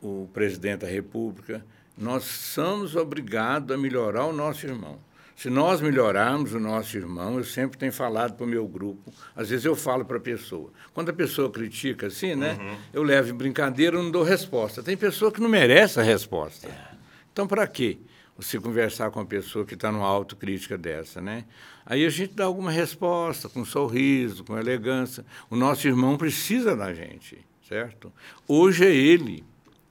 o 0.00 0.28
presidente 0.32 0.82
da 0.82 0.86
República. 0.86 1.66
Nós 1.98 2.22
somos 2.22 2.94
obrigados 2.94 3.74
a 3.74 3.78
melhorar 3.78 4.26
o 4.26 4.32
nosso 4.32 4.64
irmão. 4.64 5.00
Se 5.40 5.48
nós 5.48 5.80
melhorarmos 5.80 6.52
o 6.52 6.60
nosso 6.60 6.94
irmão, 6.98 7.38
eu 7.38 7.44
sempre 7.44 7.78
tenho 7.78 7.94
falado 7.94 8.34
para 8.34 8.44
o 8.44 8.46
meu 8.46 8.68
grupo, 8.68 9.10
às 9.34 9.48
vezes 9.48 9.64
eu 9.64 9.74
falo 9.74 10.04
para 10.04 10.18
a 10.18 10.20
pessoa. 10.20 10.70
Quando 10.92 11.08
a 11.08 11.14
pessoa 11.14 11.50
critica 11.50 12.08
assim, 12.08 12.34
né, 12.34 12.58
uhum. 12.60 12.76
eu 12.92 13.02
levo 13.02 13.30
em 13.30 13.34
brincadeira 13.34 13.96
e 13.96 14.02
não 14.02 14.10
dou 14.10 14.22
resposta. 14.22 14.82
Tem 14.82 14.98
pessoa 14.98 15.32
que 15.32 15.40
não 15.40 15.48
merece 15.48 15.98
a 15.98 16.02
resposta. 16.02 16.68
É. 16.68 16.94
Então, 17.32 17.46
para 17.46 17.66
quê? 17.66 17.96
Você 18.36 18.60
conversar 18.60 19.10
com 19.10 19.18
uma 19.18 19.24
pessoa 19.24 19.64
que 19.64 19.72
está 19.72 19.90
numa 19.90 20.06
autocrítica 20.06 20.76
dessa, 20.76 21.22
né? 21.22 21.46
Aí 21.86 22.04
a 22.04 22.10
gente 22.10 22.34
dá 22.34 22.44
alguma 22.44 22.70
resposta, 22.70 23.48
com 23.48 23.60
um 23.60 23.64
sorriso, 23.64 24.44
com 24.44 24.58
elegância. 24.58 25.24
O 25.48 25.56
nosso 25.56 25.88
irmão 25.88 26.18
precisa 26.18 26.76
da 26.76 26.92
gente, 26.92 27.38
certo? 27.66 28.12
Hoje 28.46 28.84
é 28.84 28.94
ele 28.94 29.42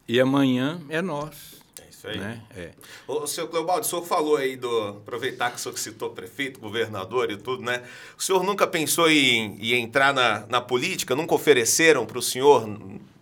e 0.07 0.19
amanhã 0.19 0.79
é 0.89 1.01
nós. 1.01 1.58
Isso 1.99 2.07
aí. 2.07 2.17
Né? 2.17 2.41
É. 2.55 2.71
O 3.05 3.27
senhor 3.27 3.49
Cleobaldo, 3.49 3.81
o 3.81 3.89
senhor 3.89 4.05
falou 4.05 4.37
aí 4.37 4.55
do. 4.55 4.87
Aproveitar 4.87 5.51
que 5.51 5.57
o 5.57 5.59
senhor 5.59 5.77
citou 5.77 6.11
prefeito, 6.11 6.57
governador 6.57 7.29
e 7.29 7.35
tudo, 7.35 7.61
né? 7.61 7.83
O 8.17 8.23
senhor 8.23 8.41
nunca 8.41 8.65
pensou 8.65 9.11
em, 9.11 9.57
em 9.59 9.73
entrar 9.73 10.13
na, 10.13 10.45
na 10.47 10.61
política? 10.61 11.13
Nunca 11.13 11.35
ofereceram 11.35 12.05
para 12.05 12.17
o 12.17 12.21
senhor, 12.21 12.69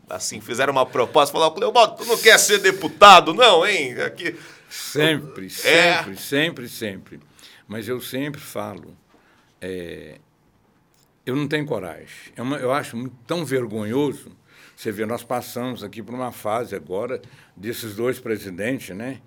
assim, 0.08 0.40
fizeram 0.40 0.72
uma 0.72 0.86
proposta, 0.86 1.34
falaram, 1.34 1.56
Cleobaldo, 1.56 1.98
tu 1.98 2.06
não 2.06 2.18
quer 2.20 2.38
ser 2.38 2.60
deputado, 2.60 3.34
não, 3.34 3.66
hein? 3.66 4.00
Aqui. 4.00 4.36
Sempre, 4.70 5.50
sempre, 5.50 6.14
é. 6.14 6.16
sempre, 6.16 6.70
sempre. 6.70 7.20
Mas 7.68 7.88
eu 7.88 8.00
sempre 8.00 8.40
falo. 8.40 8.96
É, 9.60 10.20
eu 11.26 11.36
não 11.36 11.48
tenho 11.48 11.66
coragem. 11.66 12.32
É 12.36 12.44
uma, 12.44 12.58
eu 12.58 12.72
acho 12.72 13.10
tão 13.26 13.44
vergonhoso 13.44 14.32
você 14.78 14.92
vê, 14.92 15.08
nós 15.08 15.24
passamos 15.24 15.84
aqui 15.84 16.04
por 16.04 16.14
uma 16.14 16.32
fase 16.32 16.76
agora 16.76 17.20
desses 17.56 17.96
dois 17.96 18.20
presidentes, 18.20 18.96
né? 18.96 19.20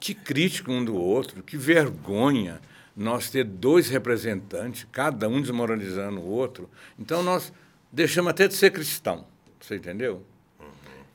Que 0.00 0.14
crítico 0.14 0.72
um 0.72 0.82
do 0.82 0.96
outro, 0.96 1.42
que 1.42 1.58
vergonha 1.58 2.62
nós 2.96 3.28
ter 3.28 3.44
dois 3.44 3.90
representantes, 3.90 4.86
cada 4.90 5.28
um 5.28 5.42
desmoralizando 5.42 6.18
o 6.18 6.24
outro. 6.26 6.70
Então 6.98 7.22
nós 7.22 7.52
deixamos 7.92 8.30
até 8.30 8.48
de 8.48 8.54
ser 8.54 8.70
cristão, 8.70 9.26
você 9.60 9.76
entendeu? 9.76 10.24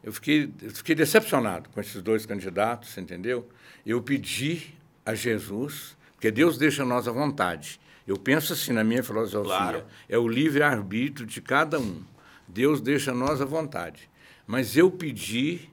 Eu 0.03 0.13
fiquei, 0.13 0.53
eu 0.61 0.69
fiquei 0.69 0.93
decepcionado 0.93 1.67
com 1.69 1.81
esses 1.81 2.03
dois 2.03 2.23
candidatos, 2.23 2.89
você 2.89 3.01
entendeu? 3.01 3.49
Eu 3.83 3.99
pedi 3.99 4.75
a 5.03 5.15
Jesus, 5.15 5.97
porque 6.13 6.29
Deus 6.29 6.55
deixa 6.55 6.85
nós 6.85 7.07
à 7.07 7.11
vontade. 7.11 7.81
Eu 8.07 8.15
penso 8.15 8.53
assim 8.53 8.73
na 8.73 8.83
minha 8.83 9.01
filosofia, 9.01 9.43
claro. 9.43 9.83
é 10.07 10.19
o 10.19 10.27
livre-arbítrio 10.27 11.25
de 11.25 11.41
cada 11.41 11.79
um. 11.79 12.03
Deus 12.53 12.81
deixa 12.81 13.13
nós 13.13 13.41
à 13.41 13.45
vontade. 13.45 14.09
Mas 14.45 14.75
eu 14.75 14.91
pedi, 14.91 15.69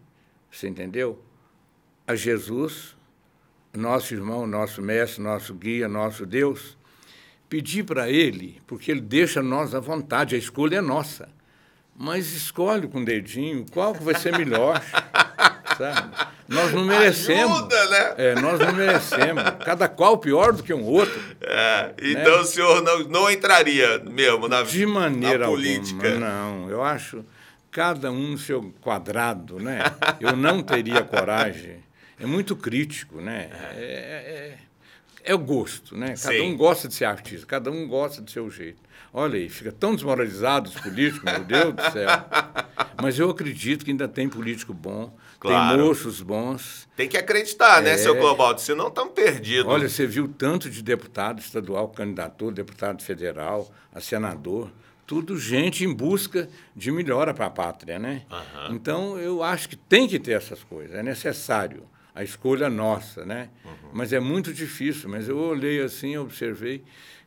você 0.51 0.69
entendeu? 0.69 1.23
A 2.07 2.15
Jesus, 2.15 2.97
nosso 3.73 4.15
irmão, 4.15 4.47
nosso 4.47 4.81
mestre, 4.81 5.23
nosso 5.23 5.55
guia, 5.55 5.89
nosso 5.89 6.25
Deus, 6.25 6.79
pedi 7.49 7.83
para 7.83 8.09
Ele, 8.09 8.61
porque 8.67 8.91
Ele 8.91 9.01
deixa 9.01 9.43
nós 9.43 9.75
à 9.75 9.81
vontade, 9.81 10.35
a 10.35 10.39
escolha 10.39 10.77
é 10.77 10.81
nossa. 10.81 11.29
Mas 11.97 12.33
escolhe 12.33 12.87
com 12.87 13.01
o 13.01 13.05
dedinho 13.05 13.67
qual 13.73 13.93
vai 13.93 14.15
ser 14.15 14.37
melhor. 14.39 14.81
sabe? 15.79 16.17
Nós 16.49 16.73
não 16.73 16.85
merecemos. 16.85 17.59
Ajuda, 17.59 17.89
né? 17.89 18.15
É, 18.17 18.35
nós 18.35 18.59
não 18.59 18.73
merecemos. 18.73 19.43
Cada 19.65 19.89
qual 19.89 20.19
pior 20.19 20.53
do 20.53 20.63
que 20.63 20.75
um 20.75 20.85
outro. 20.85 21.19
É, 21.41 21.95
então 22.03 22.37
né? 22.37 22.41
o 22.41 22.45
senhor 22.45 22.83
não, 22.83 22.99
não 23.05 23.31
entraria 23.31 23.99
mesmo 24.01 24.49
na, 24.49 24.63
De 24.63 24.85
maneira 24.85 25.39
na 25.39 25.47
política? 25.47 26.09
Alguma, 26.09 26.29
não, 26.29 26.71
eu 26.71 26.83
acho 26.83 27.25
cada 27.71 28.11
um 28.11 28.33
no 28.33 28.39
seu 28.39 28.75
quadrado, 28.81 29.61
né? 29.61 29.81
Eu 30.21 30.37
não 30.37 30.63
teria 30.63 31.03
coragem. 31.03 31.77
É 32.19 32.27
muito 32.27 32.57
crítico, 32.57 33.21
né? 33.21 33.49
É, 33.77 34.59
é, 35.25 35.29
é, 35.29 35.33
é 35.33 35.35
o 35.35 35.39
gosto, 35.39 35.97
né? 35.97 36.09
Cada 36.09 36.35
Sim. 36.35 36.53
um 36.53 36.57
gosta 36.57 36.89
de 36.89 36.95
ser 36.95 37.05
artista, 37.05 37.47
cada 37.47 37.71
um 37.71 37.87
gosta 37.87 38.21
do 38.21 38.31
seu 38.31 38.51
jeito. 38.51 38.89
Olha 39.13 39.37
aí, 39.37 39.49
fica 39.49 39.73
tão 39.73 39.95
desmoralizado 39.95 40.69
os 40.69 40.75
políticos, 40.75 41.31
meu 41.33 41.45
Deus 41.45 41.75
do 41.75 41.83
céu. 41.93 42.09
Mas 43.01 43.19
eu 43.19 43.31
acredito 43.31 43.85
que 43.85 43.91
ainda 43.91 44.09
tem 44.09 44.29
político 44.29 44.75
bom, 44.75 45.17
claro. 45.39 45.77
tem 45.77 45.87
moços 45.87 46.21
bons. 46.21 46.89
Tem 46.97 47.09
que 47.09 47.17
acreditar, 47.17 47.83
né, 47.83 47.91
é... 47.91 47.93
né, 47.93 47.99
seu 47.99 48.15
Globaldo? 48.15 48.61
Senão 48.61 48.89
estamos 48.89 49.13
perdidos. 49.13 49.71
Olha, 49.71 49.89
você 49.89 50.07
viu 50.07 50.29
tanto 50.29 50.69
de 50.69 50.83
deputado 50.83 51.41
estadual, 51.41 51.89
candidato, 51.89 52.51
deputado 52.51 53.03
federal, 53.03 53.71
a 53.93 54.01
senador 54.01 54.71
tudo 55.09 55.39
gente 55.39 55.87
em 55.87 55.93
busca 55.93 56.51
de 56.77 56.93
melhora 56.93 57.33
para 57.33 57.47
a 57.47 57.51
pátria, 57.51 57.99
né? 57.99 58.27
Uhum. 58.31 58.75
Então, 58.75 59.19
eu 59.19 59.43
acho 59.43 59.67
que 59.71 59.75
tem 59.75 60.07
que 60.07 60.19
ter 60.19 60.33
essas 60.33 60.63
coisas, 60.63 60.95
é 60.95 61.03
necessário. 61.03 61.85
A 62.15 62.23
escolha 62.23 62.67
é 62.67 62.69
nossa, 62.69 63.25
né? 63.25 63.49
Uhum. 63.65 63.91
Mas 63.95 64.13
é 64.13 64.21
muito 64.21 64.53
difícil. 64.53 65.09
Mas 65.09 65.27
eu 65.29 65.39
olhei 65.39 65.81
assim, 65.81 66.17
observei 66.19 66.85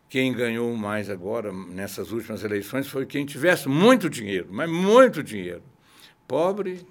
quem 0.08 0.32
ganhou 0.32 0.76
mais 0.76 1.10
agora, 1.10 1.52
nessas 1.52 2.12
últimas 2.12 2.44
eleições, 2.44 2.88
foi 2.88 3.06
quem 3.06 3.26
tivesse 3.26 3.68
muito 3.68 4.10
dinheiro, 4.10 4.50
mas 4.52 4.70
muito 4.70 5.24
dinheiro. 5.24 5.64
Pobre 6.28 6.86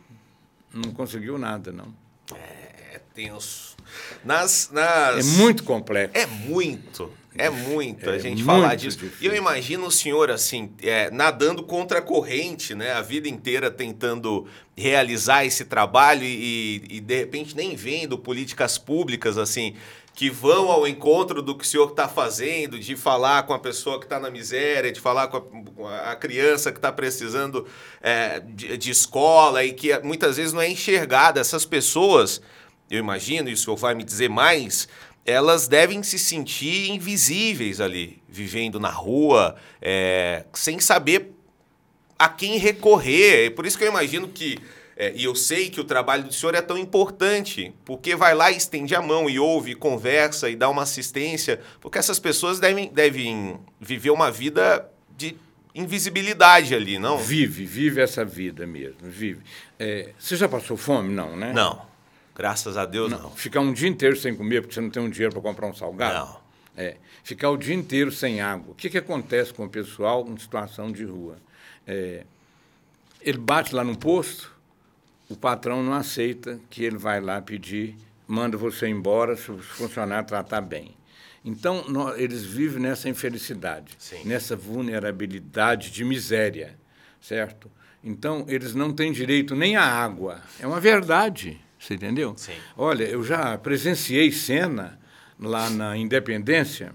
não 0.73 0.93
conseguiu 0.93 1.39
nada, 1.39 1.73
não. 1.73 1.95
É, 2.35 2.97
é 2.97 3.01
tenso. 3.15 3.77
Nas, 4.25 4.71
nas... 4.73 5.37
É 5.37 5.39
muito 5.39 5.65
complexo. 5.65 6.17
É 6.17 6.27
muito. 6.27 7.13
É 7.37 7.49
muito 7.49 8.11
é 8.11 8.15
a 8.15 8.19
gente 8.19 8.43
falar 8.43 8.75
disso. 8.75 8.99
Difícil. 8.99 9.19
E 9.23 9.27
eu 9.27 9.37
imagino 9.37 9.87
o 9.87 9.91
senhor, 9.91 10.31
assim, 10.31 10.73
é, 10.83 11.11
nadando 11.11 11.63
contra 11.63 11.99
a 11.99 12.03
corrente, 12.03 12.75
né? 12.75 12.93
A 12.93 13.03
vida 13.03 13.29
inteira 13.29 13.71
tentando 13.71 14.47
realizar 14.77 15.45
esse 15.45 15.65
trabalho 15.65 16.25
e, 16.25 16.83
e, 16.91 17.01
de 17.01 17.17
repente, 17.17 17.57
nem 17.57 17.77
vendo 17.77 18.19
políticas 18.19 18.79
públicas, 18.79 19.39
assim, 19.39 19.75
que 20.15 20.29
vão 20.29 20.71
ao 20.71 20.87
encontro 20.87 21.41
do 21.41 21.55
que 21.55 21.65
o 21.65 21.67
senhor 21.67 21.91
está 21.91 22.09
fazendo, 22.09 22.79
de 22.79 22.97
falar 22.97 23.45
com 23.45 23.55
a 23.55 23.59
pessoa 23.59 23.99
que 23.99 24.05
está 24.05 24.19
na 24.19 24.31
miséria, 24.31 24.93
de 24.93 25.01
falar 25.01 25.29
com 25.29 25.87
a, 25.87 26.13
a 26.13 26.17
criança 26.17 26.71
que 26.71 26.79
está 26.79 26.93
precisando 26.93 27.67
é, 28.03 28.41
de, 28.41 28.77
de, 28.77 28.91
escola 28.91 29.65
e 29.65 29.73
que 29.73 29.99
muitas 30.01 30.37
vezes 30.37 30.53
não 30.53 30.61
é 30.61 30.69
enxergada. 30.69 31.41
Essas 31.41 31.65
pessoas, 31.65 32.41
eu 32.91 32.99
imagino, 32.99 33.49
e 33.49 33.55
o 33.55 33.57
senhor 33.57 33.77
vai 33.77 33.95
me 33.95 34.05
dizer 34.05 34.29
mais, 34.29 34.89
elas 35.25 35.69
devem 35.69 36.03
se 36.03 36.19
sentir 36.19 36.91
invisíveis 36.91 37.81
ali, 37.81 38.23
vivendo 38.29 38.81
na 38.81 38.91
rua, 38.91 39.57
é, 39.81 40.45
sem 40.53 40.79
saber 40.81 41.33
a 42.19 42.29
quem 42.29 42.59
recorrer. 42.59 43.47
É 43.47 43.51
por 43.51 43.65
isso 43.65 43.79
que 43.79 43.85
eu 43.85 43.89
imagino 43.89 44.29
que 44.29 44.59
é, 45.01 45.15
e 45.17 45.25
eu 45.25 45.35
sei 45.35 45.71
que 45.71 45.81
o 45.81 45.85
trabalho 45.85 46.25
do 46.25 46.33
senhor 46.35 46.55
é 46.55 46.61
tão 46.61 46.77
importante, 46.77 47.73
porque 47.87 48.15
vai 48.15 48.35
lá 48.35 48.51
e 48.51 48.59
estende 48.59 48.95
a 48.95 49.01
mão 49.01 49.31
e 49.31 49.39
ouve, 49.39 49.75
conversa 49.75 50.51
e 50.51 50.55
dá 50.55 50.69
uma 50.69 50.83
assistência, 50.83 51.59
porque 51.81 51.97
essas 51.97 52.19
pessoas 52.19 52.61
devem, 52.61 52.93
devem 52.93 53.59
viver 53.81 54.11
uma 54.11 54.31
vida 54.31 54.87
de 55.17 55.35
invisibilidade 55.75 56.75
ali, 56.75 56.99
não? 56.99 57.17
Vive, 57.17 57.65
vive 57.65 58.03
essa 58.03 58.27
vida 58.27 58.67
mesmo, 58.67 58.99
vive. 59.01 59.41
É, 59.79 60.11
você 60.19 60.37
já 60.37 60.47
passou 60.47 60.77
fome? 60.77 61.15
Não, 61.15 61.35
né? 61.35 61.51
Não. 61.55 61.81
Graças 62.37 62.77
a 62.77 62.85
Deus, 62.85 63.11
não. 63.11 63.23
não. 63.23 63.31
Ficar 63.31 63.61
um 63.61 63.73
dia 63.73 63.89
inteiro 63.89 64.17
sem 64.17 64.37
comer 64.37 64.61
porque 64.61 64.75
você 64.75 64.83
não 64.83 64.91
tem 64.91 65.03
um 65.03 65.09
dinheiro 65.09 65.33
para 65.33 65.41
comprar 65.41 65.67
um 65.67 65.75
salgado? 65.75 66.27
Não. 66.27 66.41
É. 66.77 66.99
Ficar 67.25 67.49
o 67.49 67.57
dia 67.57 67.75
inteiro 67.75 68.13
sem 68.13 68.43
água. 68.43 68.73
O 68.73 68.75
que, 68.75 68.91
que 68.91 68.99
acontece 68.99 69.55
com 69.55 69.65
o 69.65 69.69
pessoal 69.71 70.29
em 70.29 70.37
situação 70.37 70.93
de 70.93 71.05
rua? 71.05 71.39
É, 71.87 72.27
ele 73.23 73.39
bate 73.39 73.75
lá 73.75 73.83
no 73.83 73.97
posto, 73.97 74.60
o 75.31 75.37
patrão 75.37 75.83
não 75.83 75.95
aceita 75.95 76.61
que 76.69 76.85
ele 76.85 76.99
vai 76.99 77.21
lá 77.21 77.41
pedir, 77.41 77.97
manda 78.27 78.57
você 78.57 78.89
embora 78.89 79.37
se 79.37 79.51
o 79.51 79.59
funcionário 79.59 80.27
tratar 80.27 80.61
bem. 80.61 80.97
Então, 81.45 81.85
nós, 81.89 82.19
eles 82.19 82.45
vivem 82.45 82.83
nessa 82.83 83.09
infelicidade, 83.09 83.95
Sim. 83.97 84.25
nessa 84.25 84.57
vulnerabilidade 84.57 85.91
de 85.93 86.05
miséria, 86.05 86.77
certo? 87.21 87.71
Então, 88.03 88.45
eles 88.49 88.75
não 88.75 88.93
têm 88.93 89.13
direito 89.13 89.55
nem 89.55 89.77
à 89.77 89.85
água. 89.85 90.43
É 90.59 90.67
uma 90.67 90.81
verdade, 90.81 91.59
você 91.79 91.95
entendeu? 91.95 92.35
Sim. 92.37 92.53
Olha, 92.77 93.05
eu 93.05 93.23
já 93.23 93.57
presenciei 93.57 94.33
cena 94.33 94.99
lá 95.39 95.71
na 95.71 95.97
Independência, 95.97 96.93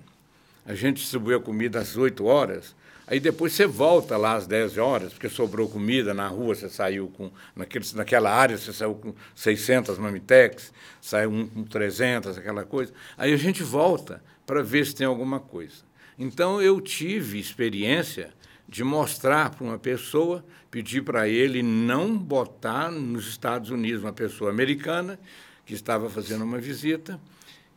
a 0.65 0.76
gente 0.76 0.98
distribuiu 0.98 1.38
a 1.38 1.41
comida 1.41 1.80
às 1.80 1.95
8 1.95 2.24
horas, 2.26 2.76
aí 3.08 3.20
depois 3.20 3.54
você 3.54 3.65
volta 3.65 4.18
lá 4.18 4.36
às 4.36 4.48
10 4.48 4.78
horas, 4.78 5.13
porque 5.13 5.30
sobrou 5.30 5.68
comida 5.68 6.13
na 6.13 6.28
rua, 6.28 6.56
você 6.56 6.70
saiu 6.70 7.08
com, 7.10 7.32
naquele, 7.56 7.86
naquela 7.94 8.32
área, 8.32 8.58
você 8.58 8.74
saiu 8.74 8.96
com 8.96 9.13
600 9.36 9.98
mamitex, 9.98 10.72
saiu 11.02 11.32
um 11.32 11.48
com 11.48 11.63
300, 11.63 12.38
aquela 12.38 12.63
coisa. 12.63 12.94
Aí 13.18 13.34
a 13.34 13.38
gente 13.38 13.63
volta 13.63 14.24
para 14.46 14.62
ver 14.62 14.86
se 14.86 14.96
tem 14.96 15.08
alguma 15.08 15.39
coisa. 15.39 15.84
Então 16.18 16.62
eu 16.62 16.80
tive 16.80 17.39
experiência 17.39 18.34
de 18.68 18.84
mostrar 18.84 19.52
para 19.52 19.63
uma 19.63 19.78
pessoa, 19.78 20.44
pedir 20.72 21.04
para 21.04 21.28
ele 21.28 21.62
não 21.62 22.18
botar 22.18 22.91
nos 22.91 23.28
Estados 23.28 23.70
Unidos 23.70 24.04
uma 24.04 24.13
pessoa 24.13 24.50
americana 24.50 25.20
que 25.65 25.74
estava 25.74 26.10
fazendo 26.10 26.44
uma 26.44 26.58
visita. 26.58 27.20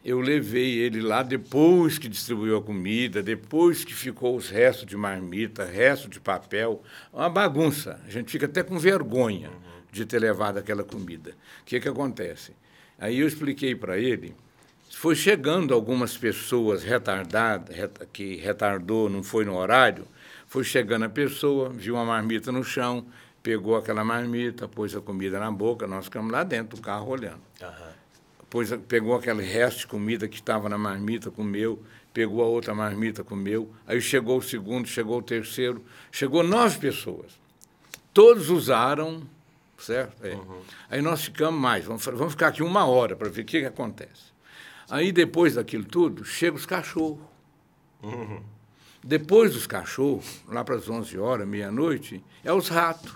Eu 0.05 0.21
levei 0.21 0.79
ele 0.79 1.01
lá 1.01 1.23
depois 1.23 1.99
que 1.99 2.09
distribuiu 2.09 2.57
a 2.57 2.63
comida, 2.63 3.23
depois 3.23 3.85
que 3.85 3.93
ficou 3.93 4.37
os 4.37 4.49
restos 4.49 4.87
de 4.87 4.97
marmita, 4.97 5.65
resto 5.65 6.09
de 6.09 6.21
papel, 6.21 6.83
uma 7.13 7.29
bagunça. 7.29 8.01
A 8.07 8.11
gente 8.11 8.31
fica 8.31 8.47
até 8.47 8.63
com 8.63 8.79
vergonha 8.79 9.51
de 9.91 10.07
ter 10.07 10.19
levado 10.19 10.59
aquela 10.59 10.85
comida. 10.85 11.31
O 11.63 11.65
que, 11.65 11.81
que 11.81 11.89
acontece? 11.89 12.53
Aí 12.99 13.19
eu 13.19 13.27
expliquei 13.27 13.75
para 13.75 13.99
ele 13.99 14.35
foi 14.99 15.15
chegando 15.15 15.73
algumas 15.73 16.17
pessoas 16.17 16.83
retardadas, 16.83 17.77
que 18.13 18.35
retardou, 18.35 19.09
não 19.09 19.23
foi 19.23 19.45
no 19.45 19.57
horário, 19.57 20.05
foi 20.49 20.65
chegando 20.65 21.05
a 21.05 21.09
pessoa, 21.09 21.69
viu 21.69 21.95
uma 21.95 22.05
marmita 22.05 22.51
no 22.51 22.65
chão, 22.65 23.07
pegou 23.41 23.77
aquela 23.77 24.03
marmita, 24.03 24.67
pôs 24.67 24.97
a 24.97 25.01
comida 25.01 25.39
na 25.39 25.53
boca, 25.53 25.87
nós 25.87 26.07
ficamos 26.07 26.33
lá 26.33 26.43
dentro 26.43 26.77
do 26.77 26.83
carro 26.83 27.11
olhando. 27.11 27.41
Uhum. 27.61 27.98
Pôs, 28.51 28.71
pegou 28.89 29.15
aquele 29.15 29.43
resto 29.43 29.81
de 29.81 29.87
comida 29.87 30.27
que 30.27 30.37
estava 30.37 30.69
na 30.69 30.79
marmita, 30.79 31.31
comeu, 31.31 31.83
pegou 32.15 32.43
a 32.43 32.47
outra 32.47 32.75
marmita, 32.75 33.23
comeu. 33.23 33.71
Aí 33.87 34.01
chegou 34.01 34.39
o 34.39 34.43
segundo, 34.43 34.89
chegou 34.89 35.19
o 35.19 35.23
terceiro, 35.23 35.85
chegou 36.11 36.43
nove 36.43 36.79
pessoas. 36.79 37.33
Todos 38.13 38.49
usaram, 38.49 39.23
certo? 39.79 40.25
É. 40.25 40.35
Uhum. 40.35 40.61
Aí 40.91 41.03
nós 41.03 41.25
ficamos 41.25 41.61
mais, 41.61 41.85
vamos, 41.85 42.05
vamos 42.05 42.33
ficar 42.33 42.49
aqui 42.49 42.63
uma 42.63 42.87
hora 42.87 43.15
para 43.15 43.29
ver 43.29 43.43
o 43.43 43.45
que, 43.45 43.61
que 43.61 43.67
acontece. 43.67 44.29
Aí, 44.91 45.13
depois 45.13 45.55
daquilo 45.55 45.85
tudo, 45.85 46.25
chegam 46.25 46.57
os 46.57 46.65
cachorros. 46.65 47.21
Uhum. 48.03 48.43
Depois 49.05 49.53
dos 49.53 49.67
cachorros, 49.67 50.43
lá 50.49 50.65
para 50.65 50.77
as 50.77 50.89
11 50.89 51.19
horas, 51.19 51.47
meia-noite, 51.47 52.25
é 52.43 52.53
os 52.53 52.69
ratos. 52.69 53.15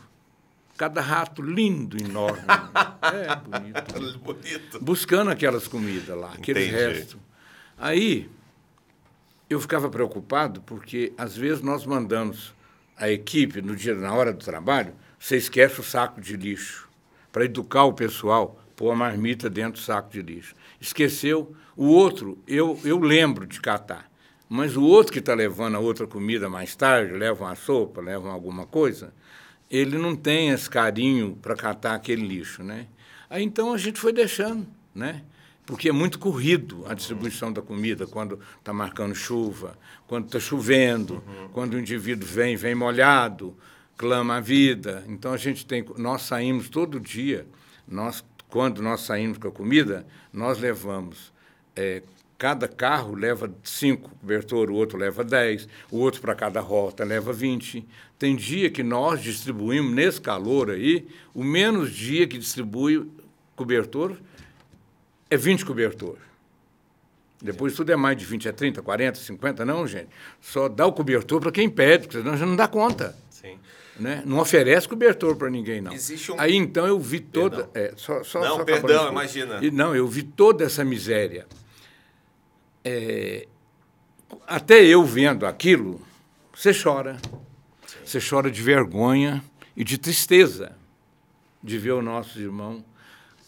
Cada 0.83 1.01
rato 1.01 1.41
lindo, 1.41 1.97
enorme. 1.97 2.43
é, 3.15 3.37
bonito. 3.37 4.19
bonito. 4.19 4.81
Buscando 4.81 5.31
aquelas 5.31 5.69
comidas 5.69 6.19
lá, 6.19 6.33
aqueles 6.33 6.67
Entendi. 6.67 6.77
restos. 6.77 7.21
Aí, 7.79 8.29
eu 9.49 9.61
ficava 9.61 9.89
preocupado, 9.89 10.61
porque 10.63 11.13
às 11.17 11.37
vezes 11.37 11.63
nós 11.63 11.87
mandamos 11.87 12.53
a 12.97 13.09
equipe, 13.09 13.63
no 13.63 13.77
dia, 13.77 13.95
na 13.95 14.13
hora 14.13 14.33
do 14.33 14.45
trabalho, 14.45 14.93
você 15.21 15.37
esquece 15.37 15.81
o 15.81 15.85
saco 15.85 16.21
de 16.21 16.37
lixo, 16.37 16.89
para 17.31 17.45
educar 17.45 17.85
o 17.85 17.93
pessoal, 17.93 18.61
pôr 18.75 18.91
a 18.91 18.97
marmita 18.97 19.49
dentro 19.49 19.81
do 19.81 19.85
saco 19.85 20.11
de 20.11 20.21
lixo 20.21 20.53
esqueceu. 20.81 21.55
O 21.77 21.87
outro, 21.87 22.37
eu, 22.45 22.77
eu 22.85 22.99
lembro 22.99 23.47
de 23.47 23.61
catar. 23.61 24.11
Mas 24.49 24.77
o 24.77 24.83
outro 24.83 25.13
que 25.13 25.21
está 25.21 25.33
levando 25.33 25.77
a 25.77 25.79
outra 25.79 26.09
comida 26.09 26.51
mais 26.51 26.75
tarde, 26.75 27.13
leva 27.13 27.45
uma 27.45 27.55
sopa, 27.55 28.01
leva 28.01 28.31
alguma 28.31 28.67
coisa, 28.67 29.15
ele 29.73 29.97
não 29.97 30.15
tem 30.15 30.51
esse 30.51 30.69
carinho 30.69 31.37
para 31.41 31.57
catar 31.57 31.95
aquele 31.95 32.27
lixo, 32.27 32.63
né? 32.63 32.87
Aí 33.31 33.43
então 33.43 33.73
a 33.73 33.79
gente 33.79 33.99
foi 33.99 34.13
deixando, 34.13 34.67
né? 34.95 35.23
Porque 35.65 35.89
é 35.89 35.93
muito 35.93 36.19
corrido 36.19 36.85
a 36.87 36.93
distribuição 36.93 37.51
da 37.51 37.63
comida 37.63 38.07
quando 38.07 38.39
está 38.59 38.73
marcando 38.73 39.15
chuva, 39.15 39.79
quando 40.07 40.27
está 40.27 40.39
chovendo, 40.39 41.15
uhum. 41.15 41.49
quando 41.53 41.75
o 41.75 41.79
indivíduo 41.79 42.29
vem, 42.29 42.55
vem 42.57 42.75
molhado, 42.75 43.57
clama 43.97 44.37
a 44.37 44.41
vida. 44.41 45.03
Então 45.09 45.33
a 45.33 45.37
gente 45.39 45.65
tem, 45.65 45.85
nós 45.97 46.23
saímos 46.23 46.69
todo 46.69 47.01
dia, 47.01 47.47
nós 47.89 48.23
quando 48.49 48.83
nós 48.83 49.01
saímos 49.01 49.39
com 49.39 49.49
a 49.49 49.51
comida, 49.51 50.07
nós 50.31 50.59
levamos. 50.59 51.33
É, 51.75 52.03
cada 52.37 52.69
carro 52.69 53.15
leva 53.15 53.51
cinco 53.63 54.11
cobertor, 54.11 54.69
o 54.69 54.75
outro 54.75 54.99
leva 54.99 55.25
dez, 55.25 55.67
o 55.91 55.97
outro 55.97 56.21
para 56.21 56.35
cada 56.35 56.61
rota 56.61 57.03
leva 57.03 57.33
vinte. 57.33 57.89
Tem 58.23 58.37
dia 58.37 58.71
que 58.71 58.85
nós 58.85 59.21
distribuímos, 59.21 59.93
nesse 59.93 60.21
calor 60.21 60.71
aí, 60.71 61.09
o 61.35 61.43
menos 61.43 61.93
dia 61.93 62.25
que 62.25 62.39
distribui 62.39 63.11
cobertor 63.57 64.17
é 65.29 65.37
20 65.37 65.65
cobertor. 65.65 66.19
Depois 67.43 67.75
tudo 67.75 67.91
é 67.91 67.97
mais 67.97 68.17
de 68.17 68.25
20, 68.25 68.47
é 68.47 68.53
30, 68.53 68.81
40, 68.81 69.19
50, 69.19 69.65
não, 69.65 69.85
gente. 69.89 70.07
Só 70.41 70.69
dá 70.69 70.87
o 70.87 70.93
cobertor 70.93 71.41
para 71.41 71.51
quem 71.51 71.69
pede, 71.69 72.07
porque 72.07 72.19
senão 72.19 72.37
já 72.37 72.47
não 72.47 72.55
dá 72.55 72.69
conta. 72.69 73.19
Sim. 73.29 73.59
Né? 73.99 74.23
Não 74.25 74.39
oferece 74.39 74.89
cobertor 74.89 75.35
para 75.35 75.51
ninguém, 75.51 75.81
não. 75.81 75.93
Existe 75.93 76.31
um... 76.31 76.39
Aí 76.39 76.55
então 76.55 76.87
eu 76.87 77.01
vi 77.01 77.19
toda. 77.19 77.69
É, 77.75 77.93
só, 77.97 78.23
só, 78.23 78.39
não, 78.39 78.59
só 78.59 78.65
perdão, 78.65 79.11
imagina. 79.11 79.59
E, 79.61 79.73
não, 79.73 79.97
eu 79.97 80.07
vi 80.07 80.23
toda 80.23 80.63
essa 80.63 80.85
miséria. 80.85 81.45
É, 82.85 83.49
até 84.47 84.81
eu 84.85 85.05
vendo 85.05 85.45
aquilo, 85.45 86.01
você 86.55 86.71
chora. 86.73 87.19
Você 88.13 88.21
chora 88.21 88.51
de 88.51 88.61
vergonha 88.61 89.43
e 89.75 89.83
de 89.83 89.97
tristeza 89.97 90.77
de 91.63 91.79
ver 91.79 91.93
o 91.93 92.03
nosso 92.03 92.39
irmão 92.39 92.85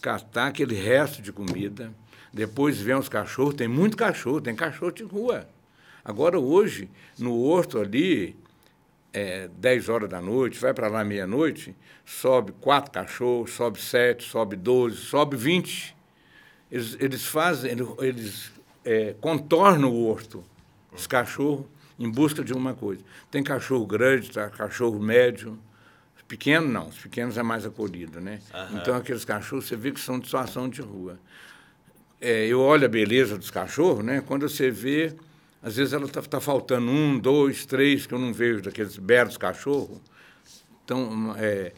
catar 0.01 0.47
aquele 0.47 0.73
resto 0.73 1.21
de 1.21 1.31
comida. 1.31 1.93
Depois 2.33 2.81
vem 2.81 2.95
os 2.95 3.07
cachorros, 3.07 3.53
tem 3.53 3.67
muito 3.67 3.95
cachorro, 3.95 4.41
tem 4.41 4.55
cachorro 4.55 4.91
de 4.91 5.03
rua. 5.03 5.47
Agora, 6.03 6.39
hoje, 6.39 6.89
no 7.19 7.39
horto 7.43 7.77
ali, 7.77 8.35
é, 9.13 9.47
10 9.49 9.87
horas 9.87 10.09
da 10.09 10.19
noite, 10.19 10.57
vai 10.57 10.73
para 10.73 10.87
lá 10.87 11.03
meia-noite, 11.03 11.75
sobe 12.03 12.51
quatro 12.53 12.91
cachorros, 12.91 13.51
sobe 13.51 13.79
sete, 13.79 14.23
sobe 14.23 14.55
12, 14.55 14.97
sobe 14.97 15.37
20. 15.37 15.95
Eles, 16.71 16.97
eles 16.99 17.23
fazem, 17.23 17.71
eles 17.99 18.51
é, 18.83 19.13
contornam 19.21 19.91
o 19.91 20.07
horto, 20.07 20.43
os 20.91 21.05
cachorros, 21.05 21.67
em 21.97 22.09
busca 22.09 22.43
de 22.43 22.53
uma 22.53 22.73
coisa. 22.73 23.01
Tem 23.31 23.43
cachorro 23.43 23.85
grande, 23.85 24.31
tá, 24.31 24.49
cachorro 24.49 24.99
médio, 24.99 25.57
pequeno 26.27 26.67
não, 26.67 26.87
os 26.87 26.97
pequenos 26.97 27.37
é 27.37 27.43
mais 27.43 27.65
acolhido, 27.65 28.19
né? 28.19 28.39
Uhum. 28.53 28.77
Então 28.77 28.95
aqueles 28.95 29.23
cachorros 29.23 29.65
você 29.65 29.75
vê 29.75 29.91
que 29.91 29.99
são 29.99 30.19
de 30.19 30.25
situação 30.25 30.67
de 30.67 30.81
rua. 30.81 31.19
É, 32.19 32.47
eu 32.47 32.59
olho 32.59 32.85
a 32.85 32.89
beleza 32.89 33.37
dos 33.37 33.51
cachorros, 33.51 34.03
né? 34.03 34.21
Quando 34.25 34.47
você 34.49 34.71
vê 34.71 35.15
às 35.61 35.77
vezes 35.77 35.93
ela 35.93 36.05
está 36.05 36.21
tá 36.21 36.39
faltando 36.39 36.91
um, 36.91 37.17
dois, 37.17 37.65
três, 37.65 38.05
que 38.05 38.13
eu 38.13 38.19
não 38.19 38.31
vejo 38.31 38.61
daqueles 38.61 38.97
belos 38.97 39.35
cachorros. 39.35 39.99
Tão, 40.85 41.35
é, 41.37 41.73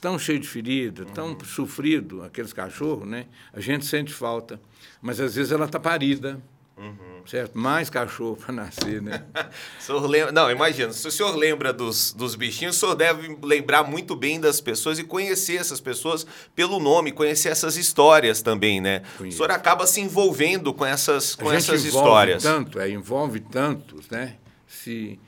tão 0.00 0.18
cheio 0.18 0.40
de 0.40 0.48
ferida, 0.48 1.04
tão 1.04 1.32
uhum. 1.32 1.44
sofrido, 1.44 2.22
aqueles 2.22 2.54
cachorros, 2.54 3.06
né? 3.06 3.26
A 3.52 3.60
gente 3.60 3.84
sente 3.84 4.10
falta. 4.10 4.58
Mas 5.02 5.20
às 5.20 5.34
vezes 5.34 5.52
ela 5.52 5.66
está 5.66 5.78
parida. 5.78 6.40
Uhum. 6.80 7.26
Certo? 7.26 7.58
Mais 7.58 7.90
cachorro 7.90 8.36
para 8.36 8.54
nascer, 8.54 9.02
né? 9.02 9.22
lembra... 10.08 10.32
Não, 10.32 10.50
imagina, 10.50 10.90
se 10.92 11.06
o 11.06 11.10
senhor 11.10 11.36
lembra 11.36 11.74
dos, 11.74 12.14
dos 12.14 12.34
bichinhos, 12.34 12.76
o 12.76 12.80
senhor 12.80 12.94
deve 12.94 13.36
lembrar 13.42 13.84
muito 13.84 14.16
bem 14.16 14.40
das 14.40 14.62
pessoas 14.62 14.98
e 14.98 15.04
conhecer 15.04 15.56
essas 15.56 15.78
pessoas 15.78 16.26
pelo 16.54 16.80
nome, 16.80 17.12
conhecer 17.12 17.50
essas 17.50 17.76
histórias 17.76 18.40
também, 18.40 18.80
né? 18.80 19.02
Conheço. 19.18 19.34
O 19.34 19.36
senhor 19.36 19.50
acaba 19.50 19.86
se 19.86 20.00
envolvendo 20.00 20.72
com 20.72 20.86
essas, 20.86 21.34
com 21.34 21.52
essas 21.52 21.84
histórias. 21.84 22.42
Tanto, 22.42 22.80
é, 22.80 22.88
envolve 22.88 23.40
tantos, 23.40 24.08
né? 24.08 24.36
Se, 24.66 25.20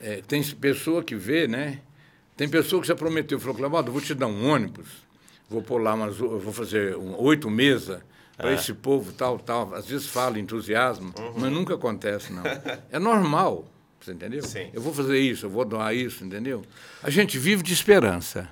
é, 0.00 0.22
tem 0.26 0.42
pessoa 0.42 1.04
que 1.04 1.14
vê, 1.14 1.46
né? 1.46 1.80
Tem 2.34 2.48
pessoa 2.48 2.80
que 2.80 2.88
já 2.88 2.96
prometeu, 2.96 3.38
falou, 3.38 3.56
Cláudio, 3.56 3.92
vou 3.92 4.00
te 4.00 4.14
dar 4.14 4.26
um 4.26 4.48
ônibus, 4.48 4.88
vou 5.50 5.62
pôr 5.62 5.82
lá 5.82 5.94
umas, 5.94 6.16
vou 6.16 6.52
fazer 6.52 6.96
um, 6.96 7.20
oito 7.20 7.50
mesas 7.50 8.00
para 8.36 8.50
é. 8.50 8.54
esse 8.54 8.74
povo 8.74 9.12
tal, 9.12 9.38
tal. 9.38 9.74
Às 9.74 9.86
vezes 9.86 10.06
fala 10.06 10.38
entusiasmo, 10.38 11.12
uhum. 11.18 11.34
mas 11.36 11.52
nunca 11.52 11.74
acontece, 11.74 12.32
não. 12.32 12.42
É 12.90 12.98
normal. 12.98 13.66
Você 14.00 14.12
entendeu? 14.12 14.42
Sim. 14.44 14.70
Eu 14.72 14.80
vou 14.80 14.94
fazer 14.94 15.18
isso, 15.18 15.46
eu 15.46 15.50
vou 15.50 15.64
doar 15.64 15.94
isso, 15.94 16.24
entendeu? 16.24 16.62
A 17.02 17.10
gente 17.10 17.38
vive 17.38 17.62
de 17.62 17.72
esperança. 17.72 18.48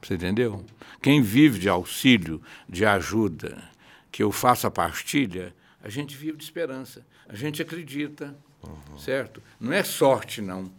Você 0.00 0.14
entendeu? 0.14 0.64
Quem 1.02 1.20
vive 1.20 1.58
de 1.58 1.68
auxílio, 1.68 2.40
de 2.68 2.84
ajuda, 2.84 3.62
que 4.12 4.22
eu 4.22 4.30
faço 4.30 4.66
a 4.66 4.70
partilha, 4.70 5.54
a 5.82 5.88
gente 5.88 6.16
vive 6.16 6.36
de 6.36 6.44
esperança. 6.44 7.04
A 7.28 7.34
gente 7.34 7.60
acredita, 7.60 8.36
uhum. 8.62 8.98
certo? 8.98 9.42
Não 9.58 9.72
é 9.72 9.82
sorte, 9.82 10.40
não. 10.40 10.70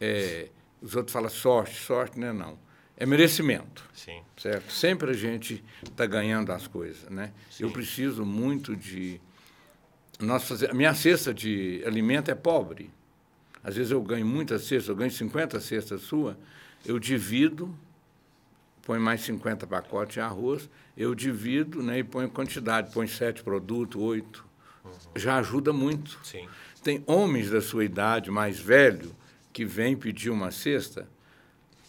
É, 0.00 0.48
os 0.80 0.94
outros 0.94 1.12
falam 1.12 1.30
sorte, 1.30 1.74
sorte 1.74 2.18
não 2.18 2.28
é 2.28 2.32
não. 2.32 2.58
É 2.96 3.04
merecimento. 3.04 3.84
Sim. 3.92 4.22
Certo? 4.36 4.72
Sempre 4.72 5.10
a 5.10 5.14
gente 5.14 5.62
está 5.82 6.06
ganhando 6.06 6.50
as 6.52 6.66
coisas, 6.66 7.08
né? 7.10 7.32
Sim. 7.50 7.64
Eu 7.64 7.70
preciso 7.70 8.24
muito 8.24 8.74
de 8.74 9.20
nós 10.18 10.44
fazer, 10.44 10.70
a 10.70 10.74
minha 10.74 10.94
cesta 10.94 11.34
de 11.34 11.82
alimento 11.86 12.30
é 12.30 12.34
pobre. 12.34 12.90
Às 13.62 13.76
vezes 13.76 13.90
eu 13.90 14.00
ganho 14.00 14.24
muitas 14.24 14.62
cestas, 14.62 14.88
eu 14.88 14.96
ganho 14.96 15.10
50 15.10 15.60
cestas 15.60 16.00
sua, 16.02 16.38
eu 16.84 16.98
divido, 16.98 17.76
põe 18.82 18.98
mais 18.98 19.20
50 19.22 19.66
pacotes 19.66 20.14
de 20.14 20.20
arroz, 20.20 20.70
eu 20.96 21.14
divido 21.14 21.82
né, 21.82 21.98
e 21.98 22.04
ponho 22.04 22.30
quantidade, 22.30 22.92
põe 22.92 23.06
sete 23.06 23.42
produtos, 23.42 24.00
oito. 24.00 24.46
Uhum. 24.84 24.92
Já 25.16 25.38
ajuda 25.38 25.72
muito. 25.72 26.18
Sim. 26.22 26.48
Tem 26.82 27.02
homens 27.06 27.50
da 27.50 27.60
sua 27.60 27.84
idade, 27.84 28.30
mais 28.30 28.58
velho, 28.60 29.12
que 29.52 29.64
vêm 29.64 29.96
pedir 29.96 30.30
uma 30.30 30.50
cesta. 30.52 31.08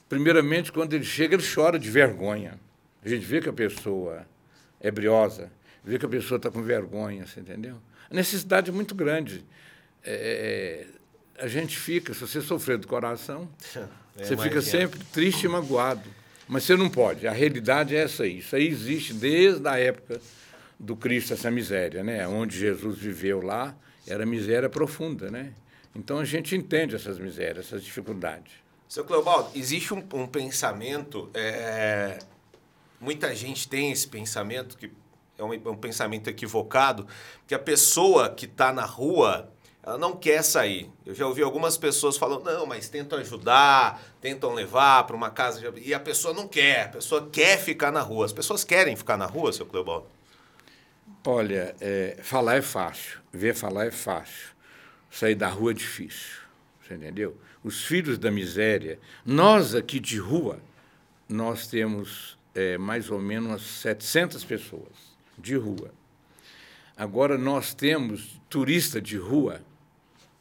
Primeiramente, 0.10 0.72
quando 0.72 0.93
ele 0.93 1.04
chega, 1.04 1.36
ele 1.36 1.43
chora 1.43 1.78
de 1.78 1.89
vergonha. 1.89 2.60
A 3.04 3.10
gente 3.10 3.26
vê 3.26 3.41
que 3.41 3.50
a 3.50 3.54
pessoa 3.54 4.26
é 4.80 4.89
briosa, 4.89 5.52
vê 5.84 6.00
que 6.00 6.06
a 6.06 6.10
pessoa 6.10 6.38
está 6.38 6.50
com 6.50 6.62
vergonha, 6.62 7.26
você 7.26 7.39
entendeu? 7.39 7.78
A 8.10 8.13
necessidade 8.13 8.70
é 8.70 8.74
muito 8.74 8.96
grande. 8.96 9.43
É, 10.04 10.86
é, 11.39 11.43
a 11.43 11.48
gente 11.48 11.78
fica, 11.78 12.13
se 12.13 12.22
você 12.22 12.41
sofrer 12.41 12.78
do 12.78 12.88
coração, 12.88 13.50
é, 14.17 14.24
você 14.24 14.38
fica 14.38 14.62
sempre 14.62 15.00
triste 15.12 15.46
e 15.46 15.50
magoado. 15.50 16.10
Mas 16.48 16.63
você 16.63 16.78
não 16.78 16.89
pode. 16.89 17.28
A 17.28 17.32
realidade 17.32 17.96
é 17.96 18.00
essa 18.04 18.24
aí. 18.24 18.39
Isso 18.39 18.56
aí 18.56 18.67
existe 18.67 19.13
desde 19.13 19.67
a 19.67 19.78
época 19.78 20.22
do 20.80 20.96
Cristo, 20.96 21.34
essa 21.34 21.52
miséria, 21.52 22.04
né? 22.04 22.26
Onde 22.28 22.58
Jesus 22.58 22.98
viveu 22.98 23.41
lá, 23.41 23.76
era 24.08 24.26
miséria 24.26 24.70
profunda, 24.70 25.30
né? 25.30 25.52
Então 25.93 26.20
a 26.20 26.26
gente 26.26 26.56
entende 26.56 26.96
essas 26.96 27.20
misérias, 27.20 27.65
essas 27.65 27.84
dificuldades. 27.84 28.54
Seu 28.88 29.04
Cleobaldo, 29.04 29.50
existe 29.54 29.93
um, 29.93 30.04
um 30.13 30.26
pensamento, 30.26 31.30
é, 31.34 32.19
muita 33.00 33.36
gente 33.36 33.67
tem 33.67 33.91
esse 33.91 34.08
pensamento 34.08 34.78
que 34.78 34.91
é 35.38 35.43
um, 35.43 35.52
um 35.52 35.76
pensamento 35.76 36.30
equivocado, 36.30 37.06
que 37.45 37.54
a 37.54 37.60
pessoa 37.60 38.30
que 38.30 38.45
está 38.45 38.71
na 38.73 38.86
rua, 38.86 39.52
ela 39.84 39.97
não 39.97 40.15
quer 40.15 40.41
sair. 40.41 40.89
Eu 41.06 41.13
já 41.13 41.28
ouvi 41.28 41.43
algumas 41.43 41.78
pessoas 41.78 42.17
falando, 42.17 42.45
não, 42.45 42.65
mas 42.65 42.89
tentam 42.89 43.19
ajudar, 43.19 44.02
tentam 44.19 44.54
levar 44.54 45.04
para 45.06 45.15
uma 45.15 45.30
casa, 45.30 45.71
de... 45.71 45.82
e 45.82 45.93
a 45.93 46.00
pessoa 46.00 46.34
não 46.34 46.47
quer, 46.47 46.86
a 46.86 46.89
pessoa 46.89 47.30
quer 47.32 47.60
ficar 47.60 47.91
na 47.91 48.02
rua. 48.02 48.26
As 48.26 48.34
pessoas 48.34 48.63
querem 48.63 48.95
ficar 48.95 49.17
na 49.17 49.26
rua, 49.26 49.54
seu 49.54 49.65
Cleobaldo? 49.65 50.08
Olha, 51.26 51.76
é, 51.82 52.17
falar 52.23 52.56
é 52.56 52.62
fácil, 52.62 53.19
ver 53.32 53.54
falar 53.54 53.86
é 53.86 53.91
fácil, 53.91 54.56
sair 55.12 55.36
da 55.36 55.50
rua 55.50 55.71
é 55.71 55.73
difícil, 55.73 56.46
você 56.88 56.95
entendeu? 56.95 57.38
Os 57.63 57.84
filhos 57.84 58.17
da 58.17 58.32
miséria, 58.32 59.00
nós 59.26 59.76
aqui 59.76 60.00
de 60.00 60.17
rua, 60.17 60.60
nós 61.28 61.67
temos 61.67 62.38
é, 62.56 62.78
mais 62.78 63.10
ou 63.12 63.19
menos 63.19 63.50
umas 63.50 63.62
700 63.62 64.43
pessoas 64.43 65.15
de 65.38 65.56
rua. 65.56 65.91
Agora 66.95 67.38
nós 67.38 67.73
temos 67.73 68.41
turista 68.50 69.00
de 69.00 69.17
rua, 69.17 69.62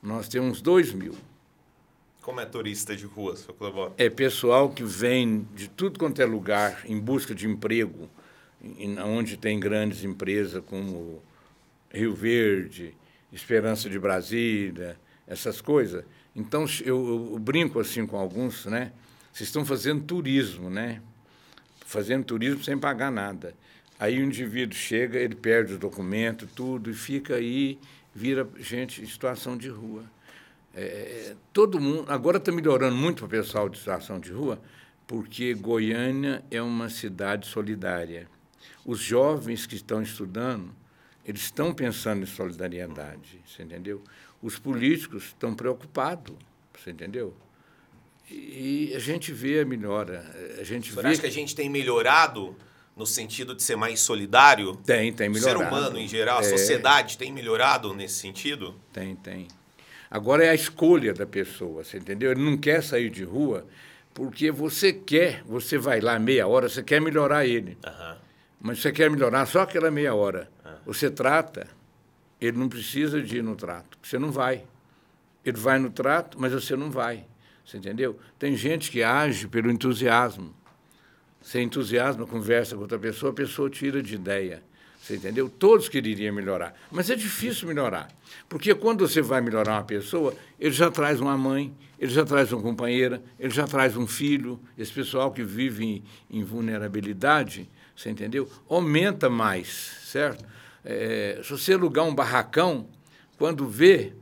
nós 0.03 0.29
temos 0.29 0.63
dois 0.63 0.93
mil. 0.93 1.15
Como 2.23 2.41
é 2.41 2.47
turista 2.47 2.97
de 2.97 3.05
rua, 3.05 3.37
seu 3.37 3.55
Clebão? 3.55 3.93
É 3.99 4.09
pessoal 4.09 4.71
que 4.71 4.83
vem 4.83 5.47
de 5.55 5.69
tudo 5.69 5.99
quanto 5.99 6.21
é 6.21 6.25
lugar 6.25 6.83
em 6.87 6.99
busca 6.99 7.35
de 7.35 7.47
emprego, 7.47 8.09
onde 9.05 9.37
tem 9.37 9.61
grandes 9.61 10.03
empresas 10.03 10.63
como 10.65 11.23
Rio 11.93 12.15
Verde, 12.15 12.95
Esperança 13.33 13.91
de 13.91 13.99
Brasília, 13.99 14.99
essas 15.27 15.61
coisas. 15.61 16.05
Então 16.37 16.66
eu, 16.85 17.31
eu 17.33 17.38
brinco 17.38 17.81
assim 17.81 18.07
com 18.07 18.18
alguns, 18.18 18.66
né? 18.66 18.92
Vocês 19.33 19.49
estão 19.49 19.64
fazendo 19.64 20.05
turismo, 20.05 20.68
né? 20.68 21.01
Fazendo 21.87 22.25
turismo 22.25 22.62
sem 22.62 22.77
pagar 22.77 23.11
nada. 23.11 23.55
Aí 23.99 24.20
o 24.20 24.25
indivíduo 24.25 24.77
chega, 24.77 25.18
ele 25.18 25.35
perde 25.35 25.72
o 25.72 25.79
documento, 25.79 26.46
tudo, 26.55 26.90
e 26.90 26.94
fica 26.94 27.37
aí, 27.37 27.79
vira 28.14 28.46
gente 28.59 29.01
em 29.01 29.07
situação 29.07 29.57
de 29.57 29.70
rua. 29.70 30.05
É, 30.75 31.35
todo 31.55 31.81
mundo. 31.81 32.05
Agora 32.07 32.37
está 32.37 32.53
melhorando 32.53 32.94
muito 32.94 33.18
para 33.20 33.27
o 33.27 33.42
pessoal 33.42 33.68
de 33.70 33.79
situação 33.79 34.20
de 34.20 34.31
rua, 34.31 34.61
porque 35.07 35.55
Goiânia 35.55 36.44
é 36.51 36.61
uma 36.61 36.90
cidade 36.90 37.46
solidária. 37.46 38.29
Os 38.85 39.01
jovens 39.01 39.64
que 39.64 39.75
estão 39.75 40.03
estudando, 40.03 40.70
eles 41.25 41.42
estão 41.42 41.72
pensando 41.72 42.22
em 42.22 42.27
solidariedade, 42.27 43.40
você 43.46 43.62
entendeu? 43.62 44.03
Os 44.47 44.61
políticos 44.61 45.25
estão 45.25 45.53
preocupados, 45.57 46.37
você 46.73 46.93
entendeu? 46.93 47.35
E 48.31 48.93
a 48.95 48.99
gente 49.01 49.33
vê 49.33 49.59
a 49.59 49.65
melhora. 49.65 50.25
A 50.61 50.63
gente 50.63 50.93
Você 50.93 51.03
vê... 51.03 51.09
acha 51.09 51.21
que 51.23 51.27
a 51.27 51.31
gente 51.33 51.53
tem 51.53 51.69
melhorado 51.69 52.55
no 52.97 53.05
sentido 53.05 53.57
de 53.57 53.63
ser 53.65 53.75
mais 53.75 53.99
solidário? 53.99 54.77
Tem, 54.77 55.13
tem 55.13 55.29
melhorado. 55.29 55.59
O 55.59 55.63
ser 55.65 55.69
humano, 55.69 55.99
em 55.99 56.07
geral, 56.07 56.39
a 56.39 56.43
é... 56.43 56.45
sociedade 56.45 57.19
tem 57.19 57.33
melhorado 57.33 57.93
nesse 57.93 58.21
sentido? 58.21 58.77
Tem, 58.93 59.17
tem. 59.17 59.49
Agora 60.09 60.45
é 60.45 60.51
a 60.51 60.55
escolha 60.55 61.13
da 61.13 61.27
pessoa, 61.27 61.83
você 61.83 61.99
entendeu? 61.99 62.31
Ele 62.31 62.45
não 62.45 62.57
quer 62.57 62.85
sair 62.85 63.11
de 63.11 63.25
rua 63.25 63.67
porque 64.15 64.53
você 64.53 64.93
quer, 64.93 65.43
você 65.45 65.77
vai 65.77 66.01
lá 66.01 66.21
meia 66.21 66.47
hora, 66.47 66.69
você 66.69 66.85
quer 66.85 67.01
melhorar 67.01 67.45
ele. 67.45 67.77
Uhum. 67.85 68.17
Mas 68.61 68.79
você 68.79 68.93
quer 68.93 69.11
melhorar 69.11 69.45
só 69.47 69.63
aquela 69.63 69.91
meia 69.91 70.15
hora. 70.15 70.49
Uhum. 70.65 70.73
Você 70.87 71.11
trata, 71.11 71.67
ele 72.40 72.59
não 72.59 72.68
precisa 72.68 73.20
de 73.20 73.38
ir 73.38 73.42
no 73.42 73.57
trato, 73.57 73.99
você 74.03 74.18
não 74.18 74.31
vai. 74.31 74.64
Ele 75.44 75.57
vai 75.57 75.79
no 75.79 75.90
trato, 75.90 76.40
mas 76.40 76.53
você 76.53 76.75
não 76.75 76.90
vai. 76.90 77.25
Você 77.64 77.79
entendeu? 77.79 78.18
Tem 78.38 78.57
gente 78.57 78.90
que 78.90 79.03
age 79.03 79.46
pelo 79.46 79.70
entusiasmo. 79.70 80.55
Você 81.40 81.61
entusiasma, 81.61 82.27
conversa 82.27 82.75
com 82.75 82.83
outra 82.83 82.99
pessoa, 82.99 83.31
a 83.31 83.35
pessoa 83.35 83.70
tira 83.70 84.03
de 84.03 84.16
ideia. 84.16 84.62
Você 85.01 85.14
entendeu? 85.14 85.49
Todos 85.49 85.88
queriam 85.88 86.35
melhorar. 86.35 86.75
Mas 86.90 87.11
é 87.11 87.14
difícil 87.14 87.68
melhorar. 87.68 88.09
Porque 88.49 88.75
quando 88.75 89.07
você 89.07 89.22
vai 89.22 89.40
melhorar 89.40 89.75
uma 89.75 89.85
pessoa, 89.85 90.35
ele 90.59 90.72
já 90.72 90.90
traz 90.90 91.20
uma 91.20 91.38
mãe, 91.38 91.72
ele 91.96 92.11
já 92.11 92.25
traz 92.25 92.53
uma 92.53 92.61
companheira, 92.61 93.22
ele 93.38 93.51
já 93.51 93.68
traz 93.68 93.96
um 93.96 94.05
filho. 94.07 94.59
Esse 94.77 94.92
pessoal 94.92 95.31
que 95.31 95.44
vive 95.44 95.85
em, 95.85 96.05
em 96.29 96.42
vulnerabilidade, 96.42 97.68
você 97.96 98.11
entendeu? 98.11 98.51
Aumenta 98.68 99.31
mais, 99.31 99.68
certo? 100.05 100.44
É, 100.88 101.40
se 101.42 101.51
você 101.51 101.72
alugar 101.72 102.05
um 102.05 102.14
barracão, 102.14 102.87
quando 103.37 103.68
vê, 103.68 104.12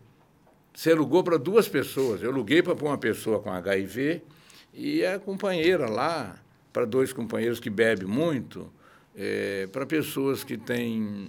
você 0.73 0.93
alugou 0.93 1.23
para 1.23 1.37
duas 1.37 1.69
pessoas. 1.69 2.23
Eu 2.23 2.31
aluguei 2.31 2.63
para 2.63 2.73
uma 2.73 2.97
pessoa 2.97 3.39
com 3.39 3.53
HIV 3.53 4.23
e 4.73 5.05
a 5.05 5.19
companheira 5.19 5.89
lá 5.89 6.37
para 6.73 6.87
dois 6.87 7.13
companheiros 7.13 7.61
que 7.61 7.69
bebem 7.69 8.09
muito, 8.09 8.73
é, 9.15 9.69
para 9.71 9.85
pessoas 9.85 10.43
que 10.43 10.57
têm 10.57 11.29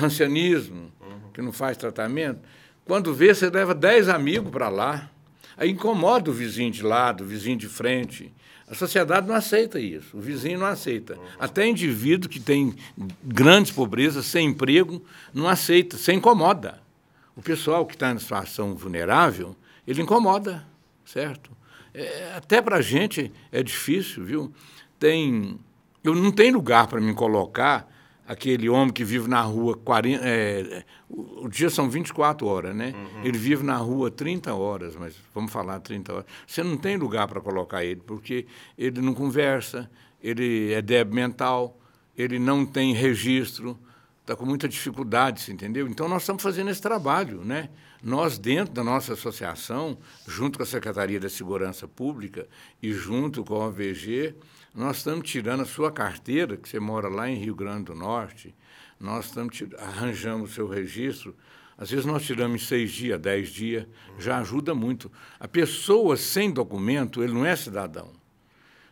ancianismo, 0.00 0.92
que 1.34 1.42
não 1.42 1.52
faz 1.52 1.76
tratamento. 1.76 2.40
Quando 2.84 3.12
vê, 3.12 3.34
você 3.34 3.50
leva 3.50 3.74
dez 3.74 4.08
amigos 4.08 4.50
para 4.50 4.68
lá. 4.68 5.10
Aí 5.56 5.70
incomoda 5.70 6.30
o 6.30 6.32
vizinho 6.32 6.70
de 6.70 6.82
lado, 6.82 7.24
o 7.24 7.26
vizinho 7.26 7.58
de 7.58 7.68
frente. 7.68 8.32
A 8.72 8.74
sociedade 8.74 9.28
não 9.28 9.34
aceita 9.34 9.78
isso, 9.78 10.16
o 10.16 10.20
vizinho 10.22 10.58
não 10.58 10.64
aceita. 10.64 11.18
Até 11.38 11.66
indivíduo 11.66 12.26
que 12.26 12.40
tem 12.40 12.74
grandes 13.22 13.70
pobrezas, 13.70 14.24
sem 14.24 14.48
emprego, 14.48 15.04
não 15.34 15.46
aceita, 15.46 15.98
se 15.98 16.10
incomoda. 16.10 16.80
O 17.36 17.42
pessoal 17.42 17.84
que 17.84 17.92
está 17.92 18.10
em 18.10 18.18
situação 18.18 18.74
vulnerável, 18.74 19.54
ele 19.86 20.00
incomoda, 20.00 20.66
certo? 21.04 21.50
É, 21.92 22.32
até 22.34 22.62
para 22.62 22.76
a 22.76 22.80
gente 22.80 23.30
é 23.52 23.62
difícil, 23.62 24.24
viu? 24.24 24.50
Tem, 24.98 25.60
eu 26.02 26.14
não 26.14 26.32
tenho 26.32 26.54
lugar 26.54 26.86
para 26.86 26.98
me 26.98 27.12
colocar 27.12 27.91
aquele 28.32 28.68
homem 28.68 28.92
que 28.92 29.04
vive 29.04 29.28
na 29.28 29.42
rua 29.42 29.76
40, 29.76 30.24
é, 30.24 30.84
o, 31.08 31.44
o 31.44 31.48
dia 31.48 31.68
são 31.68 31.88
24 31.88 32.46
horas, 32.46 32.74
né? 32.74 32.94
Uhum. 32.96 33.24
Ele 33.24 33.38
vive 33.38 33.62
na 33.62 33.76
rua 33.76 34.10
30 34.10 34.54
horas, 34.54 34.96
mas 34.96 35.14
vamos 35.34 35.52
falar 35.52 35.78
30 35.80 36.12
horas. 36.12 36.26
Você 36.46 36.62
não 36.62 36.76
tem 36.76 36.96
lugar 36.96 37.28
para 37.28 37.40
colocar 37.40 37.84
ele, 37.84 38.00
porque 38.00 38.46
ele 38.76 39.00
não 39.02 39.12
conversa, 39.12 39.90
ele 40.22 40.72
é 40.72 40.80
débil 40.80 41.14
mental, 41.14 41.78
ele 42.16 42.38
não 42.38 42.64
tem 42.64 42.94
registro, 42.94 43.78
está 44.22 44.34
com 44.34 44.46
muita 44.46 44.66
dificuldade, 44.66 45.52
entendeu? 45.52 45.86
Então 45.86 46.08
nós 46.08 46.22
estamos 46.22 46.42
fazendo 46.42 46.70
esse 46.70 46.80
trabalho, 46.80 47.44
né? 47.44 47.68
Nós, 48.02 48.38
dentro 48.38 48.72
da 48.72 48.82
nossa 48.82 49.12
associação, 49.12 49.98
junto 50.26 50.58
com 50.58 50.62
a 50.62 50.66
Secretaria 50.66 51.20
da 51.20 51.28
Segurança 51.28 51.86
Pública 51.86 52.48
e 52.82 52.92
junto 52.92 53.44
com 53.44 53.54
a 53.54 53.66
OVG, 53.66 54.34
nós 54.74 54.98
estamos 54.98 55.28
tirando 55.28 55.60
a 55.60 55.66
sua 55.66 55.92
carteira, 55.92 56.56
que 56.56 56.68
você 56.68 56.80
mora 56.80 57.08
lá 57.08 57.28
em 57.28 57.36
Rio 57.36 57.54
Grande 57.54 57.84
do 57.84 57.94
Norte, 57.94 58.54
nós 58.98 59.26
estamos, 59.26 59.62
arranjamos 59.78 60.50
o 60.50 60.54
seu 60.54 60.68
registro. 60.68 61.34
Às 61.76 61.90
vezes 61.90 62.06
nós 62.06 62.24
tiramos 62.24 62.62
em 62.62 62.64
seis 62.64 62.92
dias, 62.92 63.20
dez 63.20 63.48
dias, 63.50 63.86
já 64.18 64.38
ajuda 64.38 64.74
muito. 64.74 65.10
A 65.38 65.48
pessoa 65.48 66.16
sem 66.16 66.50
documento, 66.50 67.22
ele 67.22 67.32
não 67.32 67.44
é 67.44 67.56
cidadão. 67.56 68.12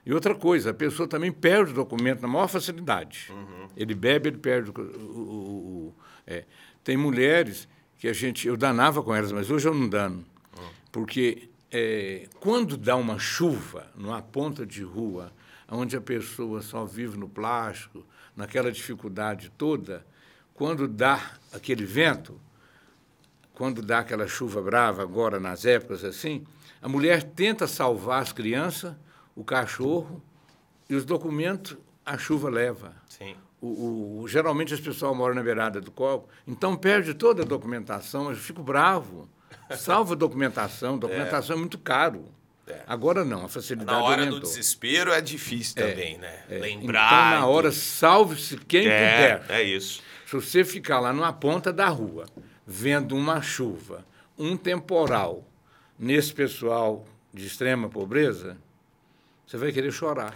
E 0.05 0.13
outra 0.13 0.35
coisa, 0.35 0.71
a 0.71 0.75
pessoa 0.75 1.07
também 1.07 1.31
perde 1.31 1.73
o 1.73 1.75
documento 1.75 2.21
na 2.21 2.29
maior 2.29 2.49
facilidade. 2.49 3.29
Uhum. 3.31 3.69
Ele 3.77 3.95
bebe, 3.95 4.31
ele 4.31 4.39
perde 4.39 4.71
o. 4.71 4.75
o, 4.75 4.83
o, 4.83 5.87
o 5.89 5.95
é. 6.27 6.45
Tem 6.83 6.97
mulheres 6.97 7.69
que 7.99 8.09
a 8.09 8.13
gente. 8.13 8.49
Eu 8.49 8.57
danava 8.57 9.03
com 9.03 9.15
elas, 9.15 9.31
mas 9.31 9.51
hoje 9.51 9.69
eu 9.69 9.75
não 9.75 9.89
dano. 9.89 10.25
Uhum. 10.59 10.69
Porque 10.91 11.51
é, 11.71 12.27
quando 12.41 12.77
dá 12.77 12.97
uma 12.97 13.19
chuva 13.19 13.93
numa 13.95 14.21
ponta 14.21 14.67
de 14.67 14.83
rua, 14.83 15.33
onde 15.71 15.97
a 15.97 16.01
pessoa 16.01 16.61
só 16.61 16.85
vive 16.85 17.17
no 17.17 17.29
plástico, 17.29 18.05
naquela 18.37 18.73
dificuldade 18.73 19.51
toda, 19.57 20.05
quando 20.55 20.89
dá 20.89 21.33
aquele 21.53 21.85
vento, 21.85 22.41
quando 23.55 23.81
dá 23.81 24.01
aquela 24.01 24.27
chuva 24.27 24.61
brava 24.61 25.03
agora 25.03 25.39
nas 25.39 25.65
épocas 25.65 26.05
assim, 26.05 26.45
a 26.83 26.89
mulher 26.89 27.23
tenta 27.23 27.67
salvar 27.67 28.23
as 28.23 28.33
crianças, 28.33 28.95
o 29.37 29.45
cachorro 29.45 30.23
e 30.89 30.95
os 30.95 31.05
documentos 31.05 31.77
a 32.05 32.19
chuva 32.19 32.51
leva. 32.51 32.95
Sim. 33.09 33.37
O, 33.61 34.23
o, 34.23 34.29
geralmente 34.29 34.73
as 34.73 34.81
pessoas 34.81 35.17
moram 35.17 35.35
na 35.35 35.43
beirada 35.43 35.81
do 35.81 35.91
copo, 35.91 36.29
então 36.47 36.75
perde 36.75 37.13
toda 37.13 37.43
a 37.43 37.45
documentação. 37.45 38.31
Eu 38.31 38.37
fico 38.37 38.63
bravo. 38.63 39.29
Salva 39.77 40.15
a 40.15 40.17
documentação. 40.17 40.99
Documentação 40.99 41.55
é, 41.55 41.59
é 41.59 41.61
muito 41.61 41.79
caro. 41.79 42.25
É. 42.71 42.83
Agora 42.87 43.25
não, 43.25 43.45
a 43.45 43.49
facilidade 43.49 43.99
Na 43.99 44.05
hora 44.05 44.21
orientou. 44.21 44.41
do 44.41 44.47
desespero 44.47 45.13
é 45.13 45.21
difícil 45.21 45.75
é, 45.77 45.91
também, 45.91 46.19
né? 46.19 46.45
É. 46.49 46.59
Lembrar. 46.59 47.07
Então, 47.07 47.41
na 47.41 47.47
hora, 47.47 47.73
salve-se 47.73 48.57
quem 48.59 48.87
é, 48.87 49.37
puder. 49.39 49.45
É 49.49 49.63
isso. 49.63 50.03
Se 50.27 50.35
você 50.37 50.65
ficar 50.65 51.01
lá 51.01 51.13
numa 51.13 51.33
ponta 51.33 51.73
da 51.73 51.89
rua, 51.89 52.27
vendo 52.67 53.17
uma 53.17 53.43
chuva, 53.43 54.07
um 54.39 54.57
temporal, 54.57 55.45
nesse 55.99 56.33
pessoal 56.33 57.05
de 57.35 57.47
extrema 57.47 57.89
pobreza, 57.89 58.57
você 59.47 59.57
vai 59.57 59.73
querer 59.73 59.91
chorar. 59.91 60.35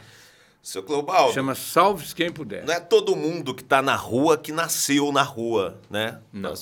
Seu 0.61 0.83
Clobaldo. 0.83 1.35
Chama 1.35 1.55
Salve-se 1.55 2.15
quem 2.15 2.33
puder. 2.33 2.65
Não 2.65 2.73
é 2.73 2.81
todo 2.81 3.15
mundo 3.15 3.55
que 3.55 3.63
está 3.63 3.83
na 3.83 3.95
rua 3.95 4.39
que 4.39 4.51
nasceu 4.51 5.13
na 5.13 5.23
rua, 5.23 5.79
né? 5.91 6.21
Não. 6.33 6.55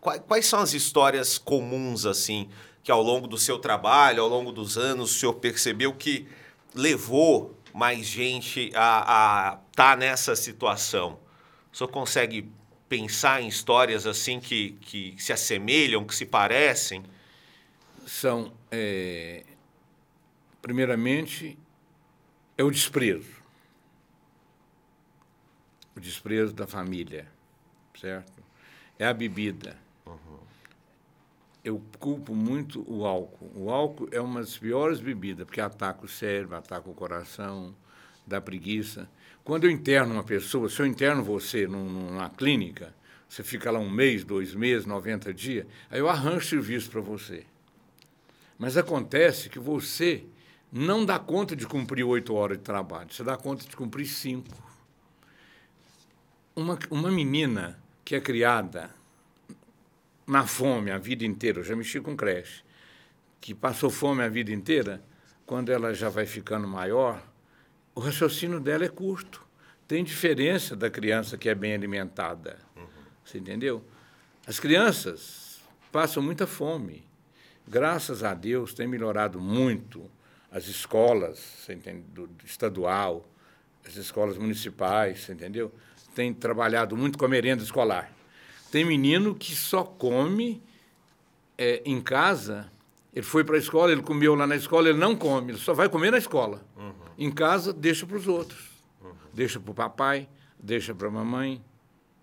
quais, 0.00 0.20
quais 0.26 0.46
são 0.46 0.58
as 0.58 0.74
histórias 0.74 1.38
comuns, 1.38 2.04
assim, 2.04 2.48
que 2.88 2.92
ao 2.92 3.02
longo 3.02 3.26
do 3.26 3.36
seu 3.36 3.58
trabalho, 3.58 4.22
ao 4.22 4.28
longo 4.30 4.50
dos 4.50 4.78
anos, 4.78 5.10
o 5.10 5.18
senhor 5.18 5.34
percebeu 5.34 5.92
que 5.92 6.26
levou 6.74 7.54
mais 7.74 8.06
gente 8.06 8.72
a 8.74 9.60
estar 9.70 9.90
tá 9.90 9.94
nessa 9.94 10.34
situação? 10.34 11.18
O 11.70 11.76
senhor 11.76 11.90
consegue 11.90 12.50
pensar 12.88 13.42
em 13.42 13.46
histórias 13.46 14.06
assim 14.06 14.40
que, 14.40 14.70
que 14.80 15.14
se 15.18 15.34
assemelham, 15.34 16.02
que 16.06 16.14
se 16.14 16.24
parecem? 16.24 17.04
São, 18.06 18.54
é, 18.70 19.44
primeiramente, 20.62 21.58
é 22.56 22.64
o 22.64 22.70
desprezo. 22.70 23.36
O 25.94 26.00
desprezo 26.00 26.54
da 26.54 26.66
família, 26.66 27.30
certo? 28.00 28.42
É 28.98 29.06
a 29.06 29.12
bebida. 29.12 29.76
Eu 31.68 31.82
culpo 31.98 32.34
muito 32.34 32.82
o 32.90 33.04
álcool. 33.04 33.52
O 33.54 33.68
álcool 33.68 34.08
é 34.10 34.18
uma 34.18 34.40
das 34.40 34.56
piores 34.56 35.00
bebidas, 35.00 35.44
porque 35.44 35.60
ataca 35.60 36.06
o 36.06 36.08
cérebro, 36.08 36.56
ataca 36.56 36.88
o 36.88 36.94
coração, 36.94 37.76
dá 38.26 38.40
preguiça. 38.40 39.06
Quando 39.44 39.64
eu 39.64 39.70
interno 39.70 40.14
uma 40.14 40.24
pessoa, 40.24 40.70
se 40.70 40.80
eu 40.80 40.86
interno 40.86 41.22
você 41.22 41.66
numa 41.66 42.30
clínica, 42.30 42.94
você 43.28 43.42
fica 43.42 43.70
lá 43.70 43.78
um 43.78 43.90
mês, 43.90 44.24
dois 44.24 44.54
meses, 44.54 44.86
90 44.86 45.34
dias, 45.34 45.66
aí 45.90 45.98
eu 45.98 46.08
arranjo 46.08 46.48
serviço 46.48 46.90
para 46.90 47.02
você. 47.02 47.44
Mas 48.58 48.78
acontece 48.78 49.50
que 49.50 49.58
você 49.58 50.24
não 50.72 51.04
dá 51.04 51.18
conta 51.18 51.54
de 51.54 51.66
cumprir 51.66 52.02
oito 52.02 52.32
horas 52.32 52.56
de 52.56 52.64
trabalho, 52.64 53.12
você 53.12 53.22
dá 53.22 53.36
conta 53.36 53.68
de 53.68 53.76
cumprir 53.76 54.06
cinco. 54.06 54.56
Uma, 56.56 56.78
uma 56.90 57.10
menina 57.10 57.78
que 58.06 58.14
é 58.14 58.20
criada 58.22 58.96
na 60.28 60.46
fome 60.46 60.90
a 60.90 60.98
vida 60.98 61.24
inteira, 61.24 61.60
eu 61.60 61.64
já 61.64 61.74
mexi 61.74 61.98
com 62.00 62.14
creche, 62.14 62.62
que 63.40 63.54
passou 63.54 63.88
fome 63.88 64.22
a 64.22 64.28
vida 64.28 64.52
inteira, 64.52 65.02
quando 65.46 65.72
ela 65.72 65.94
já 65.94 66.10
vai 66.10 66.26
ficando 66.26 66.68
maior, 66.68 67.26
o 67.94 68.00
raciocínio 68.00 68.60
dela 68.60 68.84
é 68.84 68.88
curto. 68.88 69.42
Tem 69.88 70.04
diferença 70.04 70.76
da 70.76 70.90
criança 70.90 71.38
que 71.38 71.48
é 71.48 71.54
bem 71.54 71.72
alimentada. 71.72 72.58
Uhum. 72.76 72.84
Você 73.24 73.38
entendeu? 73.38 73.82
As 74.46 74.60
crianças 74.60 75.60
passam 75.90 76.22
muita 76.22 76.46
fome. 76.46 77.08
Graças 77.66 78.22
a 78.22 78.34
Deus 78.34 78.74
tem 78.74 78.86
melhorado 78.86 79.40
muito 79.40 80.10
as 80.50 80.66
escolas, 80.66 81.38
você 81.38 81.72
entende, 81.72 82.02
do, 82.12 82.28
estadual, 82.44 83.26
as 83.86 83.96
escolas 83.96 84.36
municipais, 84.36 85.20
você 85.20 85.32
entendeu? 85.32 85.72
Tem 86.14 86.32
trabalhado 86.34 86.96
muito 86.96 87.18
com 87.18 87.24
a 87.24 87.28
merenda 87.28 87.62
escolar. 87.62 88.12
Tem 88.70 88.84
menino 88.84 89.34
que 89.34 89.54
só 89.54 89.82
come 89.82 90.62
é, 91.56 91.82
em 91.84 92.00
casa. 92.00 92.70
Ele 93.12 93.24
foi 93.24 93.42
para 93.42 93.56
a 93.56 93.58
escola, 93.58 93.90
ele 93.90 94.02
comeu 94.02 94.34
lá 94.34 94.46
na 94.46 94.56
escola, 94.56 94.88
ele 94.88 94.98
não 94.98 95.16
come, 95.16 95.52
ele 95.52 95.58
só 95.58 95.74
vai 95.74 95.88
comer 95.88 96.10
na 96.10 96.18
escola. 96.18 96.62
Uhum. 96.76 96.92
Em 97.16 97.30
casa, 97.30 97.72
deixa 97.72 98.06
para 98.06 98.16
os 98.16 98.28
outros. 98.28 98.70
Uhum. 99.02 99.10
Deixa 99.32 99.58
para 99.58 99.70
o 99.70 99.74
papai, 99.74 100.28
deixa 100.58 100.94
para 100.94 101.08
a 101.08 101.10
mamãe, 101.10 101.62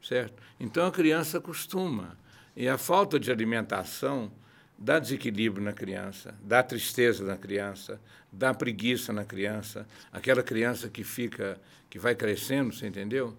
certo? 0.02 0.42
Então 0.60 0.86
a 0.86 0.92
criança 0.92 1.40
acostuma. 1.40 2.18
E 2.56 2.70
a 2.70 2.78
falta 2.78 3.20
de 3.20 3.32
alimentação 3.32 4.32
dá 4.78 5.00
desequilíbrio 5.00 5.64
na 5.64 5.74
criança, 5.74 6.36
dá 6.42 6.64
tristeza 6.64 7.24
na 7.24 7.38
criança, 7.38 8.00
dá 8.32 8.54
preguiça 8.54 9.12
na 9.12 9.26
criança. 9.26 9.88
Aquela 10.12 10.44
criança 10.44 10.90
que 10.90 11.04
fica, 11.04 11.60
que 11.90 12.00
vai 12.00 12.16
crescendo, 12.16 12.74
você 12.74 12.88
entendeu? 12.88 13.36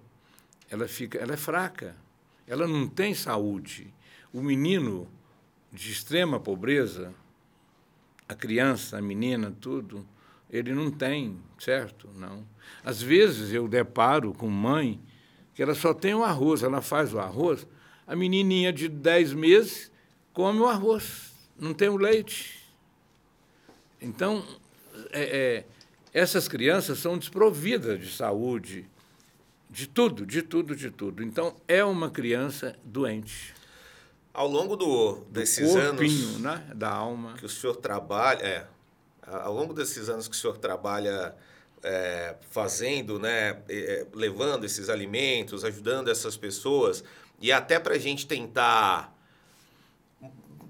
Ela 0.69 0.89
fica, 0.89 1.19
ela 1.19 1.35
é 1.35 1.37
fraca. 1.37 1.95
Ela 2.47 2.67
não 2.67 2.87
tem 2.87 3.15
saúde. 3.15 3.93
O 4.33 4.41
menino 4.41 5.09
de 5.73 5.91
extrema 5.91 6.39
pobreza, 6.39 7.13
a 8.29 8.35
criança, 8.35 8.99
a 8.99 9.03
menina, 9.03 9.55
tudo, 9.61 10.07
ele 10.51 10.73
não 10.73 10.91
tem, 10.91 11.39
certo? 11.59 12.09
Não. 12.15 12.47
Às 12.85 13.03
vezes 13.03 13.53
eu 13.53 13.69
deparo 13.69 14.33
com 14.33 14.49
mãe 14.49 15.01
que 15.55 15.63
ela 15.63 15.75
só 15.75 15.93
tem 15.95 16.15
o 16.15 16.23
arroz, 16.23 16.63
ela 16.63 16.83
faz 16.83 17.15
o 17.15 17.19
arroz, 17.19 17.67
a 18.07 18.15
menininha 18.15 18.73
de 18.73 18.89
10 18.89 19.33
meses 19.33 19.91
come 20.33 20.61
o 20.61 20.67
arroz, 20.67 21.33
não 21.59 21.73
tem 21.73 21.89
o 21.89 21.97
leite. 21.97 22.63
Então, 24.01 24.45
é, 25.11 25.23
é, 25.23 25.65
essas 26.13 26.47
crianças 26.47 26.99
são 26.99 27.19
desprovidas 27.19 28.01
de 28.01 28.11
saúde, 28.11 28.87
de 29.77 29.87
tudo, 29.87 30.25
de 30.25 30.41
tudo, 30.41 30.75
de 30.75 30.91
tudo. 30.91 31.23
Então, 31.23 31.55
é 31.69 31.85
uma 31.85 32.11
criança 32.11 32.75
doente. 32.83 33.55
Ao 34.33 34.49
longo 34.49 34.75
do, 34.75 35.17
desses 35.31 35.69
do 35.69 35.79
corpinho, 35.79 36.29
anos 36.29 36.41
né? 36.41 36.73
da 36.75 36.89
alma. 36.89 37.35
que 37.35 37.45
o 37.45 37.49
senhor 37.49 37.77
trabalha, 37.77 38.43
é, 38.43 38.65
ao 39.27 39.53
longo 39.53 39.75
desses 39.75 40.09
anos 40.09 40.29
que 40.29 40.35
o 40.35 40.39
senhor 40.39 40.57
trabalha 40.57 41.35
é, 41.83 42.37
fazendo, 42.51 43.19
né, 43.19 43.63
é, 43.69 44.07
levando 44.15 44.65
esses 44.65 44.89
alimentos, 44.89 45.63
ajudando 45.63 46.11
essas 46.11 46.39
pessoas, 46.39 47.05
e 47.39 47.53
até 47.53 47.79
para 47.79 47.97
a 47.97 47.99
gente 47.99 48.27
tentar 48.27 49.15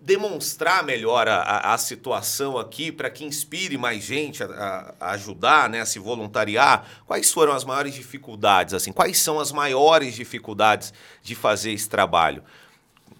demonstrar 0.07 0.85
melhor 0.85 1.27
a, 1.27 1.75
a 1.75 1.77
situação 1.77 2.57
aqui 2.57 2.93
para 2.93 3.11
que 3.11 3.25
inspire 3.25 3.77
mais 3.77 4.05
gente 4.05 4.41
a, 4.41 4.95
a, 5.01 5.11
ajudar, 5.11 5.69
né, 5.69 5.81
a 5.81 5.85
se 5.85 5.99
voluntariar, 5.99 6.89
quais 7.05 7.33
foram 7.33 7.53
as 7.53 7.65
maiores 7.65 7.93
dificuldades? 7.93 8.73
assim? 8.73 8.93
Quais 8.93 9.19
são 9.19 9.41
as 9.41 9.51
maiores 9.51 10.15
dificuldades 10.15 10.95
de 11.21 11.35
fazer 11.35 11.73
esse 11.73 11.89
trabalho? 11.89 12.45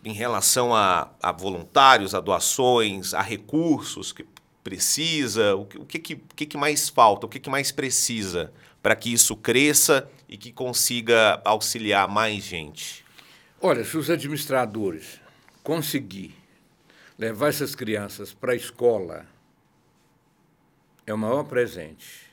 Em 0.05 0.13
relação 0.13 0.73
a, 0.73 1.11
a 1.21 1.33
voluntários, 1.33 2.15
a 2.15 2.21
doações, 2.21 3.15
a 3.15 3.21
recursos 3.21 4.13
que 4.13 4.25
precisa? 4.63 5.57
O 5.57 5.67
que, 5.67 5.79
o 5.79 5.85
que, 5.85 5.99
que, 5.99 6.47
que 6.47 6.57
mais 6.57 6.89
falta? 6.89 7.27
O 7.27 7.29
que, 7.29 7.41
que 7.41 7.51
mais 7.51 7.73
precisa 7.73 8.53
para 8.81 8.95
que 8.95 9.13
isso 9.13 9.35
cresça 9.35 10.09
e 10.29 10.37
que 10.37 10.53
consiga 10.53 11.43
auxiliar 11.45 12.07
mais 12.07 12.45
gente? 12.45 13.05
Olha, 13.61 13.85
se 13.85 13.97
os 13.97 14.09
administradores 14.09 15.21
conseguir 15.65 16.46
levar 17.19 17.49
essas 17.49 17.75
crianças 17.75 18.35
para 18.35 18.53
a 18.53 18.57
escola 18.57 19.27
é 21.07 21.15
o 21.15 21.19
maior 21.19 21.45
presente. 21.45 22.27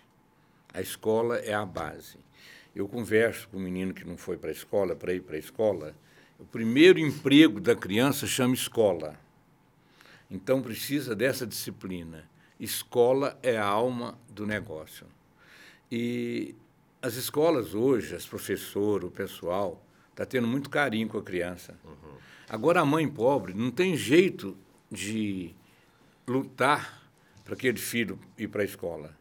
A 0.73 0.81
escola 0.81 1.37
é 1.37 1.53
a 1.53 1.65
base. 1.65 2.17
Eu 2.75 2.87
converso 2.87 3.47
com 3.49 3.57
um 3.57 3.61
menino 3.61 3.93
que 3.93 4.03
não 4.03 4.17
foi 4.17 4.35
para 4.35 4.49
a 4.49 4.53
escola, 4.53 4.95
para 4.95 5.13
ir 5.13 5.21
para 5.21 5.35
a 5.35 5.39
escola. 5.39 5.95
O 6.39 6.45
primeiro 6.45 6.99
emprego 6.99 7.61
da 7.61 7.75
criança 7.75 8.25
chama 8.25 8.55
escola. 8.55 9.17
Então 10.29 10.61
precisa 10.61 11.15
dessa 11.15 11.45
disciplina. 11.45 12.27
Escola 12.59 13.37
é 13.43 13.57
a 13.57 13.65
alma 13.65 14.17
do 14.29 14.47
negócio. 14.47 15.05
E 15.91 16.55
as 17.01 17.13
escolas 17.13 17.75
hoje, 17.75 18.15
as 18.15 18.25
professoras, 18.25 19.07
o 19.07 19.11
pessoal, 19.11 19.85
está 20.09 20.25
tendo 20.25 20.47
muito 20.47 20.69
carinho 20.69 21.07
com 21.07 21.19
a 21.19 21.23
criança. 21.23 21.77
Uhum. 21.85 22.17
Agora, 22.49 22.81
a 22.81 22.85
mãe 22.85 23.07
pobre 23.07 23.53
não 23.53 23.69
tem 23.69 23.95
jeito 23.95 24.57
de 24.93 25.53
lutar 26.27 27.03
para 27.43 27.55
aquele 27.55 27.77
filho 27.77 28.19
ir 28.37 28.47
para 28.47 28.61
a 28.61 28.65
escola. 28.65 29.17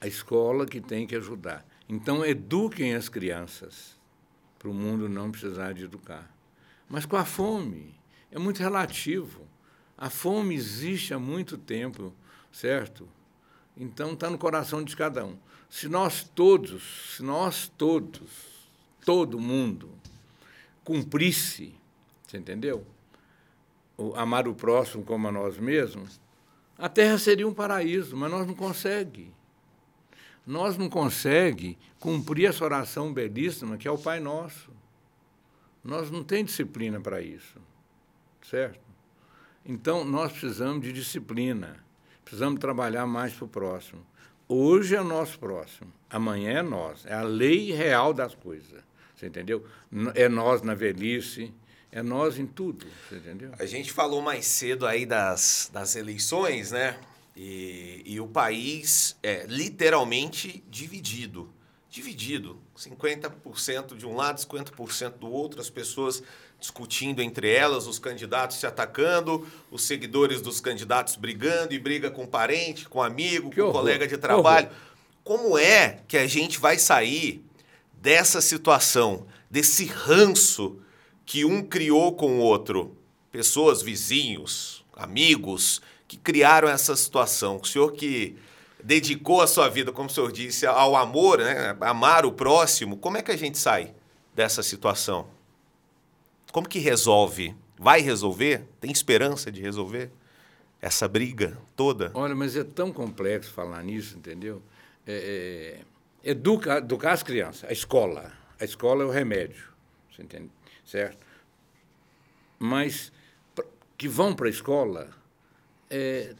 A 0.00 0.06
escola 0.06 0.66
que 0.66 0.80
tem 0.80 1.06
que 1.06 1.14
ajudar. 1.14 1.64
Então, 1.88 2.24
eduquem 2.24 2.94
as 2.94 3.08
crianças 3.08 3.96
para 4.58 4.68
o 4.68 4.74
mundo 4.74 5.08
não 5.08 5.30
precisar 5.30 5.72
de 5.74 5.84
educar. 5.84 6.28
Mas 6.88 7.06
com 7.06 7.16
a 7.16 7.24
fome, 7.24 7.94
é 8.30 8.38
muito 8.38 8.60
relativo. 8.60 9.46
A 9.96 10.10
fome 10.10 10.54
existe 10.54 11.12
há 11.14 11.18
muito 11.18 11.56
tempo, 11.56 12.12
certo? 12.50 13.08
Então 13.76 14.12
está 14.12 14.28
no 14.28 14.38
coração 14.38 14.82
de 14.82 14.96
cada 14.96 15.24
um. 15.24 15.36
Se 15.68 15.88
nós 15.88 16.22
todos, 16.22 17.16
se 17.16 17.22
nós 17.22 17.70
todos, 17.76 18.68
todo 19.04 19.40
mundo, 19.40 19.90
cumprisse, 20.84 21.74
você 22.26 22.36
entendeu? 22.36 22.86
Amar 24.16 24.48
o 24.48 24.54
próximo 24.54 25.04
como 25.04 25.28
a 25.28 25.32
nós 25.32 25.58
mesmos, 25.58 26.20
a 26.78 26.88
Terra 26.88 27.18
seria 27.18 27.46
um 27.46 27.54
paraíso, 27.54 28.16
mas 28.16 28.30
nós 28.30 28.46
não 28.46 28.54
conseguimos. 28.54 29.34
Nós 30.46 30.76
não 30.76 30.88
conseguimos 30.88 31.76
cumprir 32.00 32.46
essa 32.46 32.64
oração 32.64 33.12
belíssima 33.12 33.76
que 33.76 33.86
é 33.86 33.90
o 33.90 33.98
Pai 33.98 34.18
Nosso. 34.18 34.70
Nós 35.84 36.10
não 36.10 36.24
temos 36.24 36.50
disciplina 36.50 37.00
para 37.00 37.20
isso, 37.20 37.60
certo? 38.48 38.80
Então, 39.64 40.04
nós 40.04 40.32
precisamos 40.32 40.82
de 40.84 40.92
disciplina, 40.92 41.76
precisamos 42.24 42.58
trabalhar 42.58 43.06
mais 43.06 43.32
para 43.32 43.44
o 43.44 43.48
próximo. 43.48 44.04
Hoje 44.48 44.94
é 44.96 45.00
o 45.00 45.04
nosso 45.04 45.38
próximo, 45.38 45.92
amanhã 46.10 46.58
é 46.58 46.62
nós, 46.62 47.06
é 47.06 47.14
a 47.14 47.22
lei 47.22 47.72
real 47.72 48.12
das 48.12 48.34
coisas, 48.34 48.82
você 49.14 49.26
entendeu? 49.26 49.64
É 50.14 50.28
nós 50.28 50.62
na 50.62 50.74
velhice, 50.74 51.54
é 51.92 52.02
nós 52.02 52.38
em 52.38 52.46
tudo, 52.46 52.86
você 53.08 53.16
entendeu? 53.16 53.52
A 53.58 53.66
gente 53.66 53.92
falou 53.92 54.20
mais 54.20 54.46
cedo 54.46 54.86
aí 54.86 55.06
das, 55.06 55.70
das 55.72 55.94
eleições, 55.94 56.72
né? 56.72 56.98
E, 57.36 58.02
e 58.04 58.20
o 58.20 58.26
país 58.26 59.16
é 59.22 59.46
literalmente 59.46 60.64
dividido 60.68 61.52
dividido, 61.92 62.58
50% 62.74 63.94
de 63.98 64.06
um 64.06 64.16
lado, 64.16 64.40
50% 64.40 65.18
do 65.18 65.30
outro, 65.30 65.60
as 65.60 65.68
pessoas 65.68 66.22
discutindo 66.58 67.20
entre 67.20 67.52
elas, 67.52 67.86
os 67.86 67.98
candidatos 67.98 68.56
se 68.56 68.66
atacando, 68.66 69.46
os 69.70 69.82
seguidores 69.82 70.40
dos 70.40 70.58
candidatos 70.58 71.16
brigando 71.16 71.74
e 71.74 71.78
briga 71.78 72.10
com 72.10 72.26
parente, 72.26 72.88
com 72.88 73.02
amigo, 73.02 73.50
que 73.50 73.56
com 73.56 73.64
horror. 73.64 73.80
colega 73.80 74.08
de 74.08 74.16
trabalho. 74.16 74.70
Como 75.22 75.58
é 75.58 75.98
que 76.08 76.16
a 76.16 76.26
gente 76.26 76.58
vai 76.58 76.78
sair 76.78 77.44
dessa 77.92 78.40
situação, 78.40 79.26
desse 79.50 79.84
ranço 79.84 80.80
que 81.32 81.46
um 81.46 81.62
criou 81.62 82.14
com 82.14 82.36
o 82.36 82.40
outro? 82.40 82.94
Pessoas, 83.30 83.80
vizinhos, 83.80 84.84
amigos 84.92 85.80
que 86.06 86.18
criaram 86.18 86.68
essa 86.68 86.94
situação. 86.94 87.56
O 87.56 87.64
senhor 87.64 87.92
que 87.92 88.36
dedicou 88.84 89.40
a 89.40 89.46
sua 89.46 89.70
vida, 89.70 89.90
como 89.90 90.10
o 90.10 90.12
senhor 90.12 90.30
disse, 90.30 90.66
ao 90.66 90.94
amor, 90.94 91.38
né? 91.38 91.74
amar 91.80 92.26
o 92.26 92.32
próximo, 92.32 92.98
como 92.98 93.16
é 93.16 93.22
que 93.22 93.30
a 93.30 93.36
gente 93.36 93.56
sai 93.56 93.94
dessa 94.34 94.62
situação? 94.62 95.26
Como 96.52 96.68
que 96.68 96.78
resolve? 96.78 97.56
Vai 97.78 98.02
resolver? 98.02 98.68
Tem 98.78 98.92
esperança 98.92 99.50
de 99.50 99.62
resolver 99.62 100.10
essa 100.82 101.08
briga 101.08 101.56
toda? 101.74 102.10
Olha, 102.12 102.34
mas 102.34 102.58
é 102.58 102.62
tão 102.62 102.92
complexo 102.92 103.50
falar 103.52 103.82
nisso, 103.82 104.18
entendeu? 104.18 104.60
É, 105.06 105.80
é, 106.22 106.30
educa, 106.30 106.76
educar 106.76 107.12
as 107.12 107.22
crianças, 107.22 107.64
a 107.70 107.72
escola. 107.72 108.30
A 108.60 108.66
escola 108.66 109.02
é 109.02 109.06
o 109.06 109.10
remédio, 109.10 109.64
você 110.14 110.20
entende? 110.20 110.50
Certo? 110.92 111.26
Mas 112.58 113.10
que 113.96 114.06
vão 114.06 114.34
para 114.34 114.46
a 114.46 114.50
escola, 114.50 115.08
é, 115.88 116.34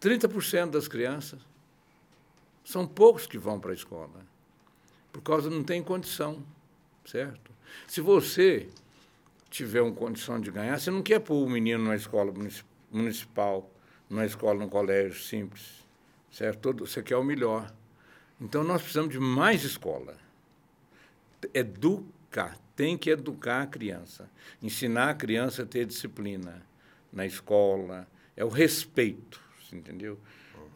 30% 0.00 0.70
das 0.70 0.88
crianças 0.88 1.40
são 2.64 2.84
poucos 2.84 3.28
que 3.28 3.38
vão 3.38 3.60
para 3.60 3.70
a 3.70 3.74
escola, 3.74 4.26
por 5.12 5.22
causa 5.22 5.48
não 5.48 5.62
tem 5.62 5.80
condição, 5.84 6.42
certo? 7.04 7.52
Se 7.86 8.00
você 8.00 8.68
tiver 9.48 9.82
uma 9.82 9.94
condição 9.94 10.40
de 10.40 10.50
ganhar, 10.50 10.80
você 10.80 10.90
não 10.90 11.00
quer 11.00 11.20
pôr 11.20 11.46
o 11.46 11.48
menino 11.48 11.84
numa 11.84 11.94
escola 11.94 12.34
municipal, 12.90 13.70
numa 14.10 14.26
escola, 14.26 14.58
num 14.58 14.68
colégio 14.68 15.22
simples, 15.22 15.86
certo? 16.32 16.58
Todo, 16.58 16.88
você 16.88 17.04
quer 17.04 17.18
o 17.18 17.22
melhor. 17.22 17.72
Então, 18.40 18.64
nós 18.64 18.82
precisamos 18.82 19.12
de 19.12 19.20
mais 19.20 19.62
escola. 19.62 20.16
Educar, 22.32 22.56
tem 22.74 22.96
que 22.96 23.10
educar 23.10 23.62
a 23.62 23.66
criança, 23.66 24.30
ensinar 24.62 25.10
a 25.10 25.14
criança 25.14 25.64
a 25.64 25.66
ter 25.66 25.84
disciplina 25.84 26.62
na 27.12 27.26
escola, 27.26 28.08
é 28.34 28.42
o 28.42 28.48
respeito, 28.48 29.38
entendeu? 29.70 30.18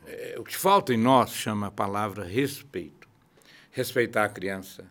É, 0.07 0.37
o 0.39 0.45
que 0.45 0.55
falta 0.55 0.93
em 0.93 0.99
nós 0.99 1.31
chama 1.31 1.69
a 1.69 1.71
palavra 1.71 2.25
respeito. 2.25 3.09
Respeitar 3.71 4.25
a 4.25 4.29
criança, 4.29 4.85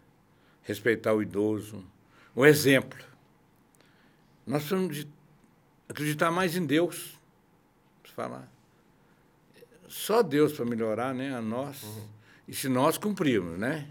respeitar 0.64 1.14
o 1.14 1.22
idoso, 1.22 1.86
o 2.34 2.44
exemplo. 2.44 3.00
Nós 4.46 4.64
precisamos 4.64 4.96
de 4.98 5.08
acreditar 5.88 6.32
mais 6.32 6.56
em 6.56 6.66
Deus. 6.66 7.16
Falar. 8.16 8.50
Só 9.88 10.24
Deus 10.24 10.54
para 10.54 10.66
melhorar 10.66 11.14
né, 11.14 11.36
a 11.36 11.42
nós. 11.42 11.84
Uhum. 11.84 12.08
E 12.48 12.56
se 12.56 12.70
nós 12.70 12.98
cumprirmos, 12.98 13.60
né? 13.60 13.90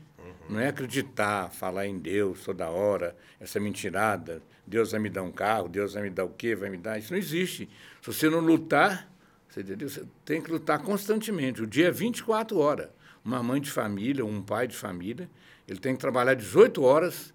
Não 0.49 0.61
é 0.61 0.69
acreditar, 0.69 1.51
falar 1.51 1.87
em 1.87 1.99
Deus 1.99 2.45
toda 2.45 2.69
hora, 2.69 3.17
essa 3.41 3.59
mentirada. 3.59 4.43
Deus 4.67 4.93
vai 4.93 5.01
me 5.01 5.11
dar 5.11 5.23
um 5.23 5.33
carro, 5.33 5.69
Deus 5.69 5.95
vai 5.95 6.03
me 6.05 6.11
dar 6.11 6.25
o 6.25 6.31
quê, 6.31 6.55
vai 6.55 6.71
me 6.71 6.77
dar. 6.77 6.99
Isso 6.99 7.13
não 7.13 7.19
existe. 7.19 7.69
Se 8.01 8.07
você 8.13 8.29
não 8.29 8.41
lutar, 8.41 9.09
você, 9.49 9.61
entendeu? 9.61 9.89
Você 9.89 10.05
tem 10.25 10.43
que 10.43 10.51
lutar 10.51 10.81
constantemente. 10.81 11.63
O 11.63 11.67
dia 11.67 11.89
é 11.89 11.91
24 11.91 12.59
horas. 12.59 12.89
Uma 13.25 13.43
mãe 13.43 13.61
de 13.61 13.71
família, 13.71 14.25
um 14.25 14.43
pai 14.43 14.67
de 14.67 14.77
família, 14.77 15.31
ele 15.67 15.79
tem 15.79 15.95
que 15.95 16.01
trabalhar 16.01 16.35
18 16.35 16.83
horas 16.83 17.33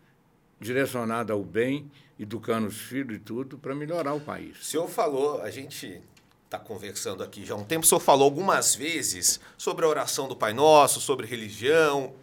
direcionado 0.60 1.34
ao 1.34 1.44
bem, 1.44 1.90
educando 2.20 2.68
os 2.68 2.78
filhos 2.78 3.16
e 3.16 3.20
tudo, 3.20 3.58
para 3.58 3.74
melhorar 3.74 4.14
o 4.14 4.20
país. 4.20 4.60
O 4.60 4.64
senhor 4.64 4.88
falou, 4.88 5.42
a 5.42 5.50
gente 5.50 6.02
está 6.46 6.60
conversando 6.60 7.24
aqui 7.24 7.46
já 7.46 7.54
há 7.54 7.58
um 7.58 7.64
tempo, 7.64 7.86
o 7.86 7.88
senhor 7.88 8.02
falou 8.02 8.26
algumas 8.26 8.76
vezes 8.76 9.40
sobre 9.58 9.86
a 9.86 9.88
oração 9.88 10.28
do 10.28 10.36
Pai 10.36 10.54
Nosso, 10.54 11.00
sobre 11.00 11.26
religião. 11.26 12.14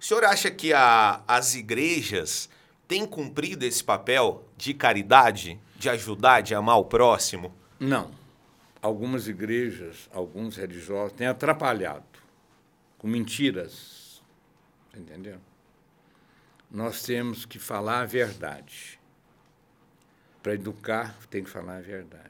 O 0.00 0.04
senhor 0.04 0.24
acha 0.24 0.50
que 0.50 0.72
a, 0.72 1.22
as 1.26 1.54
igrejas 1.54 2.48
têm 2.86 3.06
cumprido 3.06 3.64
esse 3.64 3.82
papel 3.82 4.44
de 4.56 4.74
caridade, 4.74 5.60
de 5.76 5.88
ajudar, 5.88 6.40
de 6.40 6.54
amar 6.54 6.78
o 6.78 6.84
próximo? 6.84 7.54
Não 7.78 8.26
algumas 8.86 9.26
igrejas, 9.26 10.08
alguns 10.12 10.56
religiosos 10.56 11.16
têm 11.16 11.26
atrapalhado 11.26 12.04
com 12.98 13.08
mentiras. 13.08 14.22
Entendeu? 14.94 15.38
Nós 16.70 17.02
temos 17.02 17.44
que 17.44 17.58
falar 17.58 18.00
a 18.00 18.06
verdade. 18.06 18.98
Para 20.42 20.54
educar, 20.54 21.16
tem 21.28 21.42
que 21.42 21.50
falar 21.50 21.78
a 21.78 21.80
verdade. 21.80 22.24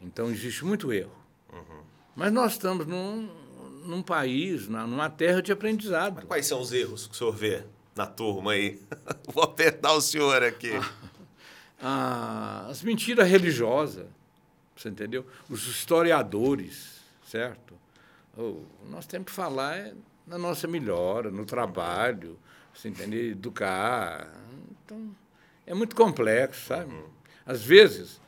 Então, 0.00 0.30
existe 0.30 0.64
muito 0.64 0.92
erro. 0.92 1.16
Uhum. 1.52 1.82
Mas 2.14 2.32
nós 2.32 2.52
estamos 2.52 2.86
num, 2.86 3.28
num 3.84 4.02
país, 4.02 4.68
numa 4.68 5.10
terra 5.10 5.42
de 5.42 5.52
aprendizado. 5.52 6.16
Mas 6.16 6.24
quais 6.24 6.46
são 6.46 6.60
os 6.60 6.72
erros 6.72 7.06
que 7.06 7.14
o 7.14 7.16
senhor 7.16 7.32
vê 7.32 7.64
na 7.94 8.06
turma 8.06 8.52
aí? 8.52 8.80
Vou 9.32 9.42
apertar 9.44 9.92
o 9.92 10.00
senhor 10.00 10.42
aqui. 10.42 10.72
Ah, 11.84 12.68
as 12.70 12.80
mentiras 12.80 13.28
religiosas 13.28 14.06
você 14.82 14.88
entendeu? 14.88 15.24
Os 15.48 15.66
historiadores, 15.66 17.00
certo? 17.26 17.74
Oh, 18.36 18.62
nós 18.88 19.06
temos 19.06 19.26
que 19.26 19.32
falar 19.32 19.76
é 19.76 19.94
na 20.26 20.38
nossa 20.38 20.66
melhora, 20.66 21.30
no 21.30 21.44
trabalho, 21.44 22.38
você 22.74 22.88
entendeu? 22.88 23.30
Educar. 23.30 24.28
Então, 24.84 25.14
é 25.66 25.74
muito 25.74 25.94
complexo, 25.94 26.66
sabe? 26.66 26.92
Uhum. 26.92 27.06
Às 27.44 27.62
vezes, 27.62 28.20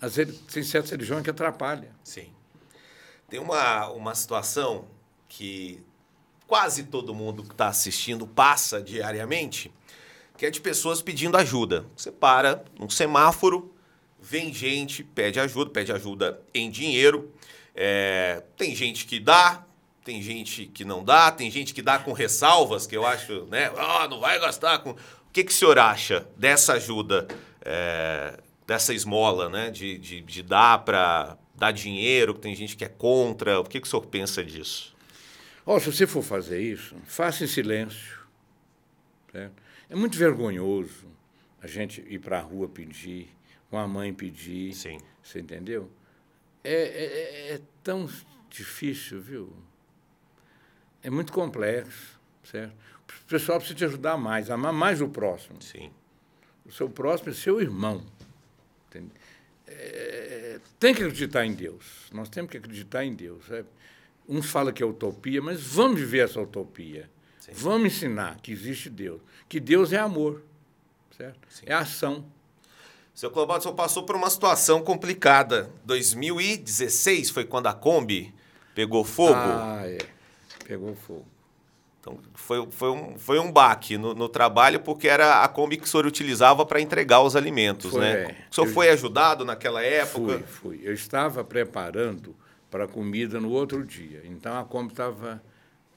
às 0.00 0.16
vezes 0.16 0.38
tem 0.40 0.62
certas 0.62 0.90
religiões 0.90 1.22
que 1.22 1.30
atrapalham. 1.30 1.90
Sim. 2.04 2.32
Tem 3.28 3.40
uma, 3.40 3.88
uma 3.88 4.14
situação 4.14 4.86
que 5.28 5.82
quase 6.46 6.84
todo 6.84 7.14
mundo 7.14 7.42
que 7.42 7.52
está 7.52 7.68
assistindo 7.68 8.26
passa 8.26 8.80
diariamente, 8.80 9.72
que 10.36 10.46
é 10.46 10.50
de 10.50 10.60
pessoas 10.60 11.02
pedindo 11.02 11.36
ajuda. 11.36 11.86
Você 11.96 12.12
para 12.12 12.64
num 12.78 12.88
semáforo, 12.88 13.74
vem 14.20 14.52
gente, 14.52 15.02
pede 15.02 15.40
ajuda, 15.40 15.70
pede 15.70 15.92
ajuda 15.92 16.40
em 16.54 16.70
dinheiro. 16.70 17.32
É, 17.74 18.42
tem 18.56 18.74
gente 18.74 19.06
que 19.06 19.18
dá, 19.18 19.64
tem 20.04 20.22
gente 20.22 20.66
que 20.66 20.84
não 20.84 21.04
dá, 21.04 21.30
tem 21.30 21.50
gente 21.50 21.74
que 21.74 21.82
dá 21.82 21.98
com 21.98 22.12
ressalvas, 22.12 22.86
que 22.86 22.96
eu 22.96 23.04
acho, 23.04 23.46
né? 23.46 23.70
Ah, 23.76 24.06
não 24.08 24.20
vai 24.20 24.38
gastar 24.38 24.78
com. 24.78 24.90
O 24.90 24.96
que, 25.32 25.44
que 25.44 25.52
o 25.52 25.54
senhor 25.54 25.78
acha 25.78 26.26
dessa 26.36 26.74
ajuda, 26.74 27.28
é, 27.62 28.38
dessa 28.66 28.94
esmola, 28.94 29.50
né? 29.50 29.70
De, 29.70 29.98
de, 29.98 30.20
de 30.22 30.42
dar 30.42 30.84
para 30.84 31.36
dar 31.54 31.72
dinheiro, 31.72 32.34
que 32.34 32.40
tem 32.40 32.54
gente 32.54 32.76
que 32.76 32.84
é 32.84 32.88
contra. 32.88 33.60
O 33.60 33.64
que, 33.64 33.80
que 33.80 33.86
o 33.86 33.90
senhor 33.90 34.06
pensa 34.06 34.42
disso? 34.42 34.95
Oh, 35.68 35.80
se 35.80 35.92
você 35.92 36.06
for 36.06 36.22
fazer 36.22 36.60
isso, 36.60 36.96
faça 37.04 37.42
em 37.42 37.48
silêncio. 37.48 38.20
Certo? 39.32 39.60
É 39.90 39.96
muito 39.96 40.16
vergonhoso 40.16 41.08
a 41.60 41.66
gente 41.66 42.00
ir 42.08 42.20
para 42.20 42.38
a 42.38 42.42
rua 42.42 42.68
pedir, 42.68 43.28
com 43.68 43.76
a 43.76 43.88
mãe 43.88 44.14
pedir. 44.14 44.72
Sim. 44.72 44.98
Você 45.20 45.40
entendeu? 45.40 45.90
É, 46.62 46.72
é, 46.72 47.54
é 47.54 47.60
tão 47.82 48.08
difícil, 48.48 49.20
viu? 49.20 49.52
É 51.02 51.10
muito 51.10 51.32
complexo, 51.32 52.18
certo? 52.44 52.74
O 53.08 53.28
pessoal 53.28 53.58
precisa 53.58 53.76
te 53.76 53.84
ajudar 53.84 54.16
mais, 54.16 54.50
amar 54.50 54.72
mais 54.72 55.00
o 55.00 55.08
próximo. 55.08 55.60
Sim. 55.60 55.90
O 56.64 56.70
seu 56.70 56.88
próximo 56.88 57.30
é 57.30 57.34
seu 57.34 57.60
irmão. 57.60 58.04
É, 59.66 60.60
tem 60.78 60.94
que 60.94 61.02
acreditar 61.02 61.44
em 61.44 61.54
Deus. 61.54 62.08
Nós 62.12 62.28
temos 62.28 62.50
que 62.50 62.56
acreditar 62.56 63.04
em 63.04 63.14
Deus. 63.14 63.50
É, 63.50 63.64
uns 64.28 64.50
falam 64.50 64.72
que 64.72 64.82
é 64.82 64.86
utopia, 64.86 65.40
mas 65.40 65.60
vamos 65.60 66.00
viver 66.00 66.24
essa 66.24 66.40
utopia. 66.40 67.08
Sim. 67.38 67.52
Vamos 67.54 67.86
ensinar 67.86 68.38
que 68.40 68.52
existe 68.52 68.90
Deus. 68.90 69.20
Que 69.48 69.60
Deus 69.60 69.92
é 69.92 69.98
amor. 69.98 70.42
Certo? 71.16 71.38
Sim. 71.48 71.64
É 71.66 71.74
ação. 71.74 72.24
Seu 73.14 73.30
Clobaldo, 73.30 73.60
o 73.60 73.62
senhor 73.62 73.74
passou 73.74 74.02
por 74.02 74.14
uma 74.14 74.28
situação 74.28 74.82
complicada. 74.82 75.70
2016 75.84 77.30
foi 77.30 77.44
quando 77.44 77.66
a 77.68 77.72
Kombi 77.72 78.34
pegou 78.74 79.04
fogo? 79.04 79.34
Ah, 79.34 79.82
é. 79.84 79.98
Pegou 80.66 80.94
fogo. 80.94 81.24
Então, 81.98 82.18
foi, 82.34 82.68
foi, 82.70 82.90
um, 82.90 83.18
foi 83.18 83.38
um 83.38 83.50
baque 83.50 83.96
no, 83.96 84.14
no 84.14 84.28
trabalho, 84.28 84.80
porque 84.80 85.08
era 85.08 85.42
a 85.42 85.48
Kombi 85.48 85.76
que 85.76 85.84
o 85.84 85.86
senhor 85.88 86.06
utilizava 86.06 86.66
para 86.66 86.80
entregar 86.80 87.22
os 87.22 87.34
alimentos, 87.34 87.90
foi, 87.90 88.00
né? 88.00 88.12
É. 88.12 88.36
O 88.50 88.54
senhor 88.54 88.66
eu, 88.66 88.72
foi 88.74 88.90
ajudado 88.90 89.44
naquela 89.44 89.82
época? 89.82 90.34
Fui, 90.34 90.76
fui. 90.76 90.80
Eu 90.84 90.92
estava 90.92 91.42
preparando 91.42 92.36
para 92.70 92.84
a 92.84 92.88
comida 92.88 93.40
no 93.40 93.50
outro 93.50 93.84
dia. 93.84 94.22
Então, 94.24 94.58
a 94.58 94.64
Kombi 94.64 94.92
estava, 94.92 95.42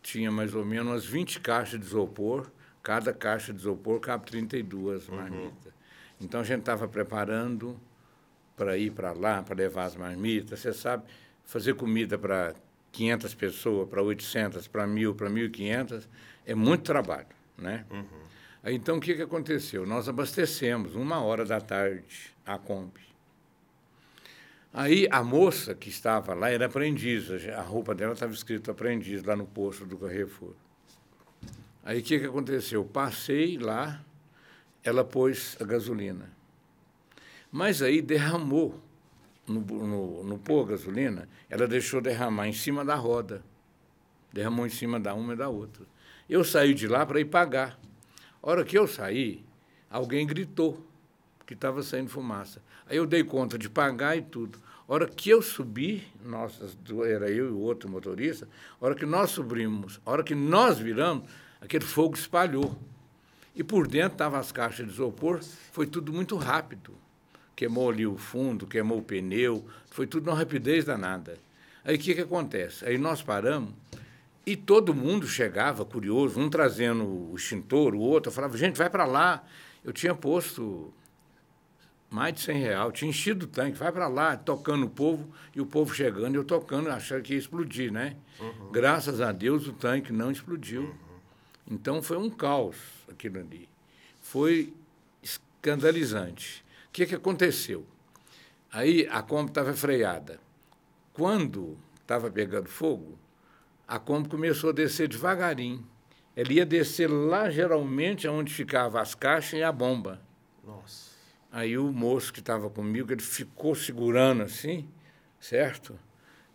tinha 0.01 0.31
mais 0.31 0.53
ou 0.53 0.65
menos 0.65 0.87
umas 0.87 1.05
20 1.05 1.39
caixas 1.39 1.79
de 1.79 1.85
isopor. 1.85 2.49
Cada 2.81 3.13
caixa 3.13 3.53
de 3.53 3.59
isopor 3.59 3.99
cabe 3.99 4.25
32 4.25 5.07
uhum. 5.07 5.15
marmitas. 5.15 5.73
Então, 6.21 6.41
a 6.41 6.43
gente 6.43 6.59
estava 6.59 6.87
preparando 6.87 7.79
para 8.55 8.77
ir 8.77 8.91
para 8.91 9.11
lá, 9.11 9.41
para 9.41 9.55
levar 9.55 9.85
as 9.85 9.95
marmitas. 9.95 10.59
Você 10.59 10.73
sabe, 10.73 11.03
fazer 11.45 11.75
comida 11.75 12.17
para 12.17 12.53
500 12.91 13.33
pessoas 13.35 13.89
para 13.89 14.01
800, 14.01 14.67
para 14.67 14.85
1.000, 14.87 15.15
para 15.15 15.29
1.500, 15.29 16.07
é 16.45 16.55
muito 16.55 16.83
trabalho, 16.83 17.27
né? 17.57 17.85
Uhum. 17.89 18.05
Então, 18.65 18.97
o 18.97 18.99
que, 18.99 19.15
que 19.15 19.21
aconteceu? 19.21 19.85
Nós 19.85 20.09
abastecemos, 20.09 20.95
uma 20.95 21.21
hora 21.21 21.45
da 21.45 21.61
tarde, 21.61 22.35
a 22.45 22.57
Kombi. 22.57 23.08
Aí, 24.71 25.07
a 25.09 25.23
moça 25.23 25.73
que 25.73 25.89
estava 25.89 26.33
lá 26.33 26.49
era 26.49 26.67
aprendiz, 26.67 27.29
a 27.49 27.61
roupa 27.61 27.95
dela 27.95 28.13
estava 28.13 28.31
escrito 28.31 28.69
aprendiz 28.69 29.23
lá 29.23 29.35
no 29.35 29.45
posto 29.45 29.85
do 29.85 29.97
Carrefour. 29.97 30.53
Aí, 31.83 31.99
o 31.99 32.03
que, 32.03 32.19
que 32.19 32.25
aconteceu? 32.25 32.85
Passei 32.85 33.57
lá, 33.57 34.03
ela 34.83 35.03
pôs 35.03 35.57
a 35.59 35.63
gasolina. 35.63 36.31
Mas 37.51 37.81
aí 37.81 37.99
derramou 38.01 38.79
no, 39.47 39.59
no, 39.59 40.23
no 40.23 40.37
pôr 40.37 40.67
gasolina, 40.67 41.27
ela 41.49 41.67
deixou 41.67 41.99
derramar 41.99 42.47
em 42.47 42.53
cima 42.53 42.85
da 42.85 42.95
roda. 42.95 43.43
Derramou 44.31 44.67
em 44.67 44.69
cima 44.69 44.99
da 44.99 45.15
uma 45.15 45.33
e 45.33 45.35
da 45.35 45.49
outra. 45.49 45.83
Eu 46.29 46.43
saí 46.43 46.75
de 46.75 46.87
lá 46.87 47.05
para 47.05 47.19
ir 47.19 47.25
pagar. 47.25 47.79
A 48.41 48.49
hora 48.49 48.63
que 48.63 48.77
eu 48.77 48.87
saí, 48.87 49.43
alguém 49.89 50.27
gritou 50.27 50.85
que 51.49 51.55
estava 51.55 51.81
saindo 51.81 52.11
fumaça. 52.11 52.61
Aí 52.87 52.97
eu 52.97 53.07
dei 53.07 53.23
conta 53.23 53.57
de 53.57 53.67
pagar 53.67 54.15
e 54.15 54.21
tudo. 54.21 54.59
A 54.87 54.93
hora 54.93 55.07
que 55.07 55.31
eu 55.31 55.41
subi, 55.41 56.07
nossa, 56.23 56.69
era 57.07 57.27
eu 57.27 57.47
e 57.47 57.51
o 57.51 57.57
outro 57.57 57.89
motorista, 57.89 58.47
a 58.79 58.85
hora 58.85 58.93
que 58.93 59.03
nós 59.03 59.31
subimos, 59.31 59.99
a 60.05 60.11
hora 60.11 60.23
que 60.23 60.35
nós 60.35 60.77
viramos, 60.77 61.27
aquele 61.59 61.85
fogo 61.85 62.15
espalhou. 62.15 62.77
E 63.55 63.63
por 63.63 63.87
dentro 63.87 64.11
estavam 64.11 64.39
as 64.39 64.51
caixas 64.51 64.85
de 64.85 64.93
isopor, 64.93 65.41
foi 65.71 65.87
tudo 65.87 66.13
muito 66.13 66.35
rápido 66.37 66.93
queimou 67.55 67.89
ali 67.89 68.07
o 68.07 68.15
fundo, 68.15 68.65
queimou 68.65 68.99
o 68.99 69.01
pneu, 69.01 69.65
foi 69.89 70.07
tudo 70.07 70.27
numa 70.27 70.37
rapidez 70.37 70.85
danada. 70.85 71.37
Aí 71.83 71.97
o 71.97 71.99
que, 71.99 72.15
que 72.15 72.21
acontece? 72.21 72.85
Aí 72.85 72.97
nós 72.97 73.21
paramos 73.21 73.73
e 74.45 74.55
todo 74.55 74.93
mundo 74.93 75.27
chegava, 75.27 75.83
curioso, 75.83 76.39
um 76.39 76.49
trazendo 76.49 77.03
o 77.03 77.35
extintor, 77.35 77.93
o 77.93 77.99
outro, 77.99 78.29
eu 78.29 78.33
falava, 78.33 78.57
gente, 78.57 78.77
vai 78.77 78.89
para 78.89 79.05
lá. 79.05 79.43
Eu 79.83 79.91
tinha 79.91 80.15
posto 80.15 80.93
mais 82.09 82.33
de 82.33 82.41
100 82.41 82.57
reais, 82.59 82.93
tinha 82.93 83.09
enchido 83.09 83.45
o 83.45 83.49
tanque, 83.49 83.77
vai 83.77 83.91
para 83.91 84.07
lá, 84.07 84.35
tocando 84.35 84.85
o 84.85 84.89
povo, 84.89 85.31
e 85.55 85.61
o 85.61 85.65
povo 85.65 85.93
chegando, 85.93 86.35
eu 86.35 86.43
tocando, 86.43 86.89
achando 86.89 87.21
que 87.21 87.33
ia 87.33 87.39
explodir, 87.39 87.91
né? 87.91 88.15
Uhum. 88.39 88.71
Graças 88.71 89.21
a 89.21 89.31
Deus 89.31 89.67
o 89.67 89.73
tanque 89.73 90.11
não 90.11 90.31
explodiu. 90.31 90.83
Uhum. 90.83 90.95
Então 91.69 92.01
foi 92.01 92.17
um 92.17 92.29
caos 92.29 92.77
aquilo 93.07 93.39
ali. 93.39 93.69
Foi 94.21 94.73
escandalizante. 95.21 96.65
O 96.87 96.91
que, 96.91 97.05
que 97.05 97.15
aconteceu? 97.15 97.85
Aí 98.71 99.07
a 99.11 99.21
Kombi 99.21 99.51
estava 99.51 99.73
freada. 99.73 100.39
Quando 101.13 101.77
estava 102.01 102.31
pegando 102.31 102.67
fogo, 102.67 103.19
a 103.87 103.99
Kombi 103.99 104.29
começou 104.29 104.71
a 104.71 104.73
descer 104.73 105.07
devagarinho. 105.07 105.85
Ela 106.35 106.53
ia 106.53 106.65
descer 106.65 107.07
lá, 107.07 107.49
geralmente, 107.49 108.27
onde 108.27 108.53
ficavam 108.53 108.99
as 108.99 109.13
caixas 109.13 109.59
e 109.59 109.63
a 109.63 109.71
bomba. 109.71 110.21
Nossa. 110.65 111.08
Aí 111.51 111.77
o 111.77 111.91
moço 111.91 112.31
que 112.31 112.39
estava 112.39 112.69
comigo, 112.69 113.11
ele 113.11 113.21
ficou 113.21 113.73
segurando 113.73 114.43
assim, 114.43 114.87
certo? 115.39 115.97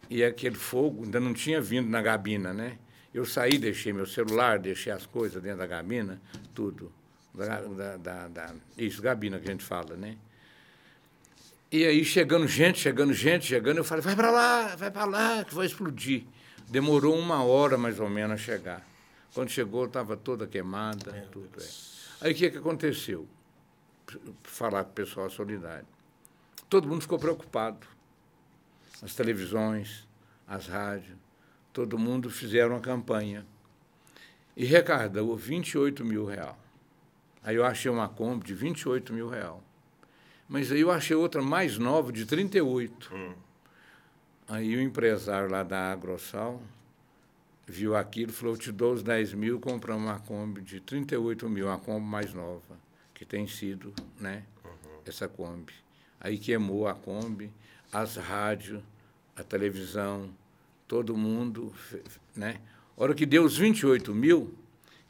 E 0.09 0.23
aquele 0.23 0.57
fogo 0.57 1.05
ainda 1.05 1.19
não 1.19 1.35
tinha 1.35 1.61
vindo 1.61 1.89
na 1.89 2.01
gabina, 2.01 2.53
né? 2.53 2.79
Eu 3.13 3.25
saí, 3.25 3.59
deixei 3.59 3.93
meu 3.93 4.07
celular, 4.07 4.59
deixei 4.59 4.93
as 4.93 5.07
coisas 5.07 5.43
dentro 5.43 5.59
da 5.59 5.67
gabina, 5.67 6.21
tudo 6.53 6.93
da, 7.35 7.61
da, 7.61 7.97
da, 7.97 8.29
da, 8.29 8.55
isso, 8.79 9.03
gabina 9.03 9.39
que 9.41 9.49
a 9.49 9.51
gente 9.51 9.65
fala, 9.65 9.97
né? 9.97 10.17
E 11.71 11.85
aí 11.85 12.05
chegando 12.05 12.47
gente, 12.47 12.79
chegando 12.79 13.13
gente, 13.13 13.47
chegando, 13.47 13.79
eu 13.79 13.85
falei, 13.85 14.03
vai 14.03 14.15
para 14.15 14.31
lá, 14.31 14.77
vai 14.77 14.91
para 14.91 15.05
lá, 15.05 15.45
que 15.45 15.53
vai 15.55 15.67
explodir. 15.67 16.25
Demorou 16.69 17.19
uma 17.19 17.43
hora 17.43 17.77
mais 17.77 17.99
ou 17.99 18.09
menos 18.09 18.35
a 18.35 18.37
chegar. 18.37 18.87
Quando 19.35 19.51
chegou, 19.51 19.87
estava 19.87 20.17
toda 20.17 20.47
queimada, 20.47 21.29
tudo. 21.33 21.61
É. 21.61 21.67
Aí 22.21 22.33
o 22.33 22.35
que, 22.35 22.51
que 22.51 22.59
aconteceu? 22.59 23.27
Falar 24.43 24.85
com 24.85 24.91
o 24.91 24.95
pessoal 24.95 25.31
solidário. 25.31 25.87
Todo 26.69 26.89
mundo 26.89 27.03
ficou 27.03 27.19
preocupado. 27.19 27.87
As 29.03 29.15
televisões, 29.15 30.07
as 30.47 30.67
rádios, 30.67 31.17
todo 31.73 31.99
mundo 31.99 32.31
fizeram 32.31 32.71
uma 32.71 32.81
campanha. 32.81 33.47
E 34.57 34.65
recarregou 34.65 35.37
28 35.37 36.05
mil 36.05 36.25
reais. 36.25 36.57
Aí 37.43 37.57
eu 37.57 37.65
achei 37.65 37.91
uma 37.91 38.09
Kombi 38.09 38.47
de 38.47 38.55
28 38.55 39.13
mil 39.13 39.29
reais. 39.29 39.61
Mas 40.49 40.71
aí 40.71 40.81
eu 40.81 40.91
achei 40.91 41.17
outra 41.17 41.43
mais 41.43 41.79
nova, 41.79 42.13
de 42.13 42.25
38. 42.25 43.15
Hum. 43.15 43.35
Aí 44.49 44.77
o 44.77 44.81
empresário 44.81 45.51
lá 45.51 45.63
da 45.63 45.91
Agrosal 45.91 46.63
viu 47.67 47.97
aquilo 47.97 48.31
e 48.31 48.35
falou, 48.35 48.55
eu 48.55 48.59
te 48.59 48.71
dou 48.71 48.93
os 48.93 49.03
10 49.03 49.35
mil, 49.35 49.59
compramos 49.59 50.05
uma 50.05 50.19
Kombi 50.21 50.61
de 50.61 50.81
38 50.81 51.49
mil, 51.49 51.67
uma 51.67 51.79
Kombi 51.79 52.07
mais 52.07 52.35
nova, 52.35 52.79
que 53.25 53.27
tem 53.27 53.47
sido 53.47 53.93
né, 54.21 54.43
uhum. 54.63 55.01
essa 55.07 55.27
Kombi. 55.27 55.73
Aí 56.21 56.37
queimou 56.39 56.87
a 56.87 56.95
Kombi, 56.95 57.51
as 57.91 58.17
rádios, 58.17 58.83
a 59.35 59.43
televisão, 59.43 60.29
todo 60.87 61.17
mundo, 61.17 61.73
né? 62.37 62.61
A 62.97 63.03
hora 63.03 63.15
que 63.15 63.25
deu 63.25 63.45
os 63.45 63.57
28 63.57 64.15
mil, 64.15 64.55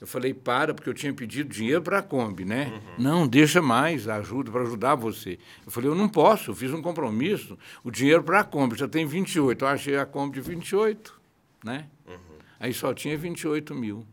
eu 0.01 0.07
falei, 0.07 0.33
para, 0.33 0.73
porque 0.73 0.89
eu 0.89 0.95
tinha 0.95 1.13
pedido 1.13 1.53
dinheiro 1.53 1.83
para 1.83 1.99
a 1.99 2.03
Kombi, 2.03 2.45
né? 2.45 2.69
Uhum. 2.73 3.03
Não, 3.03 3.27
deixa 3.27 3.61
mais, 3.61 4.09
ajuda, 4.09 4.51
para 4.51 4.63
ajudar 4.63 4.95
você. 4.95 5.39
Eu 5.67 5.73
falei, 5.73 5.91
eu 5.91 5.95
não 5.95 6.09
posso, 6.09 6.53
eu 6.53 6.55
fiz 6.55 6.73
um 6.73 6.81
compromisso, 6.81 7.59
o 7.83 7.91
dinheiro 7.91 8.23
para 8.23 8.41
a 8.41 8.45
Kombi, 8.45 8.77
já 8.77 8.89
tem 8.89 9.05
28. 9.07 9.65
Eu 9.65 9.69
achei 9.69 9.97
a 9.97 10.07
Kombi 10.07 10.41
de 10.41 10.49
28, 10.49 11.21
né? 11.65 11.89
Uhum. 12.07 12.17
Aí 12.61 12.73
só 12.73 12.95
tinha 12.95 13.19
28 13.19 13.75
mil. 13.75 14.07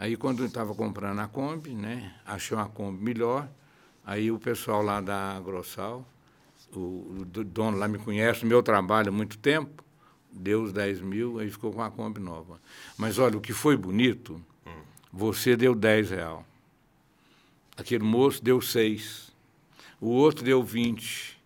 Aí, 0.00 0.16
quando 0.16 0.40
eu 0.40 0.46
estava 0.46 0.74
comprando 0.74 1.18
a 1.18 1.28
Kombi, 1.28 1.74
né? 1.74 2.14
Achei 2.24 2.56
uma 2.56 2.70
Kombi 2.70 3.04
melhor. 3.04 3.46
Aí 4.02 4.30
o 4.32 4.38
pessoal 4.38 4.82
lá 4.82 5.00
da 5.00 5.38
Grossal, 5.40 6.08
o, 6.74 6.78
o 6.78 7.24
dono 7.44 7.76
lá 7.76 7.86
me 7.86 7.98
conhece, 7.98 8.46
meu 8.46 8.62
trabalho 8.62 9.10
há 9.10 9.12
muito 9.12 9.36
tempo, 9.36 9.84
deu 10.32 10.62
os 10.62 10.72
10 10.72 11.02
mil, 11.02 11.38
aí 11.38 11.50
ficou 11.50 11.70
com 11.70 11.82
a 11.82 11.90
Kombi 11.90 12.18
nova. 12.18 12.58
Mas 12.96 13.18
olha, 13.18 13.36
o 13.36 13.42
que 13.42 13.52
foi 13.52 13.76
bonito 13.76 14.42
você 15.12 15.56
deu 15.56 15.74
10 15.74 16.10
real. 16.10 16.46
Aquele 17.76 18.04
moço 18.04 18.42
deu 18.42 18.60
6. 18.60 19.32
O 20.00 20.08
outro 20.08 20.44
deu 20.44 20.62
20. 20.62 21.38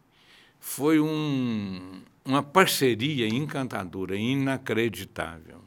Foi 0.60 1.00
um, 1.00 2.02
uma 2.24 2.42
parceria 2.42 3.26
encantadora, 3.26 4.16
inacreditável. 4.16 5.62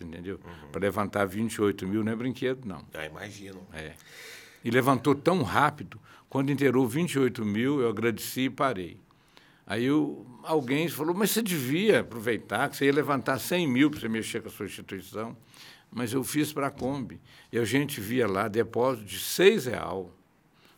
Entendeu? 0.00 0.40
Uhum. 0.44 0.70
Para 0.72 0.80
levantar 0.80 1.26
28 1.26 1.86
mil 1.86 2.02
não 2.02 2.12
é 2.12 2.16
brinquedo, 2.16 2.66
não. 2.66 2.84
Já 2.92 3.04
imagino. 3.04 3.60
É. 3.72 3.92
E 4.64 4.70
levantou 4.70 5.14
tão 5.14 5.42
rápido. 5.42 6.00
Quando 6.28 6.50
inteirou 6.50 6.86
28 6.86 7.44
mil, 7.44 7.80
eu 7.80 7.88
agradeci 7.88 8.42
e 8.42 8.50
parei. 8.50 8.98
Aí 9.66 9.84
eu, 9.84 10.26
alguém 10.42 10.88
falou, 10.88 11.14
mas 11.14 11.30
você 11.30 11.42
devia 11.42 12.00
aproveitar, 12.00 12.68
que 12.68 12.76
você 12.76 12.86
ia 12.86 12.92
levantar 12.92 13.38
100 13.38 13.66
mil 13.68 13.90
para 13.90 14.00
você 14.00 14.08
mexer 14.08 14.40
com 14.40 14.48
a 14.48 14.50
sua 14.50 14.66
instituição. 14.66 15.36
mas 15.92 16.12
eu 16.12 16.22
fiz 16.24 16.52
para 16.52 16.68
a 16.68 16.70
Kombi. 16.70 17.20
E 17.52 17.58
a 17.58 17.64
gente 17.64 18.00
via 18.00 18.26
lá 18.26 18.48
depósito 18.48 19.04
de 19.04 19.18
seis 19.18 19.66
real. 19.66 20.12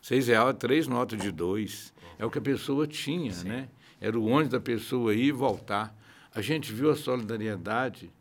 Seis 0.01 0.27
real 0.27 0.49
é 0.49 0.53
três 0.53 0.87
notas 0.87 1.19
de 1.21 1.31
dois. 1.31 1.93
É 2.17 2.25
o 2.25 2.29
que 2.31 2.39
a 2.39 2.41
pessoa 2.41 2.85
tinha, 2.87 3.31
Sim. 3.31 3.47
né? 3.47 3.69
Era 4.01 4.19
o 4.19 4.25
ônibus 4.25 4.49
da 4.49 4.59
pessoa 4.59 5.13
ir 5.13 5.25
e 5.25 5.31
voltar. 5.31 5.95
A 6.33 6.41
gente 6.41 6.73
viu 6.73 6.89
a 6.91 6.95
solidariedade, 6.95 8.11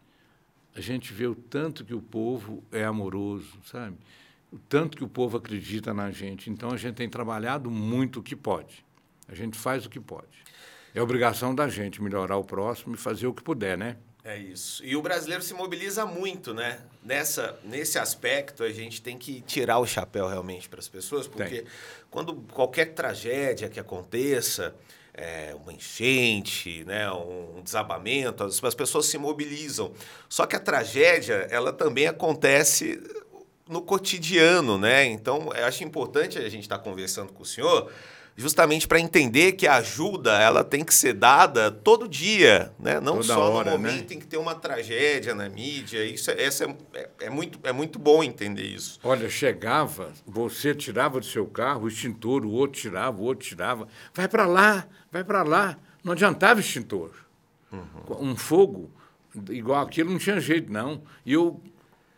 a 0.75 0.81
gente 0.81 1.13
vê 1.13 1.27
o 1.27 1.35
tanto 1.35 1.85
que 1.85 1.95
o 1.95 2.01
povo 2.01 2.65
é 2.73 2.85
amoroso, 2.85 3.59
sabe? 3.65 3.97
O 4.51 4.59
tanto 4.59 4.97
que 4.97 5.05
o 5.05 5.09
povo 5.09 5.37
acredita 5.37 5.93
na 5.93 6.11
gente. 6.11 6.51
Então 6.51 6.71
a 6.71 6.77
gente 6.77 6.95
tem 6.95 7.09
trabalhado 7.09 7.71
muito 7.71 8.21
o 8.21 8.23
que 8.23 8.37
pode. 8.37 8.85
A 9.29 9.35
gente 9.35 9.57
faz 9.57 9.87
o 9.87 9.91
que 9.91 10.01
pode. 10.01 10.43
É 10.95 11.01
obrigação 11.01 11.55
da 11.55 11.69
gente 11.69 12.03
melhorar 12.03 12.37
o 12.37 12.45
próximo 12.45 12.95
e 12.95 12.99
fazer 12.99 13.27
o 13.27 13.33
que 13.33 13.43
puder, 13.43 13.79
né? 13.79 13.97
É 14.25 14.37
isso. 14.39 14.85
E 14.85 14.95
o 14.95 15.03
brasileiro 15.03 15.43
se 15.43 15.53
mobiliza 15.53 16.07
muito, 16.07 16.55
né? 16.55 16.81
Nessa, 17.03 17.59
nesse 17.65 17.99
aspecto, 17.99 18.63
a 18.63 18.71
gente 18.71 19.03
tem 19.03 19.19
que 19.19 19.41
tirar 19.41 19.79
o 19.79 19.87
chapéu 19.87 20.29
realmente 20.29 20.69
para 20.69 20.79
as 20.79 20.87
pessoas, 20.89 21.27
porque 21.27 21.63
tem. 21.63 21.67
quando 22.09 22.35
qualquer 22.53 22.95
tragédia 22.95 23.69
que 23.69 23.81
aconteça, 23.81 24.77
é, 25.15 25.55
uma 25.55 25.73
enchente, 25.73 26.85
né, 26.85 27.11
um 27.13 27.61
desabamento, 27.63 28.45
as, 28.45 28.63
as 28.63 28.75
pessoas 28.75 29.07
se 29.07 29.19
mobilizam. 29.19 29.93
Só 30.29 30.47
que 30.47 30.57
a 30.57 30.61
tragédia, 30.61 31.47
ela 31.51 31.73
também 31.73 32.07
acontece 32.07 33.01
no 33.69 33.83
cotidiano, 33.83 34.77
né? 34.77 35.05
Então, 35.05 35.51
eu 35.55 35.65
acho 35.65 35.85
importante 35.85 36.39
a 36.39 36.49
gente 36.49 36.63
estar 36.63 36.79
tá 36.79 36.85
conversando 36.85 37.33
com 37.33 37.43
o 37.43 37.47
senhor 37.47 37.91
justamente 38.37 38.89
para 38.89 38.99
entender 38.99 39.53
que 39.53 39.67
a 39.67 39.77
ajuda 39.77 40.33
ela 40.41 40.65
tem 40.65 40.85
que 40.85 40.95
ser 40.95 41.13
dada 41.13 41.71
todo 41.71 42.09
dia, 42.09 42.73
né? 42.79 43.01
Não 43.01 43.17
Toda 43.17 43.35
só 43.35 43.53
hora, 43.53 43.71
no 43.71 43.79
né? 43.79 43.91
momento 43.91 44.11
né? 44.11 44.17
em 44.17 44.19
que 44.19 44.27
tem 44.27 44.39
uma 44.39 44.55
tragédia 44.55 45.35
na 45.35 45.49
mídia. 45.49 46.05
Isso, 46.05 46.31
é, 46.31 46.43
essa 46.43 46.65
é, 46.65 46.77
é, 46.95 47.09
é, 47.21 47.31
muito, 47.31 47.59
é 47.63 47.73
muito 47.73 47.99
bom 47.99 48.23
entender 48.23 48.67
isso. 48.67 48.99
Olha, 49.03 49.29
chegava, 49.29 50.13
você 50.27 50.75
tirava 50.75 51.21
do 51.21 51.27
seu 51.27 51.47
carro 51.47 51.85
o 51.85 51.89
extintor, 51.89 52.45
o 52.45 52.51
outro 52.51 52.81
tirava, 52.81 53.21
o 53.21 53.25
outro 53.25 53.47
tirava. 53.47 53.87
Vai 54.15 54.29
para 54.29 54.47
lá, 54.47 54.87
vai 55.11 55.23
para 55.23 55.43
lá. 55.43 55.77
Não 56.03 56.13
adiantava 56.13 56.61
extintor. 56.61 57.11
Uhum. 57.71 58.31
Um 58.31 58.37
fogo 58.37 58.91
igual 59.51 59.83
aquilo 59.83 60.11
não 60.11 60.19
tinha 60.19 60.41
jeito, 60.41 60.73
não. 60.73 61.03
E 61.25 61.33
eu, 61.33 61.63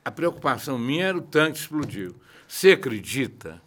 a 0.05 0.11
preocupação 0.11 0.79
minha 0.79 1.07
era 1.07 1.19
o 1.19 1.23
tanque 1.23 1.59
explodiu. 1.59 2.15
Você 2.47 2.73
acredita 2.73 3.61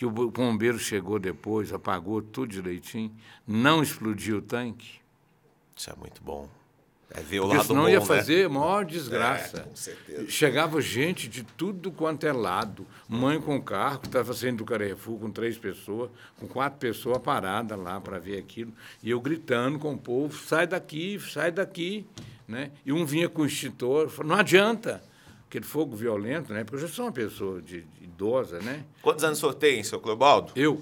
que 0.00 0.06
o 0.06 0.10
bombeiro 0.10 0.78
chegou 0.78 1.18
depois, 1.18 1.74
apagou 1.74 2.22
tudo 2.22 2.50
direitinho, 2.50 3.14
não 3.46 3.82
explodiu 3.82 4.38
o 4.38 4.40
tanque. 4.40 4.98
Isso 5.76 5.90
é 5.90 5.94
muito 5.94 6.22
bom. 6.22 6.48
É 7.10 7.20
ver 7.20 7.40
o 7.40 7.42
Porque 7.42 7.56
lado 7.58 7.66
senão 7.66 7.82
bom, 7.82 7.88
ia 7.90 8.00
né? 8.00 8.06
fazer 8.06 8.48
maior 8.48 8.82
desgraça. 8.86 9.58
É, 9.58 9.60
com 9.60 9.76
certeza. 9.76 10.30
Chegava 10.30 10.80
gente 10.80 11.28
de 11.28 11.42
tudo 11.42 11.92
quanto 11.92 12.26
é 12.26 12.32
lado. 12.32 12.86
Mãe 13.06 13.38
com 13.38 13.60
carro, 13.60 13.98
que 13.98 14.06
estava 14.06 14.32
saindo 14.32 14.56
do 14.58 14.64
Carrefour 14.64 15.18
com 15.18 15.30
três 15.30 15.58
pessoas, 15.58 16.10
com 16.38 16.48
quatro 16.48 16.78
pessoas 16.78 17.18
paradas 17.18 17.78
lá 17.78 18.00
para 18.00 18.18
ver 18.18 18.38
aquilo. 18.38 18.72
E 19.02 19.10
eu 19.10 19.20
gritando 19.20 19.78
com 19.78 19.92
o 19.92 19.98
povo, 19.98 20.34
sai 20.34 20.66
daqui, 20.66 21.20
sai 21.20 21.52
daqui. 21.52 22.06
Né? 22.48 22.70
E 22.86 22.90
um 22.90 23.04
vinha 23.04 23.28
com 23.28 23.42
o 23.42 23.46
extintor, 23.46 24.08
falou, 24.08 24.32
não 24.32 24.40
adianta 24.40 25.09
aquele 25.50 25.64
fogo 25.64 25.96
violento, 25.96 26.52
né? 26.52 26.62
Porque 26.62 26.76
eu 26.76 26.86
já 26.86 26.94
sou 26.94 27.06
uma 27.06 27.12
pessoa 27.12 27.60
de, 27.60 27.82
de 27.82 28.04
idosa, 28.04 28.60
né? 28.60 28.84
Quantos 29.02 29.24
anos 29.24 29.38
o 29.38 29.40
senhor 29.40 29.54
tem, 29.54 29.82
seu 29.82 29.98
Clobaldo? 29.98 30.52
Eu, 30.54 30.80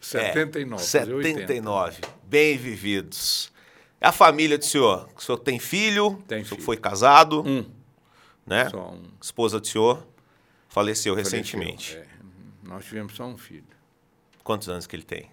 79. 0.00 0.82
É, 0.82 0.86
79. 0.86 2.00
Bem 2.24 2.56
vividos. 2.56 3.52
A 4.00 4.10
família 4.10 4.56
do 4.56 4.64
senhor? 4.64 5.08
O 5.14 5.20
senhor 5.20 5.38
tem 5.38 5.58
filho? 5.58 6.22
Tem 6.26 6.40
o 6.40 6.44
senhor 6.44 6.56
filho. 6.56 6.62
foi 6.62 6.78
casado? 6.78 7.42
Um. 7.46 7.66
Né? 8.46 8.70
Só 8.70 8.92
um. 8.92 9.04
Esposa 9.20 9.60
do 9.60 9.66
senhor 9.66 9.96
faleceu, 10.68 11.12
faleceu 11.12 11.14
recentemente. 11.14 11.96
É. 11.96 12.06
Nós 12.62 12.86
tivemos 12.86 13.14
só 13.14 13.26
um 13.26 13.36
filho. 13.36 13.62
Quantos 14.42 14.70
anos 14.70 14.86
que 14.86 14.96
ele 14.96 15.04
tem? 15.04 15.30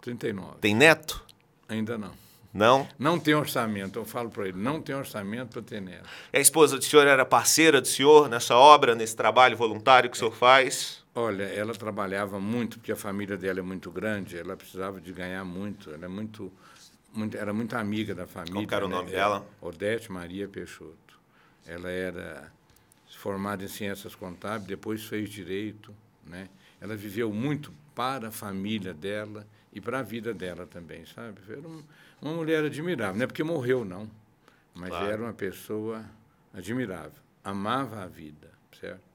39. 0.00 0.58
Tem 0.60 0.74
neto? 0.74 1.24
Ainda 1.68 1.96
não. 1.96 2.12
Não? 2.52 2.88
Não 2.98 3.18
tem 3.18 3.34
orçamento. 3.34 3.98
Eu 3.98 4.04
falo 4.04 4.30
para 4.30 4.48
ele, 4.48 4.58
não 4.58 4.80
tem 4.80 4.94
orçamento 4.94 5.50
para 5.52 5.62
ter 5.62 5.80
neto. 5.80 6.08
A 6.32 6.38
esposa 6.38 6.78
do 6.78 6.84
senhor 6.84 7.06
era 7.06 7.24
parceira 7.24 7.80
do 7.80 7.86
senhor 7.86 8.28
nessa 8.28 8.56
obra, 8.56 8.94
nesse 8.94 9.14
trabalho 9.14 9.56
voluntário 9.56 10.10
que 10.10 10.16
o 10.16 10.18
senhor 10.18 10.34
faz? 10.34 11.04
Olha, 11.14 11.44
ela 11.44 11.74
trabalhava 11.74 12.38
muito, 12.40 12.78
porque 12.78 12.92
a 12.92 12.96
família 12.96 13.36
dela 13.36 13.58
é 13.58 13.62
muito 13.62 13.90
grande, 13.90 14.38
ela 14.38 14.56
precisava 14.56 15.00
de 15.00 15.12
ganhar 15.12 15.44
muito, 15.44 15.90
ela 15.90 16.04
é 16.04 16.08
muito, 16.08 16.52
muito 17.12 17.36
era 17.36 17.52
muito 17.52 17.74
amiga 17.76 18.14
da 18.14 18.26
família. 18.26 18.66
Qual 18.66 18.76
era 18.76 18.86
o 18.86 18.88
né? 18.88 18.94
nome 18.94 19.10
dela? 19.10 19.46
Odete 19.60 20.10
Maria 20.10 20.48
Peixoto. 20.48 21.18
Ela 21.66 21.90
era 21.90 22.52
formada 23.16 23.64
em 23.64 23.68
ciências 23.68 24.14
contábeis, 24.14 24.68
depois 24.68 25.04
fez 25.04 25.28
direito, 25.28 25.92
né? 26.24 26.48
Ela 26.80 26.94
viveu 26.94 27.32
muito 27.32 27.72
para 27.94 28.28
a 28.28 28.30
família 28.30 28.94
dela 28.94 29.44
e 29.72 29.80
para 29.80 29.98
a 29.98 30.02
vida 30.02 30.32
dela 30.32 30.66
também, 30.66 31.04
sabe? 31.04 31.40
Era 31.48 31.66
um, 31.66 31.82
uma 32.20 32.32
mulher 32.32 32.64
admirável, 32.64 33.16
não 33.16 33.24
é 33.24 33.26
porque 33.26 33.44
morreu, 33.44 33.84
não, 33.84 34.08
mas 34.74 34.90
claro. 34.90 35.06
era 35.06 35.22
uma 35.22 35.32
pessoa 35.32 36.04
admirável, 36.52 37.22
amava 37.44 38.02
a 38.02 38.06
vida, 38.06 38.50
certo? 38.80 39.08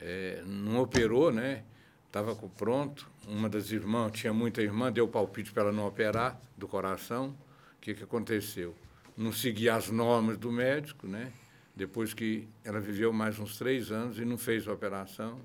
É, 0.00 0.42
não 0.44 0.80
operou, 0.80 1.30
né? 1.30 1.64
Estava 2.06 2.34
pronto. 2.34 3.08
Uma 3.26 3.48
das 3.48 3.70
irmãs, 3.70 4.10
tinha 4.12 4.32
muita 4.32 4.60
irmã, 4.60 4.92
deu 4.92 5.06
palpite 5.06 5.52
para 5.52 5.62
ela 5.62 5.72
não 5.72 5.86
operar 5.86 6.38
do 6.58 6.66
coração. 6.66 7.36
O 7.76 7.80
que, 7.80 7.94
que 7.94 8.02
aconteceu? 8.02 8.74
Não 9.16 9.32
seguia 9.32 9.76
as 9.76 9.88
normas 9.88 10.36
do 10.36 10.50
médico, 10.50 11.06
né? 11.06 11.32
Depois 11.74 12.12
que 12.12 12.48
ela 12.64 12.80
viveu 12.80 13.12
mais 13.12 13.38
uns 13.38 13.56
três 13.56 13.90
anos 13.90 14.18
e 14.18 14.24
não 14.24 14.36
fez 14.36 14.66
a 14.66 14.72
operação. 14.72 15.40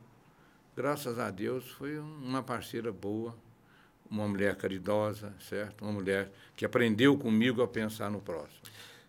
Graças 0.75 1.17
a 1.19 1.31
Deus, 1.31 1.69
foi 1.71 1.97
uma 1.99 2.43
parceira 2.43 2.91
boa, 2.91 3.33
uma 4.09 4.27
mulher 4.27 4.55
caridosa, 4.55 5.33
certo? 5.39 5.83
Uma 5.83 5.93
mulher 5.93 6.31
que 6.55 6.65
aprendeu 6.65 7.17
comigo 7.17 7.61
a 7.61 7.67
pensar 7.67 8.09
no 8.09 8.21
próximo. 8.21 8.61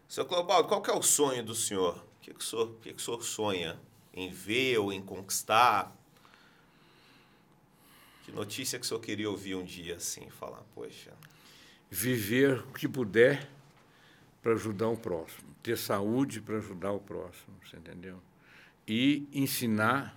Seu 0.08 0.24
Clobaldo, 0.24 0.68
qual 0.68 0.82
que 0.82 0.90
é 0.90 0.94
o 0.94 1.02
sonho 1.02 1.44
do 1.44 1.54
senhor? 1.54 1.96
O 1.96 2.22
que, 2.22 2.34
que, 2.34 2.40
o, 2.40 2.42
senhor, 2.42 2.66
o 2.68 2.74
que, 2.74 2.92
que 2.92 3.00
o 3.00 3.04
senhor 3.04 3.22
sonha 3.22 3.80
em 4.12 4.30
ver 4.30 4.78
ou 4.78 4.92
em 4.92 5.00
conquistar? 5.00 5.94
Que 8.24 8.32
notícia 8.32 8.78
que 8.78 8.84
o 8.84 8.88
senhor 8.88 9.00
queria 9.00 9.30
ouvir 9.30 9.54
um 9.54 9.64
dia 9.64 9.96
assim, 9.96 10.28
falar, 10.30 10.62
poxa... 10.74 11.12
Viver 11.90 12.60
o 12.68 12.72
que 12.74 12.86
puder 12.86 13.48
para 14.42 14.52
ajudar 14.52 14.88
o 14.88 14.96
próximo. 14.96 15.48
Ter 15.62 15.78
saúde 15.78 16.38
para 16.38 16.58
ajudar 16.58 16.92
o 16.92 17.00
próximo, 17.00 17.56
você 17.64 17.78
entendeu? 17.78 18.20
E 18.86 19.26
ensinar, 19.32 20.14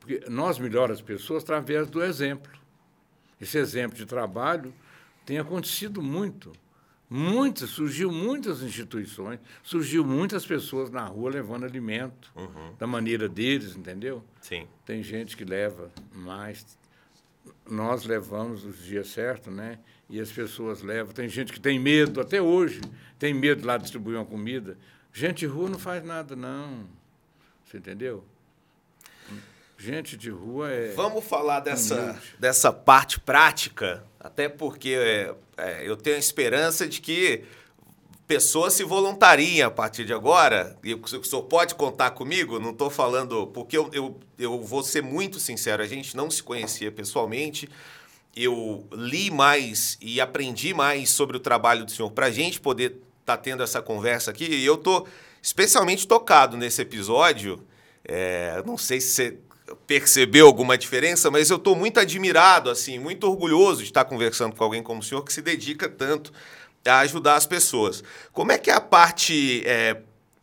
porque 0.00 0.24
nós 0.28 0.58
melhoramos 0.58 0.98
as 0.98 1.02
pessoas 1.02 1.44
através 1.44 1.88
do 1.88 2.02
exemplo 2.02 2.61
esse 3.42 3.58
exemplo 3.58 3.96
de 3.96 4.06
trabalho 4.06 4.72
tem 5.26 5.36
acontecido 5.36 6.00
muito. 6.00 6.52
Muitas, 7.10 7.70
surgiu 7.70 8.10
muitas 8.10 8.62
instituições, 8.62 9.40
surgiu 9.64 10.04
muitas 10.04 10.46
pessoas 10.46 10.90
na 10.90 11.04
rua 11.04 11.28
levando 11.28 11.64
alimento 11.64 12.32
uhum. 12.36 12.74
da 12.78 12.86
maneira 12.86 13.28
deles, 13.28 13.76
entendeu? 13.76 14.22
Sim. 14.40 14.66
Tem 14.86 15.02
gente 15.02 15.36
que 15.36 15.44
leva 15.44 15.90
mais. 16.14 16.78
Nós 17.68 18.04
levamos 18.04 18.64
os 18.64 18.78
dias 18.84 19.08
certos, 19.08 19.52
né? 19.52 19.80
E 20.08 20.20
as 20.20 20.30
pessoas 20.30 20.80
levam. 20.80 21.12
Tem 21.12 21.28
gente 21.28 21.52
que 21.52 21.60
tem 21.60 21.80
medo, 21.80 22.20
até 22.20 22.40
hoje, 22.40 22.80
tem 23.18 23.34
medo 23.34 23.60
de 23.60 23.66
lá 23.66 23.76
distribuir 23.76 24.16
uma 24.16 24.24
comida. 24.24 24.78
Gente 25.12 25.44
rua 25.44 25.68
não 25.68 25.80
faz 25.80 26.02
nada, 26.04 26.36
não. 26.36 26.86
Você 27.66 27.78
entendeu? 27.78 28.24
Gente 29.82 30.16
de 30.16 30.30
rua 30.30 30.70
é. 30.70 30.92
Vamos 30.92 31.24
falar 31.24 31.58
dessa, 31.58 32.16
dessa 32.38 32.72
parte 32.72 33.18
prática, 33.18 34.04
até 34.20 34.48
porque 34.48 34.90
é, 34.90 35.34
é, 35.56 35.82
eu 35.84 35.96
tenho 35.96 36.14
a 36.14 36.20
esperança 36.20 36.86
de 36.86 37.00
que 37.00 37.42
pessoas 38.28 38.74
se 38.74 38.84
voluntariem 38.84 39.62
a 39.62 39.70
partir 39.72 40.04
de 40.04 40.12
agora. 40.12 40.78
E 40.84 40.94
o 40.94 41.24
senhor 41.24 41.42
pode 41.42 41.74
contar 41.74 42.12
comigo? 42.12 42.60
Não 42.60 42.70
estou 42.70 42.90
falando. 42.90 43.48
Porque 43.48 43.76
eu, 43.76 43.90
eu, 43.92 44.20
eu 44.38 44.62
vou 44.62 44.84
ser 44.84 45.02
muito 45.02 45.40
sincero, 45.40 45.82
a 45.82 45.86
gente 45.86 46.16
não 46.16 46.30
se 46.30 46.44
conhecia 46.44 46.92
pessoalmente. 46.92 47.68
Eu 48.36 48.86
li 48.92 49.32
mais 49.32 49.98
e 50.00 50.20
aprendi 50.20 50.72
mais 50.72 51.10
sobre 51.10 51.36
o 51.36 51.40
trabalho 51.40 51.84
do 51.84 51.90
senhor 51.90 52.12
para 52.12 52.26
a 52.26 52.30
gente 52.30 52.60
poder 52.60 53.00
estar 53.20 53.36
tá 53.36 53.36
tendo 53.36 53.64
essa 53.64 53.82
conversa 53.82 54.30
aqui. 54.30 54.44
E 54.44 54.64
eu 54.64 54.76
estou 54.76 55.08
especialmente 55.42 56.06
tocado 56.06 56.56
nesse 56.56 56.80
episódio. 56.80 57.66
É, 58.04 58.62
não 58.64 58.78
sei 58.78 59.00
se 59.00 59.08
você 59.08 59.38
percebeu 59.86 60.46
alguma 60.46 60.76
diferença, 60.76 61.30
mas 61.30 61.50
eu 61.50 61.56
estou 61.56 61.74
muito 61.74 62.00
admirado, 62.00 62.70
assim, 62.70 62.98
muito 62.98 63.26
orgulhoso 63.26 63.78
de 63.78 63.88
estar 63.88 64.04
conversando 64.04 64.54
com 64.56 64.64
alguém 64.64 64.82
como 64.82 65.00
o 65.00 65.02
senhor 65.02 65.22
que 65.22 65.32
se 65.32 65.42
dedica 65.42 65.88
tanto 65.88 66.32
a 66.86 67.00
ajudar 67.00 67.36
as 67.36 67.46
pessoas. 67.46 68.02
Como 68.32 68.52
é 68.52 68.58
que 68.58 68.70
é 68.70 68.74
a 68.74 68.80
parte 68.80 69.62
é, 69.66 70.00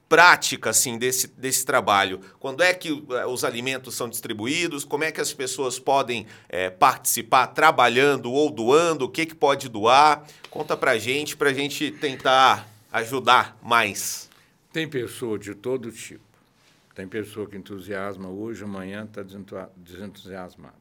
prática 0.07 0.69
assim 0.69 0.97
desse, 0.97 1.27
desse 1.27 1.65
trabalho? 1.65 2.21
Quando 2.39 2.63
é 2.63 2.73
que 2.73 3.03
é, 3.11 3.25
os 3.25 3.43
alimentos 3.43 3.95
são 3.95 4.09
distribuídos? 4.09 4.83
Como 4.83 5.03
é 5.03 5.11
que 5.11 5.21
as 5.21 5.33
pessoas 5.33 5.77
podem 5.77 6.25
é, 6.47 6.69
participar 6.69 7.47
trabalhando 7.47 8.31
ou 8.31 8.49
doando? 8.49 9.05
O 9.05 9.09
que, 9.09 9.25
que 9.25 9.35
pode 9.35 9.69
doar? 9.69 10.25
Conta 10.49 10.75
para 10.75 10.97
gente, 10.97 11.35
para 11.35 11.49
a 11.49 11.53
gente 11.53 11.91
tentar 11.91 12.67
ajudar 12.91 13.57
mais. 13.61 14.29
Tem 14.71 14.87
pessoa 14.87 15.37
de 15.37 15.53
todo 15.53 15.91
tipo 15.91 16.28
Tem 16.99 17.07
pessoa 17.07 17.47
que 17.47 17.55
entusiasma 17.55 18.27
hoje, 18.27 18.61
amanhã 18.65 19.05
está 19.05 19.23
desentusiasmado. 19.77 20.75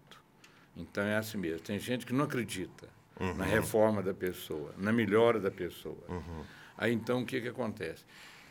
Então 0.77 1.05
é 1.05 1.16
assim 1.16 1.39
mesmo. 1.39 1.61
Tem 1.61 1.79
gente 1.79 2.05
que 2.05 2.12
não 2.12 2.25
acredita 2.25 2.89
uhum. 3.21 3.35
na 3.35 3.45
reforma 3.45 4.03
da 4.03 4.12
pessoa, 4.12 4.75
na 4.77 4.93
melhora 4.93 5.39
da 5.39 5.49
pessoa. 5.49 6.03
Uhum. 6.09 6.43
Aí 6.77 6.93
então 6.93 7.23
o 7.23 7.25
que, 7.25 7.41
que 7.41 7.47
acontece? 7.47 8.05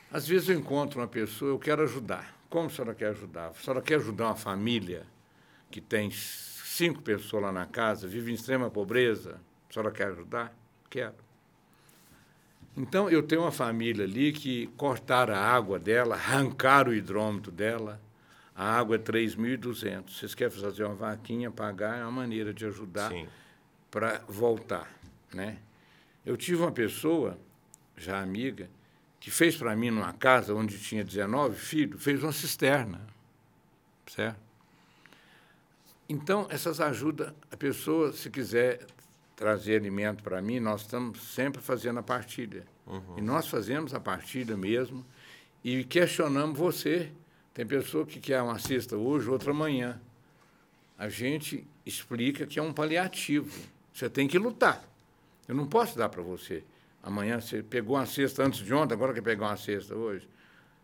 Às 0.10 0.26
vezes 0.26 0.48
eu 0.48 0.58
encontro 0.58 1.02
uma 1.02 1.10
pessoa, 1.10 1.52
eu 1.52 1.60
quero 1.60 1.84
ajudar. 1.84 2.40
Como 2.50 2.68
a 2.68 2.70
senhora 2.70 2.96
quer 2.96 3.10
ajudar? 3.10 3.48
A 3.48 3.54
senhora 3.56 3.82
quer 3.82 3.96
ajudar 3.96 4.28
uma 4.28 4.36
família 4.38 5.06
que 5.70 5.82
tem 5.82 6.10
cinco 6.10 7.02
pessoas 7.02 7.44
lá 7.44 7.52
na 7.52 7.66
casa, 7.66 8.08
vive 8.08 8.32
em 8.32 8.36
extrema 8.36 8.70
pobreza? 8.70 9.42
A 9.70 9.74
senhora 9.74 9.92
quer 9.92 10.08
ajudar? 10.08 10.58
Quero. 10.90 11.27
Então, 12.78 13.10
eu 13.10 13.24
tenho 13.24 13.42
uma 13.42 13.52
família 13.52 14.06
ali 14.06 14.32
que 14.32 14.68
cortaram 14.78 15.34
a 15.34 15.40
água 15.40 15.80
dela, 15.80 16.14
arrancaram 16.14 16.92
o 16.92 16.94
hidrômetro 16.94 17.52
dela. 17.52 18.00
A 18.56 18.78
água 18.78 18.98
é 18.98 19.00
3.200. 19.00 20.16
Vocês 20.16 20.36
querem 20.36 20.56
fazer 20.56 20.84
uma 20.84 20.94
vaquinha, 20.94 21.50
pagar, 21.50 21.98
é 21.98 22.04
uma 22.04 22.12
maneira 22.12 22.54
de 22.54 22.68
ajudar 22.68 23.12
para 23.90 24.22
voltar. 24.28 24.88
Né? 25.34 25.58
Eu 26.24 26.38
tive 26.38 26.62
uma 26.62 26.72
pessoa, 26.72 27.40
já 27.98 28.22
amiga, 28.22 28.70
que 29.20 29.32
fez 29.32 29.58
para 29.58 29.76
mim 29.76 29.90
numa 29.90 30.14
casa 30.14 30.54
onde 30.54 30.78
tinha 30.78 31.04
19 31.04 31.56
filhos, 31.56 32.04
fez 32.04 32.22
uma 32.22 32.32
cisterna. 32.32 33.02
Certo? 34.06 34.40
Então, 36.08 36.46
essas 36.52 36.80
ajudas, 36.80 37.34
a 37.52 37.58
pessoa, 37.58 38.14
se 38.14 38.30
quiser 38.30 38.86
trazer 39.38 39.76
alimento 39.76 40.24
para 40.24 40.42
mim, 40.42 40.60
nós 40.60 40.82
estamos 40.82 41.22
sempre 41.36 41.62
fazendo 41.62 42.00
a 42.00 42.04
partilha. 42.04 42.66
Uhum. 42.88 43.18
E 43.18 43.22
nós 43.22 43.48
fazemos 43.48 43.94
a 43.94 44.00
partilha 44.00 44.58
mesmo 44.58 45.06
e 45.64 45.84
questionamos 45.84 46.58
você. 46.58 47.12
Tem 47.54 47.66
pessoa 47.66 48.06
que 48.06 48.20
quer 48.20 48.42
uma 48.42 48.58
cesta 48.58 48.98
hoje, 48.98 49.30
outra 49.30 49.52
amanhã. 49.52 50.02
A 50.98 51.08
gente 51.08 51.66
explica 51.86 52.48
que 52.48 52.58
é 52.58 52.62
um 52.64 52.74
paliativo. 52.74 53.56
Você 53.94 54.10
tem 54.10 54.28
que 54.28 54.40
lutar. 54.40 54.84
Eu 55.48 55.54
não 55.54 55.68
posso 55.68 55.96
dar 55.96 56.10
para 56.10 56.24
você. 56.24 56.64
Amanhã 57.04 57.40
você 57.40 57.62
pegou 57.62 57.96
uma 57.96 58.08
cesta 58.08 58.44
antes 58.44 58.66
de 58.66 58.74
ontem, 58.74 58.96
agora 58.96 59.14
quer 59.14 59.22
pegar 59.22 59.50
uma 59.50 59.58
cesta 59.58 59.96
hoje. 59.96 60.28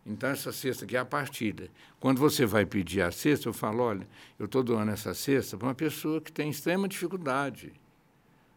Então, 0.06 0.30
essa 0.30 0.52
cesta 0.52 0.84
aqui 0.84 0.96
é 0.96 1.00
a 1.00 1.04
partida. 1.04 1.68
Quando 1.98 2.18
você 2.18 2.46
vai 2.46 2.64
pedir 2.64 3.00
a 3.02 3.10
cesta, 3.10 3.48
eu 3.48 3.52
falo: 3.52 3.82
olha, 3.82 4.06
eu 4.38 4.46
estou 4.46 4.62
doando 4.62 4.92
essa 4.92 5.12
cesta 5.12 5.56
para 5.56 5.66
uma 5.66 5.74
pessoa 5.74 6.20
que 6.20 6.30
tem 6.30 6.50
extrema 6.50 6.86
dificuldade 6.86 7.72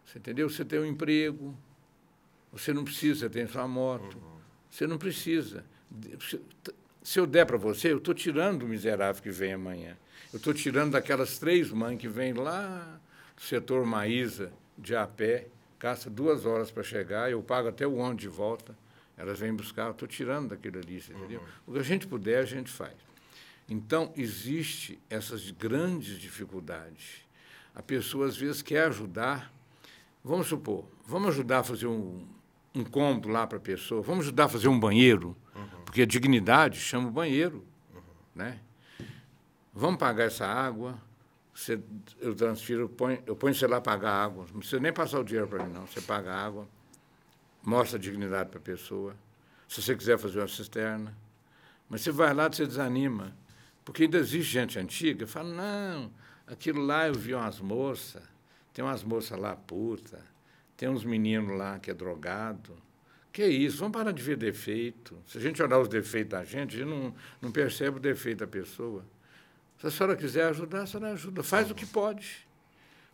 você 0.07 0.19
entendeu? 0.19 0.49
Você 0.49 0.63
tem 0.63 0.79
um 0.79 0.85
emprego, 0.85 1.53
você 2.51 2.73
não 2.73 2.85
precisa, 2.85 3.29
tem 3.29 3.45
sua 3.45 3.67
moto, 3.67 4.17
uhum. 4.17 4.39
você 4.69 4.87
não 4.87 4.97
precisa. 4.97 5.65
Se 7.03 7.19
eu 7.19 7.27
der 7.27 7.45
para 7.45 7.57
você, 7.57 7.91
eu 7.91 7.97
estou 7.97 8.13
tirando 8.13 8.63
o 8.63 8.67
miserável 8.67 9.21
que 9.21 9.29
vem 9.29 9.53
amanhã. 9.53 9.97
Eu 10.31 10.37
estou 10.37 10.53
tirando 10.53 10.93
daquelas 10.93 11.37
três 11.37 11.69
mães 11.71 11.99
que 11.99 12.07
vêm 12.07 12.33
lá 12.33 12.99
do 13.35 13.41
setor 13.41 13.85
Maísa, 13.85 14.51
de 14.77 14.95
a 14.95 15.05
pé, 15.05 15.47
caça 15.77 16.09
duas 16.09 16.45
horas 16.45 16.71
para 16.71 16.83
chegar, 16.83 17.29
eu 17.29 17.43
pago 17.43 17.67
até 17.67 17.85
o 17.85 17.95
ônibus 17.95 18.21
de 18.21 18.27
volta, 18.29 18.75
elas 19.17 19.39
vêm 19.39 19.53
buscar, 19.53 19.87
eu 19.87 19.91
estou 19.91 20.07
tirando 20.07 20.49
daquilo 20.49 20.79
ali, 20.79 20.97
entendeu? 20.97 21.41
Uhum. 21.41 21.47
O 21.67 21.73
que 21.73 21.79
a 21.79 21.83
gente 21.83 22.07
puder, 22.07 22.39
a 22.39 22.45
gente 22.45 22.71
faz. 22.71 22.95
Então, 23.69 24.13
existe 24.15 24.99
essas 25.09 25.51
grandes 25.51 26.17
dificuldades. 26.17 27.25
A 27.75 27.83
pessoa, 27.83 28.27
às 28.27 28.37
vezes, 28.37 28.61
quer 28.61 28.85
ajudar, 28.87 29.51
Vamos 30.27 30.47
supor, 30.47 30.83
vamos 31.05 31.29
ajudar 31.29 31.59
a 31.59 31.63
fazer 31.63 31.87
um, 31.87 32.27
um 32.75 32.83
cômodo 32.83 33.29
lá 33.29 33.47
para 33.47 33.59
a 33.59 33.61
pessoa, 33.61 34.01
vamos 34.01 34.25
ajudar 34.25 34.43
a 34.43 34.49
fazer 34.49 34.67
um 34.67 34.77
banheiro, 34.77 35.37
uhum. 35.55 35.83
porque 35.85 36.01
a 36.01 36.05
dignidade 36.05 36.81
chama 36.81 37.07
o 37.07 37.11
banheiro. 37.11 37.63
Uhum. 37.95 38.01
Né? 38.35 38.59
Vamos 39.73 39.97
pagar 39.97 40.25
essa 40.25 40.45
água, 40.45 41.01
você, 41.53 41.79
eu 42.19 42.35
transfiro, 42.35 42.81
eu 42.81 42.89
ponho, 42.89 43.23
eu 43.25 43.37
ponho 43.37 43.55
você 43.55 43.65
lá 43.65 43.79
pagar 43.79 44.11
a 44.11 44.23
água, 44.25 44.45
não 44.51 44.59
precisa 44.59 44.81
nem 44.81 44.91
passar 44.91 45.21
o 45.21 45.23
dinheiro 45.23 45.47
para 45.47 45.63
mim, 45.63 45.71
não. 45.71 45.87
Você 45.87 46.01
paga 46.01 46.33
a 46.33 46.45
água, 46.45 46.67
mostra 47.63 47.97
a 47.97 48.01
dignidade 48.01 48.49
para 48.49 48.59
a 48.59 48.61
pessoa. 48.61 49.15
Se 49.65 49.81
você 49.81 49.95
quiser 49.95 50.17
fazer 50.17 50.39
uma 50.39 50.47
cisterna. 50.49 51.15
Mas 51.87 52.01
você 52.01 52.11
vai 52.11 52.33
lá 52.33 52.47
e 52.47 52.53
você 52.53 52.65
desanima. 52.65 53.33
Porque 53.85 54.03
ainda 54.03 54.17
existe 54.17 54.51
gente 54.51 54.77
antiga 54.77 55.25
fala, 55.25 55.49
não, 55.53 56.11
aquilo 56.45 56.81
lá 56.81 57.07
eu 57.07 57.13
vi 57.13 57.33
umas 57.33 57.61
moças 57.61 58.36
tem 58.77 58.85
umas 58.85 59.03
moças 59.03 59.39
lá 59.39 59.55
puta, 59.55 60.23
tem 60.77 60.87
uns 60.87 61.03
meninos 61.03 61.57
lá 61.57 61.79
que 61.79 61.89
é 61.89 61.95
drogado. 61.95 62.77
Que 63.33 63.41
é 63.41 63.47
isso? 63.47 63.79
Vamos 63.79 63.97
parar 63.97 64.11
de 64.11 64.21
ver 64.21 64.37
defeito. 64.37 65.17
Se 65.25 65.39
a 65.39 65.41
gente 65.41 65.63
olhar 65.63 65.79
os 65.79 65.87
defeitos 65.87 66.29
da 66.29 66.43
gente, 66.43 66.75
a 66.75 66.79
gente 66.81 66.87
não, 66.87 67.11
não 67.41 67.51
percebe 67.51 67.97
o 67.97 67.99
defeito 67.99 68.41
da 68.41 68.47
pessoa. 68.47 69.03
Se 69.79 69.87
a 69.87 69.89
senhora 69.89 70.15
quiser 70.15 70.43
ajudar, 70.49 70.83
a 70.83 70.85
senhora 70.85 71.13
ajuda. 71.13 71.41
Faz 71.41 71.71
o 71.71 71.73
que 71.73 71.87
pode. 71.87 72.47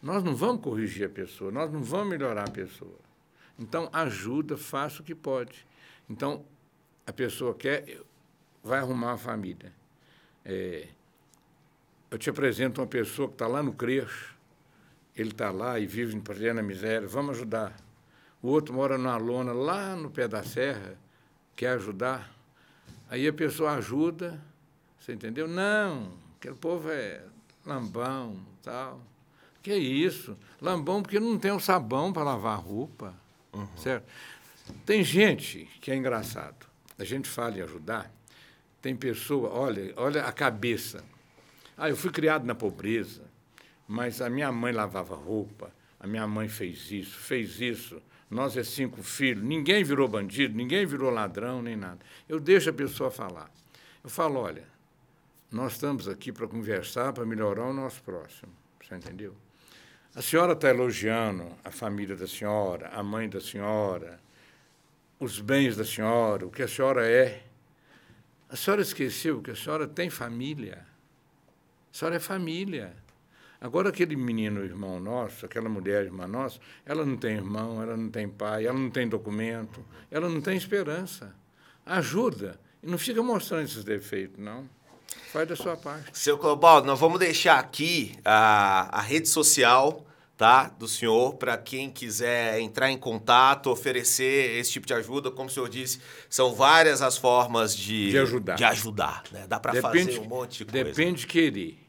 Nós 0.01 0.21
não 0.21 0.35
vamos 0.35 0.61
corrigir 0.61 1.05
a 1.05 1.09
pessoa, 1.09 1.49
nós 1.49 1.71
não 1.71 1.81
vamos 1.81 2.09
melhorar 2.09 2.43
a 2.49 2.51
pessoa. 2.51 2.99
Então, 3.57 3.89
ajuda, 3.93 4.57
faça 4.57 5.01
o 5.01 5.05
que 5.05 5.15
pode. 5.15 5.65
Então, 6.09 6.43
a 7.07 7.13
pessoa 7.13 7.55
quer, 7.55 8.01
vai 8.61 8.79
arrumar 8.79 9.11
uma 9.11 9.17
família. 9.17 9.71
É, 10.43 10.89
eu 12.11 12.17
te 12.17 12.29
apresento 12.29 12.81
uma 12.81 12.87
pessoa 12.87 13.29
que 13.29 13.35
está 13.35 13.47
lá 13.47 13.63
no 13.63 13.71
creche, 13.71 14.32
ele 15.15 15.29
está 15.29 15.51
lá 15.51 15.79
e 15.79 15.85
vive 15.85 16.15
em 16.15 16.19
plena 16.19 16.61
miséria, 16.61 17.07
vamos 17.07 17.37
ajudar. 17.37 17.75
O 18.41 18.47
outro 18.47 18.73
mora 18.73 18.97
numa 18.97 19.17
lona 19.17 19.53
lá 19.53 19.95
no 19.95 20.09
pé 20.09 20.27
da 20.27 20.43
serra, 20.43 20.97
quer 21.55 21.69
ajudar. 21.75 22.29
Aí 23.09 23.27
a 23.27 23.33
pessoa 23.33 23.73
ajuda, 23.73 24.41
você 24.99 25.13
entendeu? 25.13 25.47
Não, 25.47 26.11
aquele 26.37 26.55
povo 26.55 26.89
é 26.89 27.23
lambão, 27.65 28.37
tal. 28.61 29.01
Que 29.61 29.71
é 29.71 29.77
isso? 29.77 30.37
Lambão 30.61 31.01
porque 31.01 31.19
não 31.19 31.37
tem 31.37 31.51
o 31.51 31.55
um 31.55 31.59
sabão 31.59 32.11
para 32.11 32.23
lavar 32.23 32.53
a 32.53 32.61
roupa, 32.61 33.13
uhum. 33.53 33.67
certo? 33.77 34.05
Tem 34.85 35.03
gente 35.03 35.69
que 35.79 35.91
é 35.91 35.95
engraçado. 35.95 36.65
A 36.97 37.03
gente 37.03 37.29
fala 37.29 37.57
em 37.57 37.61
ajudar, 37.61 38.11
tem 38.81 38.95
pessoa, 38.95 39.49
olha, 39.49 39.93
olha 39.95 40.25
a 40.25 40.31
cabeça. 40.31 41.03
Ah, 41.77 41.89
eu 41.89 41.95
fui 41.95 42.11
criado 42.11 42.45
na 42.45 42.53
pobreza. 42.53 43.32
Mas 43.87 44.21
a 44.21 44.29
minha 44.29 44.51
mãe 44.51 44.71
lavava 44.71 45.15
roupa, 45.15 45.73
a 45.99 46.07
minha 46.07 46.27
mãe 46.27 46.47
fez 46.47 46.91
isso, 46.91 47.17
fez 47.17 47.59
isso. 47.61 48.01
Nós 48.29 48.57
é 48.57 48.63
cinco 48.63 49.03
filhos, 49.03 49.43
ninguém 49.43 49.83
virou 49.83 50.07
bandido, 50.07 50.55
ninguém 50.55 50.85
virou 50.85 51.11
ladrão, 51.11 51.61
nem 51.61 51.75
nada. 51.75 51.99
Eu 52.27 52.39
deixo 52.39 52.69
a 52.69 52.73
pessoa 52.73 53.11
falar. 53.11 53.51
Eu 54.03 54.09
falo, 54.09 54.39
olha, 54.39 54.65
nós 55.51 55.73
estamos 55.73 56.07
aqui 56.07 56.31
para 56.31 56.47
conversar, 56.47 57.13
para 57.13 57.25
melhorar 57.25 57.65
o 57.65 57.73
nosso 57.73 58.01
próximo. 58.01 58.51
Você 58.81 58.95
entendeu? 58.95 59.35
A 60.15 60.21
senhora 60.21 60.53
está 60.53 60.69
elogiando 60.69 61.55
a 61.63 61.71
família 61.71 62.15
da 62.15 62.27
senhora, 62.27 62.89
a 62.89 63.01
mãe 63.01 63.29
da 63.29 63.39
senhora, 63.39 64.19
os 65.19 65.39
bens 65.39 65.75
da 65.75 65.85
senhora, 65.85 66.45
o 66.45 66.51
que 66.51 66.63
a 66.63 66.67
senhora 66.67 67.07
é. 67.07 67.43
A 68.49 68.55
senhora 68.55 68.81
esqueceu 68.81 69.41
que 69.41 69.51
a 69.51 69.55
senhora 69.55 69.87
tem 69.87 70.09
família. 70.09 70.85
A 71.91 71.97
senhora 71.97 72.17
é 72.17 72.19
família. 72.19 72.95
Agora, 73.63 73.87
aquele 73.87 74.17
menino, 74.17 74.61
irmão 74.61 74.99
nosso, 74.99 75.45
aquela 75.45 75.69
mulher, 75.69 76.03
irmã 76.03 76.27
nossa, 76.27 76.59
ela 76.85 77.05
não 77.05 77.15
tem 77.15 77.35
irmão, 77.35 77.81
ela 77.81 77.95
não 77.95 78.09
tem 78.09 78.27
pai, 78.27 78.67
ela 78.67 78.77
não 78.77 78.89
tem 78.89 79.07
documento, 79.07 79.79
ela 80.11 80.27
não 80.27 80.41
tem 80.41 80.57
esperança. 80.57 81.33
Ajuda. 81.85 82.59
E 82.83 82.87
não 82.87 82.97
fica 82.97 83.23
mostrando 83.23 83.63
esses 83.63 83.85
defeitos, 83.85 84.37
não. 84.37 84.67
Faz 85.31 85.47
da 85.47 85.55
sua 85.55 85.77
parte. 85.77 86.09
Seu 86.11 86.37
Clobaldo, 86.37 86.85
nós 86.85 86.99
vamos 86.99 87.17
deixar 87.17 87.57
aqui 87.57 88.11
a, 88.25 88.99
a 88.99 89.01
rede 89.01 89.29
social 89.29 90.05
tá, 90.35 90.65
do 90.67 90.85
senhor 90.85 91.35
para 91.35 91.57
quem 91.57 91.89
quiser 91.89 92.59
entrar 92.59 92.91
em 92.91 92.97
contato, 92.97 93.69
oferecer 93.69 94.59
esse 94.59 94.73
tipo 94.73 94.85
de 94.85 94.93
ajuda. 94.93 95.31
Como 95.31 95.47
o 95.47 95.51
senhor 95.51 95.69
disse, 95.69 96.01
são 96.29 96.53
várias 96.53 97.01
as 97.01 97.17
formas 97.17 97.73
de, 97.73 98.11
de 98.11 98.17
ajudar. 98.17 98.55
De 98.55 98.63
ajudar 98.65 99.23
né? 99.31 99.45
Dá 99.47 99.57
para 99.57 99.79
fazer 99.81 100.19
um 100.19 100.25
monte 100.25 100.57
de 100.57 100.65
coisa. 100.65 100.83
Depende 100.83 101.21
de 101.21 101.27
querer. 101.27 101.82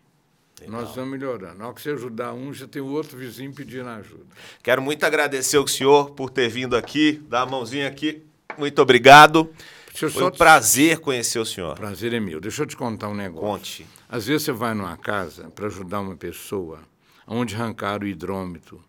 Legal. 0.61 0.81
Nós 0.81 0.89
estamos 0.91 1.11
melhorando. 1.11 1.59
Na 1.59 1.67
hora 1.67 1.75
que 1.75 1.83
você 1.83 1.91
ajudar 1.91 2.33
um, 2.33 2.53
já 2.53 2.67
tem 2.67 2.81
o 2.81 2.87
outro 2.87 3.19
vizinho 3.19 3.53
pedindo 3.53 3.89
ajuda. 3.89 4.25
Quero 4.63 4.81
muito 4.81 5.05
agradecer 5.05 5.57
ao 5.57 5.67
senhor 5.67 6.11
por 6.13 6.31
ter 6.31 6.49
vindo 6.49 6.77
aqui, 6.77 7.21
dar 7.29 7.43
a 7.43 7.47
mãozinha 7.47 7.89
aqui. 7.89 8.23
Muito 8.57 8.81
obrigado. 8.81 9.53
Foi 9.95 10.25
um 10.25 10.31
te... 10.31 10.39
prazer 10.39 10.99
conhecer 10.99 11.39
o 11.39 11.45
senhor. 11.45 11.77
Prazer 11.77 12.13
é 12.13 12.21
meu. 12.21 12.41
Deixa 12.41 12.63
eu 12.63 12.67
te 12.67 12.77
contar 12.77 13.09
um 13.09 13.15
negócio. 13.15 13.85
Conte. 13.85 13.87
Às 14.09 14.27
vezes 14.27 14.43
você 14.45 14.53
vai 14.53 14.75
numa 14.75 14.97
casa 14.97 15.51
para 15.51 15.67
ajudar 15.67 16.01
uma 16.01 16.17
pessoa, 16.17 16.81
onde 17.27 17.55
arrancaram 17.55 18.05
o 18.05 18.09
hidrômetro, 18.09 18.83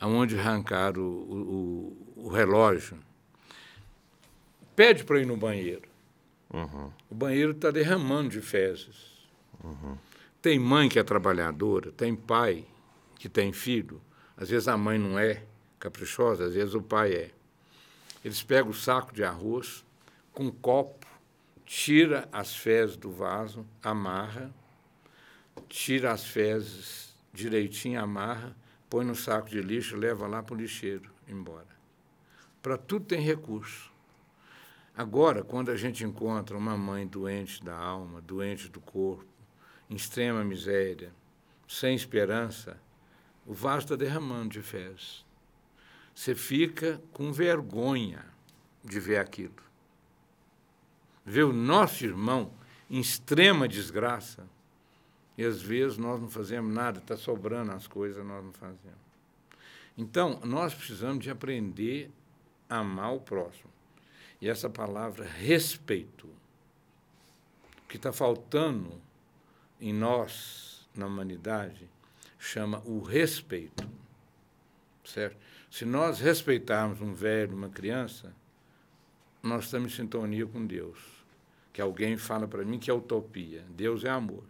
onde 0.00 0.38
arrancaram 0.38 1.02
o, 1.02 1.96
o, 2.16 2.24
o 2.24 2.28
relógio. 2.28 2.98
Pede 4.76 5.04
para 5.04 5.20
ir 5.20 5.26
no 5.26 5.36
banheiro. 5.36 5.88
Uhum. 6.52 6.90
O 7.10 7.14
banheiro 7.14 7.52
está 7.52 7.70
derramando 7.70 8.30
de 8.30 8.40
fezes. 8.40 9.14
Uhum. 9.62 9.96
Tem 10.44 10.58
mãe 10.58 10.90
que 10.90 10.98
é 10.98 11.02
trabalhadora, 11.02 11.90
tem 11.90 12.14
pai 12.14 12.66
que 13.16 13.30
tem 13.30 13.50
filho. 13.50 13.98
Às 14.36 14.50
vezes 14.50 14.68
a 14.68 14.76
mãe 14.76 14.98
não 14.98 15.18
é 15.18 15.42
caprichosa, 15.78 16.44
às 16.44 16.52
vezes 16.52 16.74
o 16.74 16.82
pai 16.82 17.14
é. 17.14 17.30
Eles 18.22 18.42
pegam 18.42 18.70
o 18.70 18.74
saco 18.74 19.14
de 19.14 19.24
arroz 19.24 19.82
com 20.34 20.44
um 20.44 20.50
copo, 20.50 21.06
tira 21.64 22.28
as 22.30 22.54
fezes 22.54 22.94
do 22.94 23.10
vaso, 23.10 23.64
amarra, 23.82 24.54
tira 25.66 26.12
as 26.12 26.26
fezes 26.26 27.16
direitinho, 27.32 27.98
amarra, 27.98 28.54
põe 28.90 29.02
no 29.02 29.14
saco 29.14 29.48
de 29.48 29.62
lixo, 29.62 29.96
leva 29.96 30.26
lá 30.26 30.42
para 30.42 30.56
o 30.56 30.58
lixeiro, 30.58 31.10
embora. 31.26 31.74
Para 32.60 32.76
tudo 32.76 33.06
tem 33.06 33.20
recurso. 33.22 33.90
Agora, 34.94 35.42
quando 35.42 35.70
a 35.70 35.76
gente 35.76 36.04
encontra 36.04 36.54
uma 36.54 36.76
mãe 36.76 37.06
doente 37.06 37.64
da 37.64 37.74
alma, 37.74 38.20
doente 38.20 38.68
do 38.68 38.78
corpo, 38.78 39.33
em 39.94 39.96
extrema 39.96 40.42
miséria, 40.42 41.12
sem 41.68 41.94
esperança, 41.94 42.76
o 43.46 43.54
vaso 43.54 43.84
está 43.84 43.94
derramando 43.94 44.48
de 44.48 44.60
fezes. 44.60 45.24
Você 46.12 46.34
fica 46.34 47.00
com 47.12 47.32
vergonha 47.32 48.26
de 48.82 48.98
ver 48.98 49.18
aquilo. 49.18 49.54
Ver 51.24 51.44
o 51.44 51.52
nosso 51.52 52.04
irmão 52.04 52.52
em 52.90 52.98
extrema 52.98 53.68
desgraça, 53.68 54.44
e 55.38 55.44
às 55.44 55.62
vezes 55.62 55.96
nós 55.96 56.20
não 56.20 56.28
fazemos 56.28 56.74
nada, 56.74 56.98
está 56.98 57.16
sobrando 57.16 57.70
as 57.70 57.86
coisas, 57.86 58.26
nós 58.26 58.44
não 58.44 58.52
fazemos. 58.52 58.98
Então, 59.96 60.40
nós 60.42 60.74
precisamos 60.74 61.22
de 61.22 61.30
aprender 61.30 62.10
a 62.68 62.78
amar 62.78 63.14
o 63.14 63.20
próximo. 63.20 63.70
E 64.40 64.48
essa 64.48 64.68
palavra 64.68 65.24
respeito, 65.24 66.28
que 67.88 67.96
está 67.96 68.12
faltando 68.12 69.03
em 69.80 69.92
nós, 69.92 70.88
na 70.94 71.06
humanidade, 71.06 71.88
chama 72.38 72.82
o 72.84 73.00
respeito. 73.00 73.88
Certo? 75.04 75.36
Se 75.70 75.84
nós 75.84 76.20
respeitarmos 76.20 77.00
um 77.00 77.12
velho, 77.12 77.56
uma 77.56 77.68
criança, 77.68 78.34
nós 79.42 79.64
estamos 79.64 79.92
em 79.92 79.96
sintonia 79.96 80.46
com 80.46 80.64
Deus. 80.64 80.98
Que 81.72 81.80
alguém 81.80 82.16
fala 82.16 82.46
para 82.46 82.64
mim 82.64 82.78
que 82.78 82.90
é 82.90 82.94
utopia. 82.94 83.64
Deus 83.70 84.04
é 84.04 84.10
amor. 84.10 84.44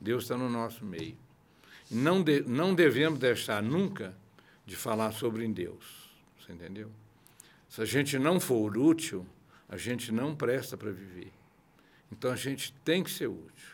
Deus 0.00 0.24
está 0.24 0.36
no 0.36 0.48
nosso 0.48 0.84
meio. 0.84 1.16
Não, 1.90 2.22
de, 2.22 2.42
não 2.42 2.74
devemos 2.74 3.18
deixar 3.18 3.62
nunca 3.62 4.14
de 4.64 4.76
falar 4.76 5.12
sobre 5.12 5.46
Deus. 5.48 6.10
Você 6.38 6.52
entendeu? 6.52 6.90
Se 7.68 7.82
a 7.82 7.84
gente 7.84 8.18
não 8.18 8.38
for 8.38 8.76
útil, 8.76 9.26
a 9.68 9.76
gente 9.76 10.12
não 10.12 10.34
presta 10.34 10.76
para 10.76 10.92
viver. 10.92 11.32
Então 12.10 12.30
a 12.30 12.36
gente 12.36 12.72
tem 12.84 13.02
que 13.02 13.10
ser 13.10 13.26
útil. 13.26 13.73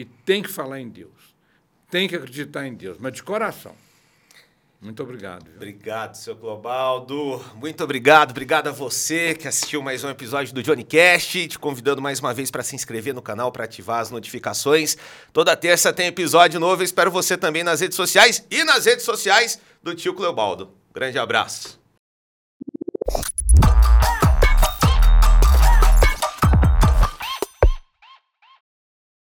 E 0.00 0.06
tem 0.06 0.42
que 0.42 0.48
falar 0.48 0.80
em 0.80 0.88
Deus. 0.88 1.34
Tem 1.90 2.08
que 2.08 2.16
acreditar 2.16 2.66
em 2.66 2.72
Deus, 2.72 2.96
mas 2.98 3.12
de 3.12 3.22
coração. 3.22 3.74
Muito 4.80 5.02
obrigado. 5.02 5.44
Obrigado, 5.54 6.14
seu 6.14 6.34
Globaldo. 6.34 7.44
Muito 7.56 7.84
obrigado. 7.84 8.30
Obrigado 8.30 8.68
a 8.68 8.72
você 8.72 9.34
que 9.34 9.46
assistiu 9.46 9.82
mais 9.82 10.02
um 10.02 10.08
episódio 10.08 10.54
do 10.54 10.62
Johnny 10.62 10.84
Cast. 10.84 11.48
Te 11.48 11.58
convidando 11.58 12.00
mais 12.00 12.18
uma 12.18 12.32
vez 12.32 12.50
para 12.50 12.62
se 12.62 12.74
inscrever 12.74 13.12
no 13.12 13.20
canal, 13.20 13.52
para 13.52 13.64
ativar 13.64 14.00
as 14.00 14.10
notificações. 14.10 14.96
Toda 15.34 15.54
terça 15.54 15.92
tem 15.92 16.06
episódio 16.06 16.58
novo. 16.58 16.80
Eu 16.80 16.86
espero 16.86 17.10
você 17.10 17.36
também 17.36 17.62
nas 17.62 17.82
redes 17.82 17.96
sociais 17.96 18.42
e 18.50 18.64
nas 18.64 18.86
redes 18.86 19.04
sociais 19.04 19.60
do 19.82 19.94
tio 19.94 20.14
Cleobaldo. 20.14 20.72
Grande 20.94 21.18
abraço. 21.18 21.79